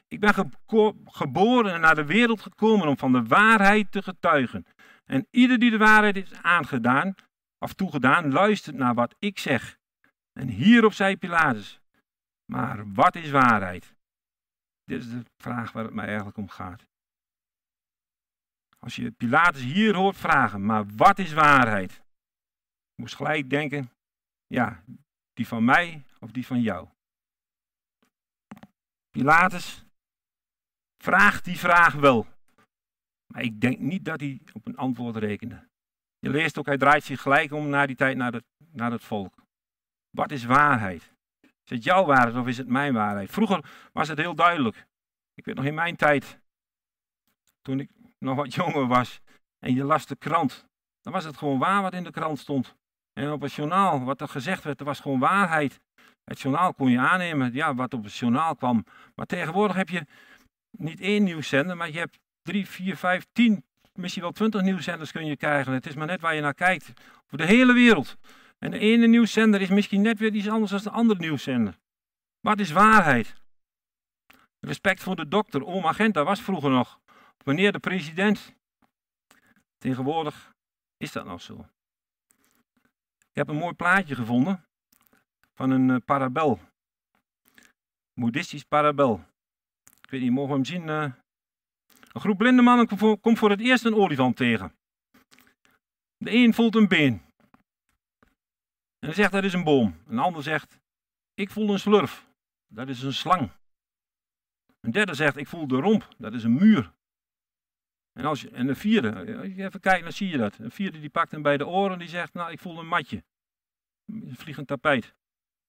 ik 0.10 0.19
ben 0.19 0.52
geboren 1.06 1.74
en 1.74 1.82
naar 1.82 1.95
de 1.95 2.06
wereld 2.06 2.41
gekomen 2.41 2.88
om 2.88 2.98
van 2.98 3.12
de 3.12 3.24
waarheid 3.24 3.92
te 3.92 4.02
getuigen. 4.02 4.65
En 5.06 5.27
ieder 5.31 5.60
die 5.60 5.71
de 5.71 5.77
waarheid 5.77 6.15
is 6.15 6.34
aangedaan, 6.34 7.15
of 7.60 7.73
toegedaan, 7.73 8.31
luistert 8.31 8.75
naar 8.75 8.94
wat 8.94 9.15
ik 9.19 9.40
zeg. 9.40 9.77
En 10.34 10.48
hierop 10.48 10.94
zei 10.94 11.17
Pilatus, 11.17 11.81
maar 12.52 12.94
wat 12.94 13.15
is 13.15 13.31
waarheid? 13.31 13.96
Dit 14.84 15.02
is 15.02 15.10
de 15.10 15.23
vraag 15.38 15.71
waar 15.71 15.84
het 15.84 15.94
mij 15.94 16.06
eigenlijk 16.06 16.38
om 16.38 16.50
gaat. 16.50 16.88
Als 18.79 18.96
je 18.96 19.12
Pilatus 19.12 19.62
hier 19.62 19.96
hoort 19.96 20.17
vragen, 20.17 20.65
maar 20.65 20.86
wat 20.96 21.19
is 21.19 21.34
waarheid? 21.34 22.02
Moest 22.96 23.15
gelijk 23.15 23.50
denken, 23.50 23.92
ja, 24.48 24.84
die 25.34 25.48
van 25.48 25.65
mij 25.65 26.06
of 26.19 26.31
die 26.31 26.46
van 26.46 26.62
jou? 26.62 26.88
Pilatus 29.10 29.88
vraagt 31.04 31.45
die 31.45 31.60
vraag 31.60 31.93
wel. 31.93 32.27
Maar 33.33 33.41
ik 33.41 33.62
denk 33.62 33.79
niet 33.79 34.06
dat 34.06 34.19
hij 34.19 34.39
op 34.54 34.67
een 34.67 34.77
antwoord 34.77 35.15
rekende. 35.15 35.67
Je 36.19 36.29
leest 36.29 36.58
ook, 36.58 36.65
hij 36.65 36.77
draait 36.77 37.04
zich 37.04 37.21
gelijk 37.21 37.52
om 37.52 37.69
na 37.69 37.85
die 37.85 37.95
tijd 37.95 38.17
naar 38.17 38.33
het, 38.33 38.45
naar 38.71 38.91
het 38.91 39.04
volk. 39.04 39.33
Wat 40.10 40.31
is 40.31 40.43
waarheid? 40.43 41.13
Is 41.41 41.75
het 41.75 41.83
jouw 41.83 42.06
waarheid 42.06 42.35
of 42.35 42.47
is 42.47 42.58
het 42.58 42.67
mijn 42.67 42.93
waarheid? 42.93 43.31
Vroeger 43.31 43.89
was 43.93 44.08
het 44.08 44.17
heel 44.17 44.35
duidelijk. 44.35 44.87
Ik 45.33 45.45
weet 45.45 45.56
nog 45.56 45.65
in 45.65 45.73
mijn 45.73 45.95
tijd, 45.95 46.39
toen 47.62 47.79
ik 47.79 47.89
nog 48.17 48.35
wat 48.35 48.54
jonger 48.60 48.87
was 48.87 49.19
en 49.60 49.73
je 49.73 49.83
las 49.83 50.06
de 50.06 50.15
krant, 50.15 50.67
dan 51.02 51.13
was 51.13 51.23
het 51.23 51.37
gewoon 51.37 51.60
waar 51.60 51.81
wat 51.81 51.93
in 51.93 52.04
de 52.04 52.12
krant 52.12 52.39
stond. 52.39 52.75
En 53.13 53.31
op 53.31 53.41
het 53.41 53.54
journaal, 53.54 54.04
wat 54.04 54.21
er 54.21 54.27
gezegd 54.27 54.63
werd, 54.63 54.79
er 54.79 54.85
was 54.85 55.00
gewoon 55.00 55.19
waarheid. 55.19 55.79
Het 56.23 56.39
journaal 56.39 56.73
kon 56.73 56.89
je 56.89 57.00
aannemen, 57.00 57.54
ja, 57.54 57.75
wat 57.75 57.93
op 57.93 58.04
het 58.04 58.15
journaal 58.15 58.56
kwam. 58.56 58.85
Maar 59.15 59.25
tegenwoordig 59.25 59.75
heb 59.75 59.89
je 59.89 60.06
niet 60.72 61.00
één 61.00 61.24
nieuwszender, 61.24 61.78
maar 61.78 61.92
je 61.92 61.98
hebt 61.98 62.20
drie, 62.42 62.67
vier, 62.67 62.98
vijf, 62.98 63.26
tien, 63.32 63.63
misschien 63.94 64.22
wel 64.22 64.32
twintig 64.32 64.62
nieuwszenders 64.62 65.12
kun 65.12 65.26
je 65.26 65.38
krijgen. 65.38 65.74
Het 65.74 65.86
is 65.86 65.96
maar 65.96 66.08
net 66.08 66.22
waar 66.22 66.36
je 66.36 66.42
naar 66.42 66.54
kijkt. 66.54 66.92
Voor 67.28 67.38
de 67.38 67.46
hele 67.46 67.74
wereld. 67.74 68.17
En 68.60 68.72
de 68.72 68.80
ene 68.80 69.08
nieuwszender 69.08 69.62
is 69.62 69.70
misschien 69.70 70.02
net 70.02 70.20
weer 70.20 70.34
iets 70.34 70.50
anders 70.50 70.72
dan 70.72 70.82
de 70.84 70.90
andere 70.90 71.20
nieuwszender. 71.20 71.78
Wat 72.40 72.60
is 72.60 72.72
waarheid? 72.72 73.36
Respect 74.60 75.04
voor 75.04 75.15
de 75.15 75.28
dokter, 75.28 75.65
oma 75.65 75.94
Genta 75.94 76.24
was 76.24 76.42
vroeger 76.42 76.70
nog. 76.70 77.00
Meneer 77.44 77.72
de 77.72 77.80
president. 77.80 78.56
Tegenwoordig 79.78 80.54
is 80.98 81.12
dat 81.12 81.26
nog 81.26 81.42
zo. 81.42 81.65
Ik 83.20 83.36
heb 83.36 83.48
een 83.48 83.56
mooi 83.56 83.74
plaatje 83.74 84.15
gevonden 84.15 84.65
van 85.54 85.70
een 85.70 85.90
uh, 85.90 85.96
parabel. 86.06 86.60
Boeddhistisch 88.13 88.63
parabel. 88.63 89.29
Ik 90.10 90.16
weet 90.16 90.24
niet, 90.24 90.34
mogen 90.34 90.50
we 90.50 90.56
hem 90.56 90.66
zien? 90.66 90.88
Uh, 90.88 91.14
een 92.14 92.22
groep 92.22 92.38
blinde 92.38 92.62
mannen 92.62 93.20
komt 93.20 93.38
voor 93.38 93.50
het 93.50 93.60
eerst 93.60 93.86
een 93.86 93.96
olifant 93.96 94.36
tegen. 94.36 94.76
De 96.18 96.32
een 96.32 96.54
voelt 96.54 96.76
een 96.76 96.88
been. 96.88 97.22
En 99.00 99.08
hij 99.08 99.14
zegt 99.14 99.32
dat 99.32 99.44
is 99.44 99.54
een 99.54 99.64
boom. 99.64 100.02
Een 100.08 100.20
ander 100.20 100.44
zegt, 100.44 100.80
ik 101.34 101.50
voel 101.50 101.70
een 101.70 101.80
slurf. 101.80 102.28
Dat 102.68 102.88
is 102.88 103.02
een 103.02 103.14
slang. 103.14 103.52
Een 104.80 104.92
derde 104.92 105.14
zegt, 105.14 105.38
ik 105.38 105.48
voel 105.48 105.68
de 105.68 105.80
romp. 105.80 106.08
Dat 106.18 106.34
is 106.34 106.44
een 106.44 106.56
muur. 106.56 106.94
En, 108.14 108.26
als 108.26 108.42
je, 108.42 108.50
en 108.50 108.68
een 108.68 108.76
vierde, 108.76 109.16
als 109.16 109.48
je 109.48 109.64
even 109.64 109.80
kijkt, 109.80 110.04
dan 110.04 110.14
zie 110.14 110.30
je 110.30 110.38
dat. 110.38 110.58
Een 110.58 110.72
vierde 110.72 111.00
die 111.00 111.10
pakt 111.10 111.32
hem 111.32 111.42
bij 111.42 111.58
de 111.58 111.68
oren, 111.68 112.00
die 112.00 112.08
zegt, 112.10 112.34
nou 112.34 112.52
ik 112.52 112.60
voel 112.60 112.80
een 112.80 112.88
matje. 112.88 113.24
Een 114.06 114.36
vliegend 114.36 114.68
tapijt. 114.68 115.16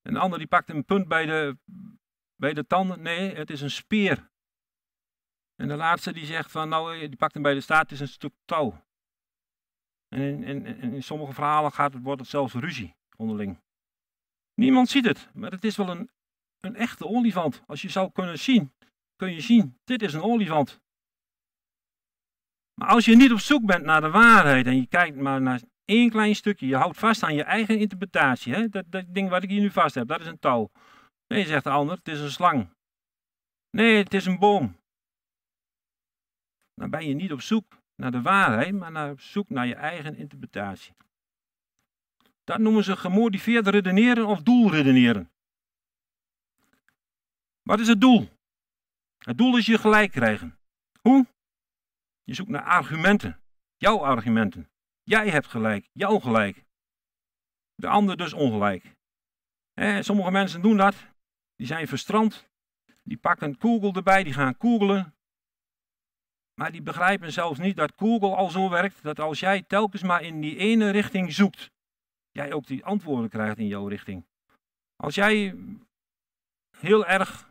En 0.03 0.15
een 0.15 0.21
ander 0.21 0.39
die 0.39 0.49
pakt 0.49 0.71
een 0.71 0.85
punt 0.85 1.09
bij 1.09 1.27
de, 1.27 1.59
bij 2.37 2.55
de 2.55 2.67
tanden. 2.67 3.03
Nee, 3.03 3.35
het 3.35 3.51
is 3.51 3.61
een 3.61 3.71
speer. 3.71 4.30
En 5.61 5.69
de 5.69 5.77
laatste 5.77 6.13
die 6.13 6.27
zegt 6.27 6.51
van, 6.51 6.69
nou, 6.69 6.99
die 6.99 7.17
pakt 7.17 7.35
hem 7.35 7.43
bij 7.43 7.55
de 7.55 7.61
staart, 7.61 7.83
het 7.83 7.91
is 7.91 8.01
een 8.01 8.09
stuk 8.09 8.33
touw. 8.45 8.85
En 10.09 10.21
in, 10.21 10.67
in, 10.67 10.93
in 10.93 11.03
sommige 11.03 11.33
verhalen 11.33 11.73
gaat 11.73 11.93
het, 11.93 12.03
wordt 12.03 12.21
het 12.21 12.31
zelfs 12.31 12.55
ruzie 12.55 12.95
onderling. 13.17 13.59
Niemand 14.55 14.89
ziet 14.89 15.05
het, 15.05 15.29
maar 15.35 15.51
het 15.51 15.65
is 15.65 15.77
wel 15.77 15.89
een, 15.89 16.11
een 16.61 16.77
echte 16.77 17.07
olifant. 17.07 17.63
Als 17.67 17.83
je 17.83 17.89
zou 17.89 18.13
kunnen 18.13 18.39
zien, 18.39 18.73
kun 19.17 19.33
je 19.33 19.41
zien, 19.41 19.79
dit 19.85 20.03
is 20.03 20.13
een 20.13 20.23
olifant. 20.23 20.81
Maar 22.75 22.89
als 22.89 23.05
je 23.05 23.17
niet 23.17 23.33
op 23.33 23.39
zoek 23.39 23.67
bent 23.67 23.85
naar 23.85 24.01
de 24.01 24.11
waarheid 24.11 24.67
en 24.67 24.77
je 24.77 24.87
kijkt 24.87 25.17
maar 25.17 25.43
naar 25.43 25.61
één 25.85 26.11
klein 26.11 26.35
stukje, 26.35 26.67
je 26.67 26.77
houdt 26.77 26.99
vast 26.99 27.23
aan 27.23 27.35
je 27.35 27.43
eigen 27.43 27.79
interpretatie, 27.79 28.55
hè? 28.55 28.69
Dat, 28.69 28.85
dat 28.89 29.05
ding 29.15 29.29
wat 29.29 29.43
ik 29.43 29.51
hier 29.51 29.61
nu 29.61 29.71
vast 29.71 29.95
heb, 29.95 30.09
dat 30.09 30.21
is 30.21 30.27
een 30.27 30.39
touw. 30.39 30.71
Nee, 31.27 31.47
zegt 31.47 31.65
de 31.65 31.71
ander, 31.71 31.97
het 31.97 32.09
is 32.09 32.21
een 32.21 32.31
slang. 32.31 32.69
Nee, 33.71 33.97
het 33.97 34.15
is 34.15 34.27
een 34.27 34.39
boom. 34.39 34.79
Dan 36.81 36.91
ben 36.91 37.07
je 37.07 37.15
niet 37.15 37.33
op 37.33 37.41
zoek 37.41 37.83
naar 37.95 38.11
de 38.11 38.23
waarheid, 38.23 38.75
maar 38.75 38.91
naar 38.91 39.11
op 39.11 39.21
zoek 39.21 39.49
naar 39.49 39.67
je 39.67 39.75
eigen 39.75 40.17
interpretatie. 40.17 40.95
Dat 42.45 42.59
noemen 42.59 42.85
ze 42.85 42.97
gemotiveerd 42.97 43.67
redeneren 43.67 44.27
of 44.27 44.43
doelredeneren. 44.43 45.31
Wat 47.63 47.81
is 47.81 47.89
het 47.89 48.01
doel? 48.01 48.29
Het 49.19 49.39
doel 49.39 49.57
is 49.57 49.67
je 49.67 49.79
gelijk 49.79 50.11
krijgen. 50.11 50.59
Hoe? 51.01 51.27
Je 52.23 52.35
zoekt 52.35 52.49
naar 52.49 52.65
argumenten. 52.65 53.41
Jouw 53.77 53.99
argumenten. 53.99 54.71
Jij 55.03 55.31
hebt 55.31 55.47
gelijk. 55.47 55.89
Jouw 55.93 56.19
gelijk. 56.19 56.65
De 57.75 57.89
ander 57.89 58.17
dus 58.17 58.33
ongelijk. 58.33 58.97
sommige 60.01 60.31
mensen 60.31 60.63
doen 60.63 60.77
dat. 60.77 60.95
Die 61.57 61.67
zijn 61.67 61.89
verstrand. 61.89 62.49
Die 63.03 63.17
pakken 63.17 63.57
Google 63.59 63.93
erbij. 63.93 64.23
Die 64.23 64.33
gaan 64.33 64.55
googlen. 64.59 65.15
Maar 66.61 66.73
die 66.73 66.83
begrijpen 66.83 67.33
zelfs 67.33 67.59
niet 67.59 67.77
dat 67.77 67.93
Google 67.97 68.37
al 68.37 68.51
zo 68.51 68.69
werkt. 68.71 69.03
Dat 69.03 69.21
als 69.21 69.41
jij 69.41 69.63
telkens 69.63 70.03
maar 70.03 70.23
in 70.23 70.41
die 70.41 70.57
ene 70.57 70.91
richting 70.91 71.33
zoekt. 71.33 71.71
Jij 72.31 72.53
ook 72.53 72.67
die 72.67 72.85
antwoorden 72.85 73.31
krijgt 73.31 73.59
in 73.59 73.67
jouw 73.67 73.87
richting. 73.87 74.27
Als 74.97 75.15
jij 75.15 75.57
heel 76.77 77.07
erg 77.07 77.51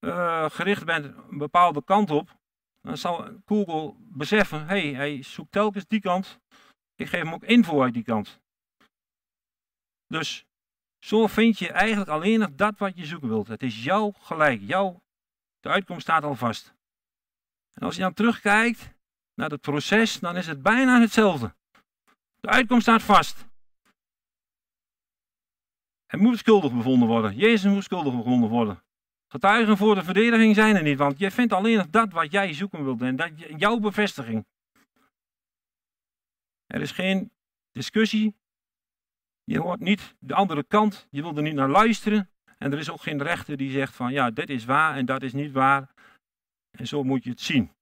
uh, 0.00 0.50
gericht 0.50 0.84
bent 0.84 1.04
een 1.04 1.38
bepaalde 1.38 1.84
kant 1.84 2.10
op, 2.10 2.36
dan 2.80 2.96
zal 2.96 3.40
Google 3.44 3.94
beseffen, 3.98 4.66
hé, 4.66 4.80
hey, 4.80 4.94
hij 4.94 5.22
zoekt 5.22 5.52
telkens 5.52 5.86
die 5.86 6.00
kant, 6.00 6.38
ik 6.94 7.06
geef 7.06 7.22
hem 7.22 7.32
ook 7.32 7.44
info 7.44 7.82
uit 7.82 7.94
die 7.94 8.04
kant. 8.04 8.40
Dus 10.06 10.44
zo 10.98 11.26
vind 11.26 11.58
je 11.58 11.72
eigenlijk 11.72 12.10
alleen 12.10 12.38
nog 12.38 12.54
dat 12.54 12.78
wat 12.78 12.96
je 12.96 13.06
zoeken 13.06 13.28
wilt. 13.28 13.48
Het 13.48 13.62
is 13.62 13.84
jouw 13.84 14.10
gelijk, 14.10 14.60
jouw, 14.60 15.02
de 15.60 15.68
uitkomst 15.68 16.02
staat 16.02 16.24
al 16.24 16.34
vast. 16.34 16.74
En 17.74 17.86
als 17.86 17.94
je 17.94 18.00
dan 18.00 18.14
terugkijkt 18.14 18.94
naar 19.34 19.50
het 19.50 19.60
proces, 19.60 20.20
dan 20.20 20.36
is 20.36 20.46
het 20.46 20.62
bijna 20.62 21.00
hetzelfde. 21.00 21.54
De 22.40 22.48
uitkomst 22.48 22.82
staat 22.82 23.02
vast. 23.02 23.46
Er 26.06 26.18
moet 26.18 26.38
schuldig 26.38 26.72
bevonden 26.72 27.08
worden. 27.08 27.36
Jezus 27.36 27.72
moet 27.72 27.84
schuldig 27.84 28.14
bevonden 28.16 28.50
worden. 28.50 28.82
Getuigen 29.28 29.76
voor 29.76 29.94
de 29.94 30.04
verdediging 30.04 30.54
zijn 30.54 30.76
er 30.76 30.82
niet, 30.82 30.98
want 30.98 31.18
je 31.18 31.30
vindt 31.30 31.52
alleen 31.52 31.86
dat 31.90 32.12
wat 32.12 32.32
jij 32.32 32.52
zoeken 32.52 32.84
wilt 32.84 33.02
en 33.02 33.16
dat, 33.16 33.30
jouw 33.56 33.78
bevestiging. 33.78 34.46
Er 36.66 36.80
is 36.80 36.90
geen 36.90 37.32
discussie. 37.72 38.36
Je 39.44 39.58
hoort 39.58 39.80
niet 39.80 40.14
de 40.18 40.34
andere 40.34 40.64
kant. 40.64 41.06
Je 41.10 41.22
wil 41.22 41.36
er 41.36 41.42
niet 41.42 41.54
naar 41.54 41.68
luisteren. 41.68 42.30
En 42.58 42.72
er 42.72 42.78
is 42.78 42.90
ook 42.90 43.02
geen 43.02 43.22
rechter 43.22 43.56
die 43.56 43.70
zegt 43.70 43.94
van 43.94 44.12
ja, 44.12 44.30
dit 44.30 44.50
is 44.50 44.64
waar 44.64 44.96
en 44.96 45.06
dat 45.06 45.22
is 45.22 45.32
niet 45.32 45.52
waar. 45.52 45.94
En 46.76 46.86
zo 46.86 47.02
moet 47.02 47.24
je 47.24 47.30
het 47.30 47.40
zien. 47.40 47.72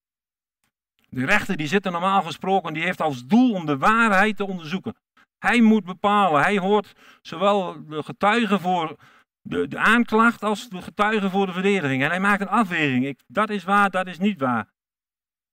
De 1.09 1.25
rechter 1.25 1.57
die 1.57 1.67
zit 1.67 1.87
er 1.87 1.93
normaal 1.93 2.23
gesproken, 2.23 2.75
die 2.75 2.83
heeft 2.83 3.01
als 3.01 3.27
doel 3.27 3.53
om 3.55 3.67
de 3.67 3.79
waarheid 3.79 4.37
te 4.37 4.47
onderzoeken. 4.47 4.97
Hij 5.39 5.61
moet 5.61 5.85
bepalen. 5.85 6.43
Hij 6.43 6.59
hoort 6.59 6.93
zowel 7.23 7.87
de 7.87 8.03
getuigen 8.03 8.61
voor 8.61 8.97
de, 9.41 9.69
de 9.69 9.79
aanklacht 9.79 10.43
als 10.43 10.69
de 10.69 10.83
getuigen 10.83 11.31
voor 11.31 11.47
de 11.47 11.53
verdediging. 11.53 12.03
En 12.03 12.09
hij 12.09 12.21
maakt 12.21 12.41
een 12.41 12.49
afweging. 12.49 13.07
Ik, 13.07 13.21
dat 13.27 13.51
is 13.51 13.65
waar, 13.65 13.91
dat 13.91 14.07
is 14.07 14.19
niet 14.19 14.41
waar. 14.41 14.73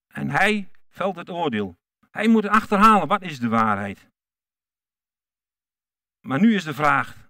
En 0.08 0.30
hij 0.30 0.72
velt 0.88 1.16
het 1.16 1.30
oordeel. 1.30 1.78
Hij 2.12 2.28
moet 2.28 2.48
achterhalen, 2.48 3.08
wat 3.08 3.22
is 3.22 3.40
de 3.40 3.48
waarheid? 3.48 4.10
Maar 6.20 6.40
nu 6.40 6.56
is 6.56 6.64
de 6.64 6.74
vraag. 6.74 7.29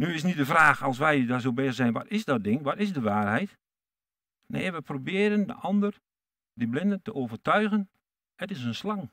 Nu 0.00 0.14
is 0.14 0.22
niet 0.22 0.36
de 0.36 0.44
vraag, 0.44 0.82
als 0.82 0.98
wij 0.98 1.26
daar 1.26 1.40
zo 1.40 1.52
bezig 1.52 1.74
zijn, 1.74 1.92
wat 1.92 2.08
is 2.08 2.24
dat 2.24 2.44
ding? 2.44 2.62
Wat 2.62 2.78
is 2.78 2.92
de 2.92 3.00
waarheid? 3.00 3.58
Nee, 4.46 4.72
we 4.72 4.82
proberen 4.82 5.46
de 5.46 5.54
ander, 5.54 6.00
die 6.52 6.68
blinde, 6.68 7.02
te 7.02 7.14
overtuigen. 7.14 7.90
Het 8.34 8.50
is 8.50 8.62
een 8.64 8.74
slang. 8.74 9.10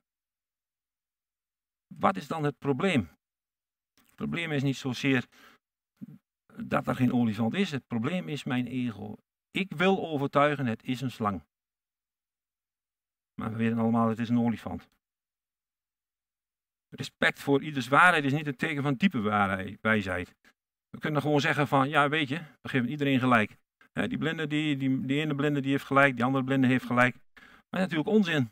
Wat 1.88 2.16
is 2.16 2.28
dan 2.28 2.44
het 2.44 2.58
probleem? 2.58 3.10
Het 3.94 4.16
probleem 4.16 4.52
is 4.52 4.64
niet 4.64 4.78
zozeer 4.78 5.28
dat 6.56 6.88
er 6.88 6.96
geen 6.96 7.14
olifant 7.14 7.54
is. 7.54 7.72
Het 7.72 7.88
probleem 7.88 8.28
is 8.28 8.44
mijn 8.44 8.68
ego. 8.68 9.16
Ik 9.52 9.74
wil 9.74 10.08
overtuigen, 10.08 10.66
het 10.66 10.84
is 10.84 11.02
een 11.02 11.12
slang. 11.12 11.44
Maar 13.34 13.52
we 13.52 13.58
weten 13.58 13.78
allemaal, 13.78 14.10
het 14.10 14.20
is 14.20 14.30
een 14.30 14.40
olifant. 14.40 14.90
Respect 16.90 17.40
voor 17.40 17.64
ieders 17.64 17.88
waarheid 17.88 18.24
is 18.24 18.34
niet 18.34 18.48
een 18.48 18.56
teken 18.56 18.84
van 18.84 18.94
diepe 18.94 19.22
waarheid, 19.22 19.82
wijsheid. 19.82 20.36
We 20.96 21.02
kunnen 21.02 21.22
gewoon 21.22 21.42
zeggen 21.42 21.68
van, 21.68 21.90
ja 21.90 22.10
weet 22.10 22.28
je, 22.28 22.40
we 22.62 22.70
geven 22.70 22.90
iedereen 22.90 23.20
gelijk. 23.20 23.58
die 23.94 24.18
blinde, 24.18 24.48
die, 24.48 24.78
die, 24.78 25.06
die 25.06 25.22
ene 25.22 25.36
blinde 25.36 25.62
die 25.62 25.72
heeft 25.72 25.86
gelijk, 25.86 26.16
die 26.16 26.24
andere 26.24 26.44
blinde 26.44 26.68
heeft 26.68 26.86
gelijk. 26.86 27.16
Maar 27.70 27.80
natuurlijk 27.80 28.10
onzin. 28.10 28.52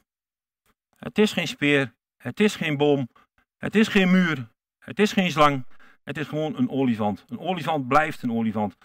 Het 0.96 1.18
is 1.18 1.32
geen 1.32 1.48
speer, 1.48 1.94
het 2.18 2.40
is 2.40 2.56
geen 2.56 2.78
boom, 2.78 3.10
het 3.58 3.76
is 3.76 3.88
geen 3.88 4.12
muur, 4.12 4.48
het 4.80 5.00
is 5.00 5.12
geen 5.12 5.32
slang, 5.32 5.66
het 6.04 6.18
is 6.18 6.28
gewoon 6.28 6.56
een 6.58 6.70
olifant. 6.70 7.26
Een 7.28 7.40
olifant 7.40 7.88
blijft 7.88 8.22
een 8.22 8.32
olifant. 8.32 8.78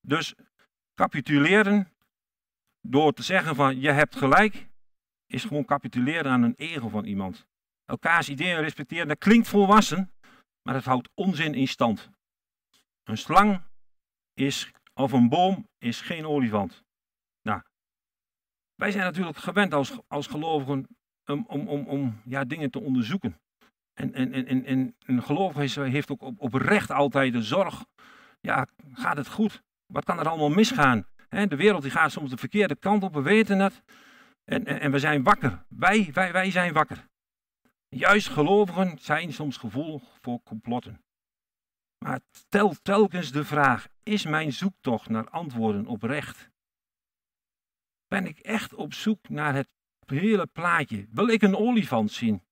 Dus 0.00 0.34
capituleren 0.94 1.88
door 2.80 3.12
te 3.12 3.22
zeggen 3.22 3.54
van 3.54 3.80
je 3.80 3.90
hebt 3.90 4.16
gelijk, 4.16 4.68
is 5.26 5.44
gewoon 5.44 5.64
capituleren 5.64 6.32
aan 6.32 6.42
een 6.42 6.56
ego 6.56 6.88
van 6.88 7.04
iemand. 7.04 7.46
Elkaars 7.84 8.28
ideeën 8.28 8.60
respecteren, 8.60 9.08
dat 9.08 9.18
klinkt 9.18 9.48
volwassen, 9.48 10.12
maar 10.62 10.74
het 10.74 10.84
houdt 10.84 11.08
onzin 11.14 11.54
in 11.54 11.68
stand. 11.68 12.10
Een 13.08 13.18
slang 13.18 13.62
is, 14.34 14.70
of 14.94 15.12
een 15.12 15.28
boom 15.28 15.68
is 15.78 16.00
geen 16.00 16.26
olifant. 16.26 16.84
Nou, 17.42 17.62
wij 18.74 18.90
zijn 18.90 19.04
natuurlijk 19.04 19.36
gewend 19.36 19.74
als, 19.74 19.98
als 20.06 20.26
gelovigen 20.26 20.86
om, 21.26 21.44
om, 21.48 21.68
om, 21.68 21.86
om 21.86 22.20
ja, 22.24 22.44
dingen 22.44 22.70
te 22.70 22.80
onderzoeken. 22.80 23.40
En, 23.94 24.14
en, 24.14 24.32
en, 24.32 24.64
en, 24.64 24.96
een 24.98 25.22
gelovige 25.22 25.80
heeft 25.80 26.10
ook 26.10 26.22
op, 26.22 26.40
oprecht 26.40 26.90
altijd 26.90 27.32
de 27.32 27.42
zorg. 27.42 27.84
Ja, 28.40 28.66
gaat 28.92 29.16
het 29.16 29.28
goed? 29.28 29.62
Wat 29.86 30.04
kan 30.04 30.18
er 30.18 30.28
allemaal 30.28 30.50
misgaan? 30.50 31.06
de 31.28 31.56
wereld 31.56 31.82
die 31.82 31.90
gaat 31.90 32.12
soms 32.12 32.30
de 32.30 32.36
verkeerde 32.36 32.76
kant 32.76 33.02
op, 33.02 33.14
we 33.14 33.22
weten 33.22 33.58
het. 33.58 33.82
En, 34.44 34.66
en, 34.66 34.80
en 34.80 34.90
we 34.90 34.98
zijn 34.98 35.22
wakker. 35.22 35.64
Wij, 35.68 36.10
wij, 36.12 36.32
wij 36.32 36.50
zijn 36.50 36.72
wakker. 36.72 37.08
Juist 37.88 38.28
gelovigen 38.28 38.98
zijn 38.98 39.32
soms 39.32 39.56
gevoelig 39.56 40.02
voor 40.20 40.42
complotten. 40.42 41.00
Maar 41.98 42.20
stel 42.30 42.74
telkens 42.82 43.32
de 43.32 43.44
vraag: 43.44 43.88
is 44.02 44.24
mijn 44.24 44.52
zoektocht 44.52 45.08
naar 45.08 45.30
antwoorden 45.30 45.86
oprecht? 45.86 46.50
Ben 48.06 48.26
ik 48.26 48.38
echt 48.38 48.74
op 48.74 48.94
zoek 48.94 49.28
naar 49.28 49.54
het 49.54 49.68
hele 50.06 50.46
plaatje? 50.46 51.06
Wil 51.10 51.28
ik 51.28 51.42
een 51.42 51.56
olifant 51.56 52.12
zien? 52.12 52.46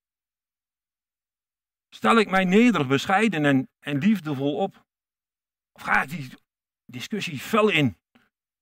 Stel 1.89 2.19
ik 2.19 2.31
mij 2.31 2.45
nederig, 2.45 2.87
bescheiden 2.87 3.45
en, 3.45 3.69
en 3.79 3.99
liefdevol 3.99 4.57
op? 4.57 4.87
Of 5.73 5.83
ga 5.83 6.03
ik 6.03 6.09
die 6.09 6.33
discussie 6.85 7.39
fel 7.39 7.69
in? 7.69 7.97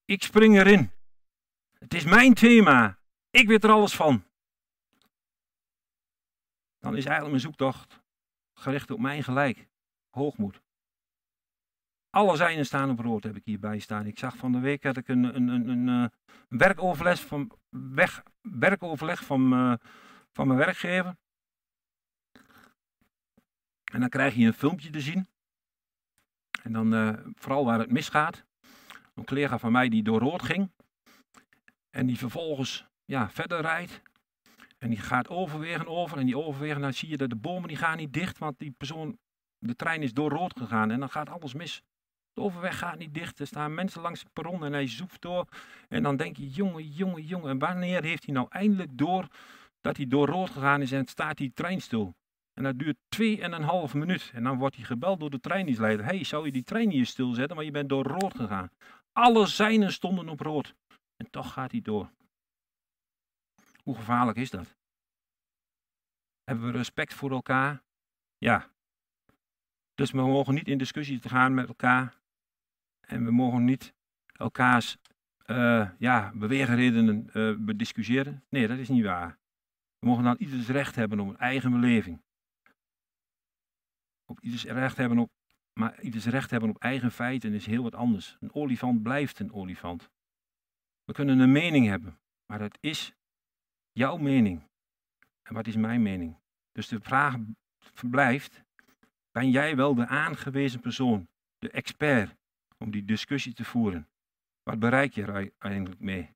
Ik 0.04 0.22
spring 0.22 0.56
erin. 0.56 0.90
Het 1.78 1.94
is 1.94 2.04
mijn 2.04 2.34
thema. 2.34 2.98
Ik 3.30 3.46
weet 3.46 3.64
er 3.64 3.70
alles 3.70 3.94
van. 3.94 4.24
Dan 6.78 6.96
is 6.96 7.04
eigenlijk 7.04 7.28
mijn 7.28 7.40
zoektocht 7.40 8.02
gericht 8.54 8.90
op 8.90 8.98
mijn 8.98 9.22
gelijk. 9.22 9.68
Hoogmoed. 10.10 10.63
Alle 12.14 12.36
zijnen 12.36 12.66
staan 12.66 12.90
op 12.90 12.98
rood, 12.98 13.24
heb 13.24 13.36
ik 13.36 13.44
hierbij 13.44 13.78
staan. 13.78 14.06
Ik 14.06 14.18
zag 14.18 14.36
van 14.36 14.52
de 14.52 14.58
week 14.58 14.82
had 14.82 14.96
ik 14.96 15.08
een, 15.08 15.36
een, 15.36 15.48
een, 15.48 15.68
een, 15.68 15.88
eh, 15.88 16.08
werkoverleg 16.58 17.20
van, 17.20 17.50
weg, 17.92 18.22
werkoverleg 18.40 19.24
van, 19.24 19.52
uh, 19.52 19.74
van 20.32 20.46
mijn 20.46 20.58
werkgever. 20.58 21.16
En 23.92 24.00
dan 24.00 24.08
krijg 24.08 24.34
je 24.34 24.46
een 24.46 24.52
filmpje 24.52 24.90
te 24.90 25.00
zien. 25.00 25.26
En 26.62 26.72
dan 26.72 26.94
uh, 26.94 27.12
vooral 27.34 27.64
waar 27.64 27.78
het 27.78 27.90
misgaat. 27.90 28.44
Een 29.14 29.24
collega 29.24 29.58
van 29.58 29.72
mij 29.72 29.88
die 29.88 30.02
door 30.02 30.20
rood 30.20 30.42
ging. 30.42 30.70
En 31.90 32.06
die 32.06 32.18
vervolgens 32.18 32.86
ja, 33.04 33.30
verder 33.30 33.60
rijdt. 33.60 34.02
En 34.78 34.88
die 34.88 35.00
gaat 35.00 35.28
overwegen 35.28 35.86
over. 35.86 36.18
En 36.18 36.26
die 36.26 36.38
overwegen, 36.38 36.80
dan 36.80 36.92
zie 36.92 37.08
je 37.08 37.16
dat 37.16 37.30
de 37.30 37.36
bomen 37.36 37.68
die 37.68 37.76
gaan 37.76 37.96
niet 37.96 38.12
dicht. 38.12 38.38
Want 38.38 38.58
die 38.58 38.70
persoon, 38.70 39.18
de 39.58 39.76
trein 39.76 40.02
is 40.02 40.12
door 40.12 40.30
rood 40.30 40.56
gegaan. 40.56 40.90
En 40.90 41.00
dan 41.00 41.10
gaat 41.10 41.28
alles 41.28 41.54
mis. 41.54 41.82
De 42.34 42.40
overweg 42.40 42.78
gaat 42.78 42.98
niet 42.98 43.14
dicht. 43.14 43.38
Er 43.38 43.46
staan 43.46 43.74
mensen 43.74 44.00
langs 44.00 44.20
het 44.20 44.32
perron 44.32 44.64
en 44.64 44.72
hij 44.72 44.88
zoeft 44.88 45.22
door. 45.22 45.48
En 45.88 46.02
dan 46.02 46.16
denk 46.16 46.36
je, 46.36 46.48
jongen, 46.48 46.88
jongen, 46.88 47.22
jongen. 47.22 47.50
En 47.50 47.58
wanneer 47.58 48.02
heeft 48.02 48.24
hij 48.24 48.34
nou 48.34 48.46
eindelijk 48.50 48.98
door 48.98 49.28
dat 49.80 49.96
hij 49.96 50.06
door 50.06 50.26
rood 50.26 50.50
gegaan 50.50 50.82
is 50.82 50.92
en 50.92 51.06
staat 51.06 51.36
die 51.36 51.52
trein 51.52 51.80
stil? 51.80 52.14
En 52.54 52.62
dat 52.62 52.78
duurt 52.78 52.96
twee 53.08 53.40
en 53.40 53.52
een 53.52 53.62
half 53.62 53.94
minuut. 53.94 54.30
En 54.34 54.42
dan 54.42 54.58
wordt 54.58 54.76
hij 54.76 54.84
gebeld 54.84 55.20
door 55.20 55.30
de 55.30 55.40
treindienstleider. 55.40 56.04
hey, 56.04 56.24
zou 56.24 56.46
je 56.46 56.52
die 56.52 56.64
trein 56.64 56.90
hier 56.90 57.06
stilzetten? 57.06 57.56
Maar 57.56 57.64
je 57.64 57.70
bent 57.70 57.88
door 57.88 58.04
rood 58.04 58.36
gegaan. 58.36 58.70
Alle 59.12 59.46
zijnen 59.46 59.92
stonden 59.92 60.28
op 60.28 60.40
rood. 60.40 60.74
En 61.16 61.30
toch 61.30 61.52
gaat 61.52 61.70
hij 61.70 61.80
door. 61.80 62.10
Hoe 63.82 63.94
gevaarlijk 63.94 64.38
is 64.38 64.50
dat? 64.50 64.76
Hebben 66.44 66.66
we 66.66 66.78
respect 66.78 67.14
voor 67.14 67.30
elkaar? 67.30 67.82
Ja. 68.38 68.70
Dus 69.94 70.10
we 70.10 70.16
mogen 70.16 70.54
niet 70.54 70.68
in 70.68 70.78
discussie 70.78 71.18
te 71.18 71.28
gaan 71.28 71.54
met 71.54 71.68
elkaar. 71.68 72.22
En 73.06 73.24
we 73.24 73.30
mogen 73.30 73.64
niet 73.64 73.94
elkaars 74.32 74.96
uh, 75.46 75.90
ja, 75.98 76.32
beweegredenen 76.34 77.30
uh, 77.32 77.56
bediscussiëren. 77.58 78.44
Nee, 78.48 78.66
dat 78.66 78.78
is 78.78 78.88
niet 78.88 79.04
waar. 79.04 79.38
We 79.98 80.06
mogen 80.06 80.24
dan 80.24 80.36
ieders 80.38 80.68
recht 80.68 80.94
hebben 80.94 81.20
op 81.20 81.28
een 81.28 81.38
eigen 81.38 81.70
beleving. 81.70 82.22
Op 84.24 84.40
ieders 84.40 84.64
recht 84.64 84.96
hebben 84.96 85.18
op, 85.18 85.30
maar 85.72 86.00
ieders 86.00 86.26
recht 86.26 86.50
hebben 86.50 86.70
op 86.70 86.78
eigen 86.78 87.10
feiten 87.10 87.52
is 87.52 87.66
heel 87.66 87.82
wat 87.82 87.94
anders. 87.94 88.36
Een 88.40 88.54
olifant 88.54 89.02
blijft 89.02 89.38
een 89.38 89.52
olifant. 89.52 90.10
We 91.04 91.12
kunnen 91.12 91.38
een 91.38 91.52
mening 91.52 91.86
hebben, 91.86 92.18
maar 92.46 92.60
het 92.60 92.78
is 92.80 93.14
jouw 93.92 94.16
mening. 94.16 94.62
En 95.42 95.54
wat 95.54 95.66
is 95.66 95.76
mijn 95.76 96.02
mening? 96.02 96.36
Dus 96.72 96.88
de 96.88 97.00
vraag 97.00 97.36
blijft, 98.10 98.64
ben 99.30 99.50
jij 99.50 99.76
wel 99.76 99.94
de 99.94 100.06
aangewezen 100.06 100.80
persoon, 100.80 101.28
de 101.58 101.70
expert, 101.70 102.36
om 102.84 102.90
die 102.90 103.04
discussie 103.04 103.52
te 103.52 103.64
voeren? 103.64 104.08
Wat 104.62 104.78
bereik 104.78 105.14
je 105.14 105.22
er 105.22 105.52
eigenlijk 105.58 106.00
mee? 106.00 106.30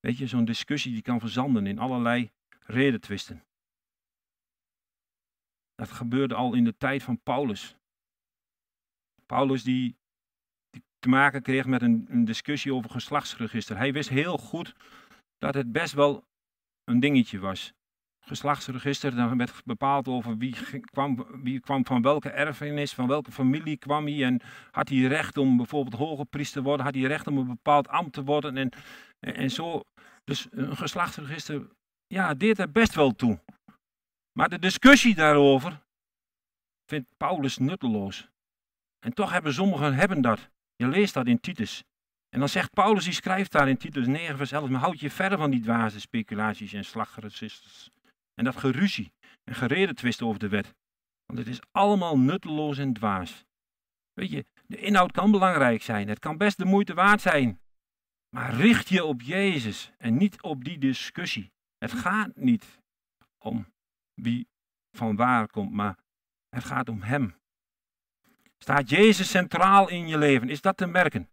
Weet 0.00 0.18
je, 0.18 0.26
zo'n 0.26 0.44
discussie 0.44 0.92
die 0.92 1.02
kan 1.02 1.20
verzanden 1.20 1.66
in 1.66 1.78
allerlei 1.78 2.30
redetwisten. 2.60 3.44
Dat 5.74 5.90
gebeurde 5.90 6.34
al 6.34 6.54
in 6.54 6.64
de 6.64 6.76
tijd 6.76 7.02
van 7.02 7.22
Paulus. 7.22 7.76
Paulus 9.26 9.62
die, 9.62 9.96
te 10.98 11.08
maken 11.08 11.42
kreeg 11.42 11.66
met 11.66 11.82
een, 11.82 12.06
een 12.08 12.24
discussie 12.24 12.74
over 12.74 12.90
geslachtsregister. 12.90 13.76
Hij 13.76 13.92
wist 13.92 14.08
heel 14.08 14.38
goed 14.38 14.74
dat 15.38 15.54
het 15.54 15.72
best 15.72 15.92
wel 15.94 16.26
een 16.84 17.00
dingetje 17.00 17.38
was. 17.38 17.72
Geslachtsregister, 18.28 19.16
dan 19.16 19.38
werd 19.38 19.64
bepaald 19.64 20.08
over 20.08 20.36
wie 20.36 20.54
kwam, 20.80 21.26
wie 21.42 21.60
kwam 21.60 21.86
van 21.86 22.02
welke 22.02 22.28
erfenis, 22.30 22.92
van 22.92 23.06
welke 23.06 23.32
familie 23.32 23.76
kwam 23.76 24.06
hij. 24.06 24.24
En 24.24 24.40
had 24.70 24.88
hij 24.88 24.98
recht 24.98 25.36
om 25.36 25.56
bijvoorbeeld 25.56 25.94
hoge 25.94 26.24
priester 26.24 26.62
te 26.62 26.68
worden, 26.68 26.86
had 26.86 26.94
hij 26.94 27.04
recht 27.04 27.26
om 27.26 27.38
een 27.38 27.46
bepaald 27.46 27.88
ambt 27.88 28.12
te 28.12 28.24
worden. 28.24 28.56
En, 28.56 28.70
en, 29.20 29.50
zo. 29.50 29.82
Dus 30.24 30.46
een 30.50 30.76
geslachtsregister, 30.76 31.68
ja, 32.06 32.34
deed 32.34 32.58
er 32.58 32.70
best 32.70 32.94
wel 32.94 33.14
toe. 33.14 33.40
Maar 34.32 34.48
de 34.48 34.58
discussie 34.58 35.14
daarover 35.14 35.80
vindt 36.86 37.08
Paulus 37.16 37.58
nutteloos. 37.58 38.28
En 38.98 39.14
toch 39.14 39.32
hebben 39.32 39.54
sommigen 39.54 39.94
hebben 39.94 40.20
dat. 40.20 40.50
Je 40.76 40.88
leest 40.88 41.14
dat 41.14 41.26
in 41.26 41.40
Titus. 41.40 41.84
En 42.28 42.38
dan 42.38 42.48
zegt 42.48 42.72
Paulus, 42.72 43.04
die 43.04 43.12
schrijft 43.12 43.52
daar 43.52 43.68
in 43.68 43.76
Titus 43.76 44.06
9 44.06 44.36
vers 44.36 44.52
11, 44.52 44.68
maar 44.68 44.80
houd 44.80 45.00
je 45.00 45.10
verder 45.10 45.38
van 45.38 45.50
die 45.50 45.60
dwaze 45.60 46.00
speculaties 46.00 46.72
en 46.72 46.84
slagrecisters. 46.84 47.90
En 48.38 48.44
dat 48.44 48.56
geruzie 48.56 49.12
en 49.44 49.54
gereden 49.54 49.94
twist 49.94 50.22
over 50.22 50.38
de 50.38 50.48
wet. 50.48 50.74
Want 51.26 51.38
het 51.38 51.48
is 51.48 51.60
allemaal 51.70 52.18
nutteloos 52.18 52.78
en 52.78 52.92
dwaas. 52.92 53.44
Weet 54.12 54.30
je, 54.30 54.44
de 54.66 54.76
inhoud 54.76 55.12
kan 55.12 55.30
belangrijk 55.30 55.82
zijn. 55.82 56.08
Het 56.08 56.18
kan 56.18 56.36
best 56.36 56.58
de 56.58 56.64
moeite 56.64 56.94
waard 56.94 57.20
zijn. 57.20 57.60
Maar 58.28 58.54
richt 58.54 58.88
je 58.88 59.04
op 59.04 59.22
Jezus 59.22 59.92
en 59.96 60.16
niet 60.16 60.42
op 60.42 60.64
die 60.64 60.78
discussie. 60.78 61.52
Het 61.78 61.92
gaat 61.92 62.36
niet 62.36 62.80
om 63.38 63.66
wie 64.14 64.48
van 64.96 65.16
waar 65.16 65.48
komt, 65.48 65.72
maar 65.72 65.98
het 66.48 66.64
gaat 66.64 66.88
om 66.88 67.02
Hem. 67.02 67.34
Staat 68.58 68.90
Jezus 68.90 69.30
centraal 69.30 69.88
in 69.88 70.08
je 70.08 70.18
leven? 70.18 70.48
Is 70.48 70.60
dat 70.60 70.76
te 70.76 70.86
merken? 70.86 71.28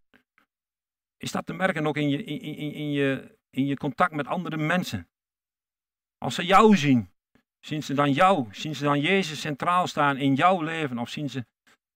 Is 1.16 1.32
dat 1.32 1.46
te 1.46 1.52
merken 1.52 1.86
ook 1.86 1.96
in 1.96 2.08
je, 2.08 2.24
in, 2.24 2.40
in, 2.40 2.72
in 2.72 2.90
je, 2.90 3.38
in 3.50 3.66
je 3.66 3.76
contact 3.76 4.12
met 4.12 4.26
andere 4.26 4.56
mensen? 4.56 5.08
Als 6.18 6.34
ze 6.34 6.44
jou 6.44 6.76
zien, 6.76 7.10
zien 7.60 7.82
ze 7.82 7.94
dan 7.94 8.12
jou, 8.12 8.48
zien 8.54 8.74
ze 8.74 8.84
dan 8.84 9.00
Jezus 9.00 9.40
centraal 9.40 9.86
staan 9.86 10.16
in 10.16 10.34
jouw 10.34 10.60
leven? 10.60 10.98
Of 10.98 11.08
zien 11.08 11.30
ze 11.30 11.44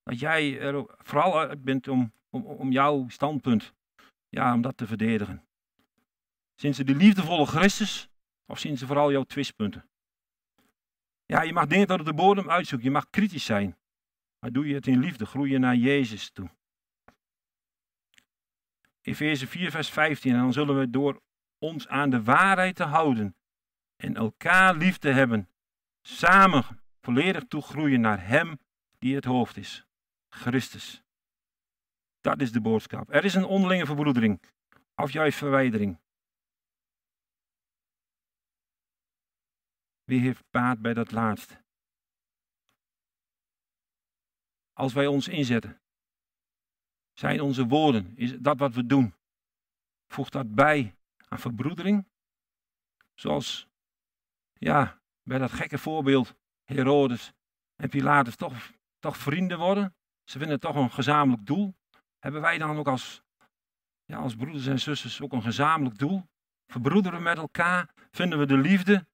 dat 0.03 0.19
jij 0.19 0.59
er 0.59 0.85
vooral 0.97 1.57
bent 1.57 1.87
om, 1.87 2.13
om, 2.29 2.45
om 2.45 2.71
jouw 2.71 3.05
standpunt, 3.09 3.73
ja, 4.29 4.53
om 4.53 4.61
dat 4.61 4.77
te 4.77 4.87
verdedigen? 4.87 5.45
Zien 6.55 6.75
ze 6.75 6.83
de 6.83 6.95
liefdevolle 6.95 7.45
Christus 7.45 8.09
of 8.45 8.59
zien 8.59 8.77
ze 8.77 8.85
vooral 8.85 9.11
jouw 9.11 9.23
twistpunten? 9.23 9.89
Ja, 11.25 11.41
je 11.41 11.53
mag 11.53 11.67
dingen 11.67 11.87
tot 11.87 12.05
de 12.05 12.13
bodem 12.13 12.49
uitzoeken. 12.49 12.87
Je 12.87 12.93
mag 12.93 13.09
kritisch 13.09 13.45
zijn. 13.45 13.77
Maar 14.39 14.51
doe 14.51 14.67
je 14.67 14.73
het 14.73 14.87
in 14.87 14.99
liefde, 14.99 15.25
groei 15.25 15.51
je 15.51 15.57
naar 15.57 15.75
Jezus 15.75 16.29
toe. 16.29 16.49
Efeze 19.01 19.47
4, 19.47 19.71
vers 19.71 19.89
15. 19.89 20.33
En 20.33 20.39
dan 20.39 20.53
zullen 20.53 20.79
we 20.79 20.89
door 20.89 21.21
ons 21.57 21.87
aan 21.87 22.09
de 22.09 22.23
waarheid 22.23 22.75
te 22.75 22.83
houden 22.83 23.35
en 24.01 24.15
elkaar 24.15 24.75
lief 24.75 24.97
te 24.97 25.09
hebben, 25.09 25.49
samen 26.01 26.63
volledig 27.01 27.43
toegroeien 27.47 28.01
naar 28.01 28.27
Hem 28.27 28.59
die 28.99 29.15
het 29.15 29.25
hoofd 29.25 29.57
is, 29.57 29.85
Christus. 30.29 31.03
Dat 32.21 32.41
is 32.41 32.51
de 32.51 32.61
boodschap. 32.61 33.13
Er 33.13 33.25
is 33.25 33.33
een 33.33 33.45
onderlinge 33.45 33.85
verbroedering, 33.85 34.41
of 34.95 35.11
juist 35.11 35.37
verwijdering. 35.37 35.99
Wie 40.03 40.19
heeft 40.19 40.43
baat 40.49 40.79
bij 40.79 40.93
dat 40.93 41.11
laatst? 41.11 41.59
Als 44.73 44.93
wij 44.93 45.07
ons 45.07 45.27
inzetten, 45.27 45.81
zijn 47.13 47.41
onze 47.41 47.67
woorden, 47.67 48.17
is 48.17 48.39
dat 48.39 48.57
wat 48.57 48.73
we 48.73 48.85
doen, 48.85 49.13
voegt 50.07 50.31
dat 50.31 50.55
bij 50.55 50.95
aan 51.27 51.39
verbroedering? 51.39 52.09
Zoals, 53.13 53.67
ja, 54.63 55.01
bij 55.23 55.37
dat 55.37 55.51
gekke 55.51 55.77
voorbeeld, 55.77 56.35
Herodes 56.63 57.33
en 57.75 57.89
Pilatus 57.89 58.35
toch, 58.35 58.71
toch 58.99 59.17
vrienden 59.17 59.57
worden? 59.57 59.95
Ze 60.23 60.37
vinden 60.39 60.59
toch 60.59 60.75
een 60.75 60.91
gezamenlijk 60.91 61.45
doel. 61.45 61.75
Hebben 62.19 62.41
wij 62.41 62.57
dan 62.57 62.77
ook 62.77 62.87
als, 62.87 63.21
ja, 64.05 64.17
als 64.17 64.35
broeders 64.35 64.67
en 64.67 64.79
zusters 64.79 65.21
ook 65.21 65.31
een 65.31 65.41
gezamenlijk 65.41 65.97
doel? 65.97 66.23
Verbroederen 66.67 67.17
we 67.17 67.23
met 67.23 67.37
elkaar? 67.37 67.93
Vinden 68.11 68.39
we 68.39 68.45
de 68.45 68.57
liefde? 68.57 69.07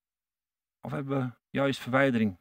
Of 0.81 0.91
hebben 0.91 1.19
we 1.19 1.33
juist 1.49 1.79
verwijdering? 1.79 2.39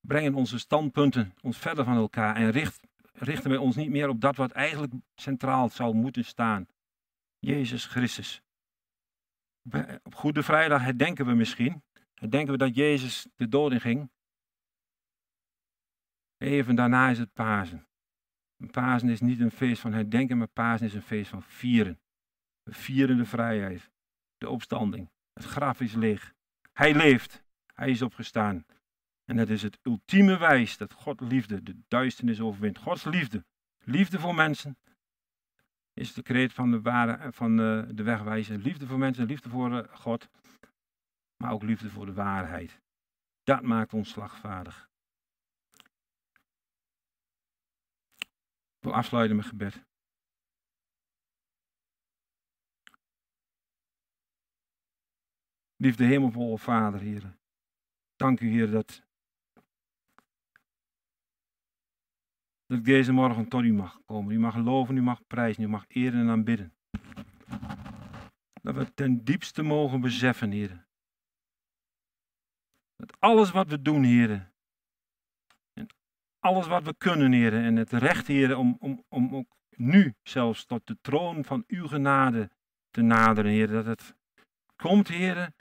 Brengen 0.00 0.34
onze 0.34 0.58
standpunten 0.58 1.34
ons 1.40 1.58
verder 1.58 1.84
van 1.84 1.96
elkaar 1.96 2.36
en 2.36 2.50
richt, 2.50 2.80
richten 3.12 3.50
we 3.50 3.60
ons 3.60 3.76
niet 3.76 3.90
meer 3.90 4.08
op 4.08 4.20
dat 4.20 4.36
wat 4.36 4.50
eigenlijk 4.50 4.92
centraal 5.14 5.68
zou 5.68 5.94
moeten 5.94 6.24
staan. 6.24 6.66
Jezus 7.38 7.86
Christus. 7.86 8.42
Op 10.02 10.14
Goede 10.14 10.42
Vrijdag 10.42 10.82
herdenken 10.82 11.26
we 11.26 11.34
misschien 11.34 11.82
denken 12.28 12.52
we 12.52 12.58
dat 12.58 12.74
Jezus 12.74 13.26
de 13.34 13.48
dood 13.48 13.72
in 13.72 13.80
ging. 13.80 14.10
Even 16.36 16.74
daarna 16.74 17.08
is 17.08 17.18
het 17.18 17.32
Pasen. 17.32 17.86
Pasen 18.70 19.08
is 19.08 19.20
niet 19.20 19.40
een 19.40 19.50
feest 19.50 19.80
van 19.80 19.92
herdenken, 19.92 20.38
maar 20.38 20.48
Pasen 20.48 20.86
is 20.86 20.94
een 20.94 21.02
feest 21.02 21.30
van 21.30 21.42
vieren. 21.42 22.00
We 22.62 22.72
vieren 22.72 23.16
de 23.16 23.24
vrijheid, 23.24 23.90
de 24.38 24.48
opstanding. 24.48 25.10
Het 25.32 25.44
graf 25.44 25.80
is 25.80 25.94
leeg. 25.94 26.34
Hij 26.72 26.94
leeft. 26.94 27.42
Hij 27.74 27.90
is 27.90 28.02
opgestaan. 28.02 28.64
En 29.24 29.36
dat 29.36 29.48
is 29.48 29.62
het 29.62 29.78
ultieme 29.82 30.38
wijs 30.38 30.76
dat 30.76 30.92
God 30.92 31.20
liefde 31.20 31.62
de 31.62 31.80
duisternis 31.88 32.40
overwint. 32.40 32.78
Gods 32.78 33.04
liefde, 33.04 33.44
liefde 33.78 34.18
voor 34.18 34.34
mensen, 34.34 34.78
is 35.98 36.12
de 36.12 36.22
kreet 36.22 36.52
van 36.52 36.70
de, 36.70 36.80
ware, 36.80 37.32
van 37.32 37.56
de, 37.56 38.02
wegwijzer. 38.02 38.58
Liefde 38.58 38.86
voor 38.86 38.98
mensen, 38.98 39.26
liefde 39.26 39.48
voor 39.48 39.78
eh, 39.78 39.94
God, 39.94 40.28
maar 41.36 41.52
ook 41.52 41.62
liefde 41.62 41.90
voor 41.90 42.06
de 42.06 42.12
waarheid. 42.12 42.80
Dat 43.42 43.62
maakt 43.62 43.92
ons 43.92 44.10
slagvaardig. 44.10 44.88
Ik 48.76 48.84
wil 48.84 48.94
afsluiten 48.94 49.36
met 49.36 49.46
gebed. 49.46 49.86
Liefde 55.76 56.04
hemelvolle 56.04 56.58
Vader, 56.58 57.00
Heer. 57.00 57.36
Dank 58.16 58.40
u, 58.40 58.48
Heer, 58.48 58.70
dat, 58.70 59.02
dat 62.68 62.78
ik 62.78 62.84
deze 62.84 63.12
morgen 63.12 63.48
tot 63.48 63.62
u 63.62 63.72
mag 63.72 64.00
komen. 64.04 64.34
U 64.34 64.38
mag 64.38 64.56
loven, 64.56 64.96
u 64.96 65.02
mag 65.02 65.26
prijzen, 65.26 65.62
u 65.62 65.68
mag 65.68 65.84
eren 65.88 66.20
en 66.20 66.28
aanbidden. 66.28 66.72
Dat 68.62 68.74
we 68.74 68.94
ten 68.94 69.24
diepste 69.24 69.62
mogen 69.62 70.00
beseffen, 70.00 70.50
Heer. 70.50 70.86
Dat 72.96 73.20
alles 73.20 73.50
wat 73.50 73.68
we 73.68 73.82
doen, 73.82 74.02
Heer. 74.02 74.50
En 75.72 75.86
alles 76.38 76.66
wat 76.66 76.82
we 76.82 76.94
kunnen, 76.98 77.32
Heer. 77.32 77.52
En 77.52 77.76
het 77.76 77.92
recht, 77.92 78.26
Heer, 78.26 78.56
om, 78.56 78.76
om, 78.80 79.04
om 79.08 79.34
ook 79.34 79.56
nu 79.76 80.14
zelfs 80.22 80.64
tot 80.64 80.86
de 80.86 80.98
troon 81.00 81.44
van 81.44 81.64
uw 81.66 81.86
genade 81.86 82.50
te 82.90 83.02
naderen, 83.02 83.50
Heer. 83.50 83.68
Dat 83.68 83.84
het 83.84 84.14
komt, 84.76 85.08
Heer, 85.08 85.52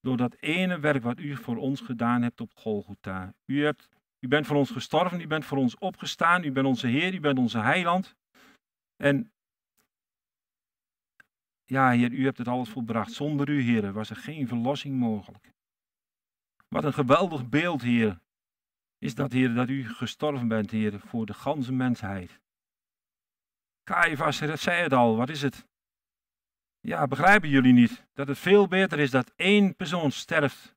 door 0.00 0.16
dat 0.16 0.36
ene 0.40 0.80
werk 0.80 1.02
wat 1.02 1.18
u 1.18 1.36
voor 1.36 1.56
ons 1.56 1.80
gedaan 1.80 2.22
hebt 2.22 2.40
op 2.40 2.54
Golgotha. 2.54 3.34
U, 3.44 3.64
hebt, 3.64 3.88
u 4.24 4.28
bent 4.28 4.46
voor 4.46 4.56
ons 4.56 4.70
gestorven, 4.70 5.20
u 5.20 5.26
bent 5.26 5.44
voor 5.44 5.58
ons 5.58 5.78
opgestaan, 5.78 6.44
u 6.44 6.52
bent 6.52 6.66
onze 6.66 6.86
Heer, 6.86 7.14
u 7.14 7.20
bent 7.20 7.38
onze 7.38 7.58
heiland. 7.58 8.16
En 8.96 9.32
ja, 11.64 11.90
Heer, 11.90 12.12
u 12.12 12.24
hebt 12.24 12.38
het 12.38 12.48
alles 12.48 12.68
volbracht. 12.68 13.12
Zonder 13.12 13.48
u, 13.48 13.60
Heer, 13.60 13.92
was 13.92 14.10
er 14.10 14.16
geen 14.16 14.48
verlossing 14.48 14.98
mogelijk. 14.98 15.52
Wat 16.68 16.84
een 16.84 16.92
geweldig 16.92 17.48
beeld, 17.48 17.82
Heer, 17.82 18.20
is 18.98 19.14
dat, 19.14 19.32
Heer, 19.32 19.54
dat 19.54 19.68
u 19.68 19.88
gestorven 19.88 20.48
bent, 20.48 20.70
Heer, 20.70 21.00
voor 21.00 21.26
de 21.26 21.34
ganse 21.34 21.72
mensheid. 21.72 22.40
Caiaphas 23.84 24.36
zei 24.36 24.82
het 24.82 24.92
al, 24.92 25.16
wat 25.16 25.28
is 25.28 25.42
het? 25.42 25.66
Ja, 26.80 27.06
begrijpen 27.06 27.48
jullie 27.48 27.72
niet 27.72 28.06
dat 28.12 28.28
het 28.28 28.38
veel 28.38 28.68
beter 28.68 28.98
is 28.98 29.10
dat 29.10 29.32
één 29.36 29.76
persoon 29.76 30.10
sterft 30.10 30.76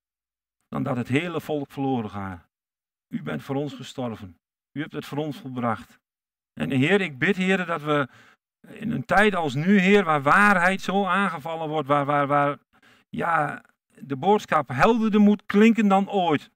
dan 0.67 0.83
dat 0.83 0.97
het 0.97 1.07
hele 1.07 1.41
volk 1.41 1.71
verloren 1.71 2.09
gaat? 2.09 2.54
U 3.15 3.23
bent 3.23 3.43
voor 3.43 3.55
ons 3.55 3.73
gestorven. 3.73 4.37
U 4.71 4.81
hebt 4.81 4.93
het 4.93 5.05
voor 5.05 5.17
ons 5.17 5.37
volbracht. 5.37 5.99
En 6.53 6.71
Heer, 6.71 7.01
ik 7.01 7.17
bid, 7.17 7.35
Heer, 7.35 7.65
dat 7.65 7.81
we 7.81 8.07
in 8.67 8.91
een 8.91 9.05
tijd 9.05 9.35
als 9.35 9.53
nu, 9.53 9.79
Heer, 9.79 10.03
waar 10.03 10.21
waarheid 10.21 10.81
zo 10.81 11.05
aangevallen 11.05 11.69
wordt, 11.69 11.87
waar, 11.87 12.05
waar, 12.05 12.27
waar 12.27 12.57
ja, 13.09 13.63
de 13.99 14.15
boodschap 14.15 14.69
helderder 14.69 15.19
moet 15.19 15.43
klinken 15.45 15.87
dan 15.87 16.09
ooit. 16.09 16.49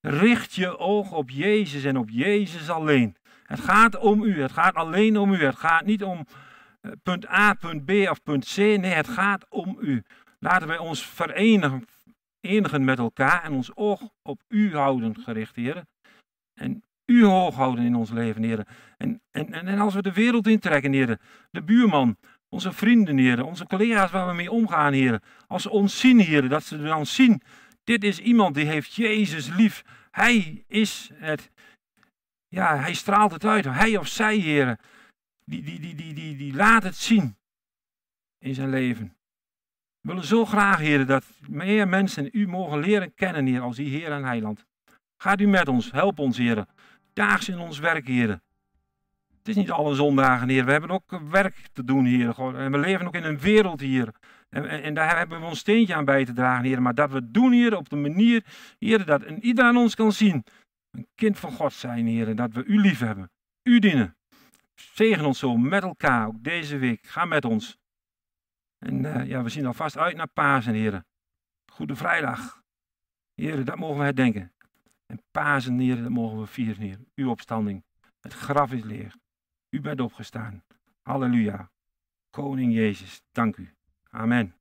Richt 0.00 0.54
je 0.54 0.78
oog 0.78 1.12
op 1.12 1.30
Jezus 1.30 1.84
en 1.84 1.96
op 1.96 2.10
Jezus 2.10 2.70
alleen. 2.70 3.16
Het 3.44 3.60
gaat 3.60 3.98
om 3.98 4.22
u, 4.22 4.42
het 4.42 4.52
gaat 4.52 4.74
alleen 4.74 5.18
om 5.18 5.32
u. 5.32 5.44
Het 5.44 5.56
gaat 5.56 5.84
niet 5.84 6.04
om 6.04 6.26
eh, 6.80 6.90
punt 7.02 7.28
A, 7.28 7.54
punt 7.54 7.84
B 7.84 7.90
of 7.90 8.22
punt 8.22 8.52
C. 8.54 8.56
Nee, 8.56 8.80
het 8.80 9.08
gaat 9.08 9.46
om 9.48 9.76
u. 9.80 10.02
Laten 10.38 10.68
wij 10.68 10.78
ons 10.78 11.06
verenigen 11.06 11.84
enigen 12.40 12.84
met 12.84 12.98
elkaar 12.98 13.42
en 13.42 13.52
ons 13.52 13.76
oog 13.76 14.00
op 14.22 14.42
u 14.48 14.74
houden 14.74 15.20
gericht, 15.20 15.56
Heer. 15.56 15.84
En 16.54 16.82
u 17.06 17.24
hoog 17.24 17.54
houden 17.54 17.84
in 17.84 17.94
ons 17.94 18.10
leven, 18.10 18.42
Heer. 18.42 18.66
En, 18.96 19.20
en, 19.30 19.52
en 19.52 19.78
als 19.78 19.94
we 19.94 20.02
de 20.02 20.12
wereld 20.12 20.46
intrekken, 20.46 20.92
Heer, 20.92 21.18
de 21.50 21.62
buurman, 21.62 22.16
onze 22.48 22.72
vrienden, 22.72 23.16
Heer, 23.16 23.44
onze 23.44 23.66
collega's 23.66 24.10
waar 24.10 24.26
we 24.26 24.34
mee 24.34 24.50
omgaan, 24.50 24.92
Heer. 24.92 25.22
Als 25.46 25.62
ze 25.62 25.70
ons 25.70 26.00
zien, 26.00 26.20
Heer, 26.20 26.48
dat 26.48 26.64
ze 26.64 26.82
dan 26.82 27.06
zien, 27.06 27.42
dit 27.84 28.04
is 28.04 28.18
iemand 28.18 28.54
die 28.54 28.66
heeft 28.66 28.94
Jezus 28.94 29.48
lief. 29.48 29.84
Hij 30.10 30.64
is 30.66 31.10
het. 31.14 31.50
Ja, 32.48 32.76
hij 32.76 32.94
straalt 32.94 33.32
het 33.32 33.44
uit. 33.44 33.64
Hij 33.64 33.96
of 33.96 34.06
zij, 34.06 34.36
Heer 34.36 34.78
die, 35.48 35.62
die, 35.62 35.80
die, 35.80 35.94
die, 35.94 36.14
die, 36.14 36.36
die 36.36 36.54
laat 36.54 36.82
het 36.82 36.96
zien 36.96 37.36
in 38.38 38.54
zijn 38.54 38.70
leven. 38.70 39.16
We 40.00 40.08
willen 40.08 40.24
zo 40.24 40.44
graag, 40.44 40.78
Heer, 40.78 41.06
dat 41.06 41.24
meer 41.48 41.88
mensen 41.88 42.28
u 42.32 42.48
mogen 42.48 42.78
leren 42.78 43.14
kennen, 43.14 43.46
Heer, 43.46 43.60
als 43.60 43.76
die 43.76 43.88
Heer 43.88 44.12
en 44.12 44.24
Heiland. 44.24 44.66
Gaat 45.16 45.40
u 45.40 45.46
met 45.46 45.68
ons, 45.68 45.90
help 45.90 46.18
ons, 46.18 46.36
Heer. 46.36 46.64
Daags 47.12 47.48
in 47.48 47.58
ons 47.58 47.78
werk, 47.78 48.06
Heer. 48.06 48.28
Het 49.38 49.48
is 49.48 49.56
niet 49.56 49.70
alle 49.70 49.94
zondagen, 49.94 50.48
Heer. 50.48 50.64
We 50.64 50.70
hebben 50.70 50.90
ook 50.90 51.20
werk 51.30 51.68
te 51.72 51.84
doen, 51.84 52.04
Heer. 52.04 52.56
En 52.56 52.72
we 52.72 52.78
leven 52.78 53.06
ook 53.06 53.14
in 53.14 53.24
een 53.24 53.38
wereld, 53.38 53.80
hier. 53.80 54.12
En, 54.48 54.82
en, 54.82 54.94
daar 54.94 55.16
hebben 55.16 55.40
we 55.40 55.46
ons 55.46 55.58
steentje 55.58 55.94
aan 55.94 56.04
bij 56.04 56.24
te 56.24 56.32
dragen, 56.32 56.64
Heer. 56.64 56.82
Maar 56.82 56.94
dat 56.94 57.10
we 57.10 57.16
het 57.16 57.34
doen, 57.34 57.52
Heer, 57.52 57.76
op 57.76 57.88
de 57.88 57.96
manier, 57.96 58.44
Heer, 58.78 59.04
dat 59.04 59.22
ieder 59.40 59.64
aan 59.64 59.76
ons 59.76 59.94
kan 59.94 60.12
zien. 60.12 60.44
Een 60.90 61.06
kind 61.14 61.38
van 61.38 61.52
God 61.52 61.72
zijn, 61.72 62.06
Heer. 62.06 62.36
Dat 62.36 62.52
we 62.52 62.64
u 62.64 62.80
lief 62.80 62.98
hebben. 62.98 63.30
U 63.62 63.78
dienen. 63.78 64.16
Zegen 64.74 65.24
ons 65.24 65.38
zo 65.38 65.56
met 65.56 65.82
elkaar, 65.82 66.26
ook 66.26 66.42
deze 66.42 66.78
week. 66.78 67.06
Ga 67.06 67.24
met 67.24 67.44
ons. 67.44 67.78
En 68.78 69.04
uh, 69.04 69.26
ja, 69.26 69.42
we 69.42 69.48
zien 69.48 69.66
alvast 69.66 69.96
uit 69.96 70.16
naar 70.16 70.28
Pasen, 70.28 70.74
heren. 70.74 71.06
Goede 71.72 71.96
vrijdag. 71.96 72.62
Heren, 73.34 73.64
dat 73.64 73.78
mogen 73.78 73.98
we 73.98 74.04
herdenken. 74.04 74.52
En 75.06 75.22
Pasen, 75.30 75.78
heren, 75.78 76.02
dat 76.02 76.12
mogen 76.12 76.40
we 76.40 76.46
vieren, 76.46 76.82
heer. 76.82 76.98
Uw 77.14 77.30
opstanding. 77.30 77.84
Het 78.20 78.32
graf 78.32 78.72
is 78.72 78.82
leeg. 78.82 79.16
U 79.70 79.80
bent 79.80 80.00
opgestaan. 80.00 80.64
Halleluja. 81.02 81.70
Koning 82.30 82.72
Jezus, 82.72 83.22
dank 83.32 83.56
u. 83.56 83.74
Amen. 84.10 84.57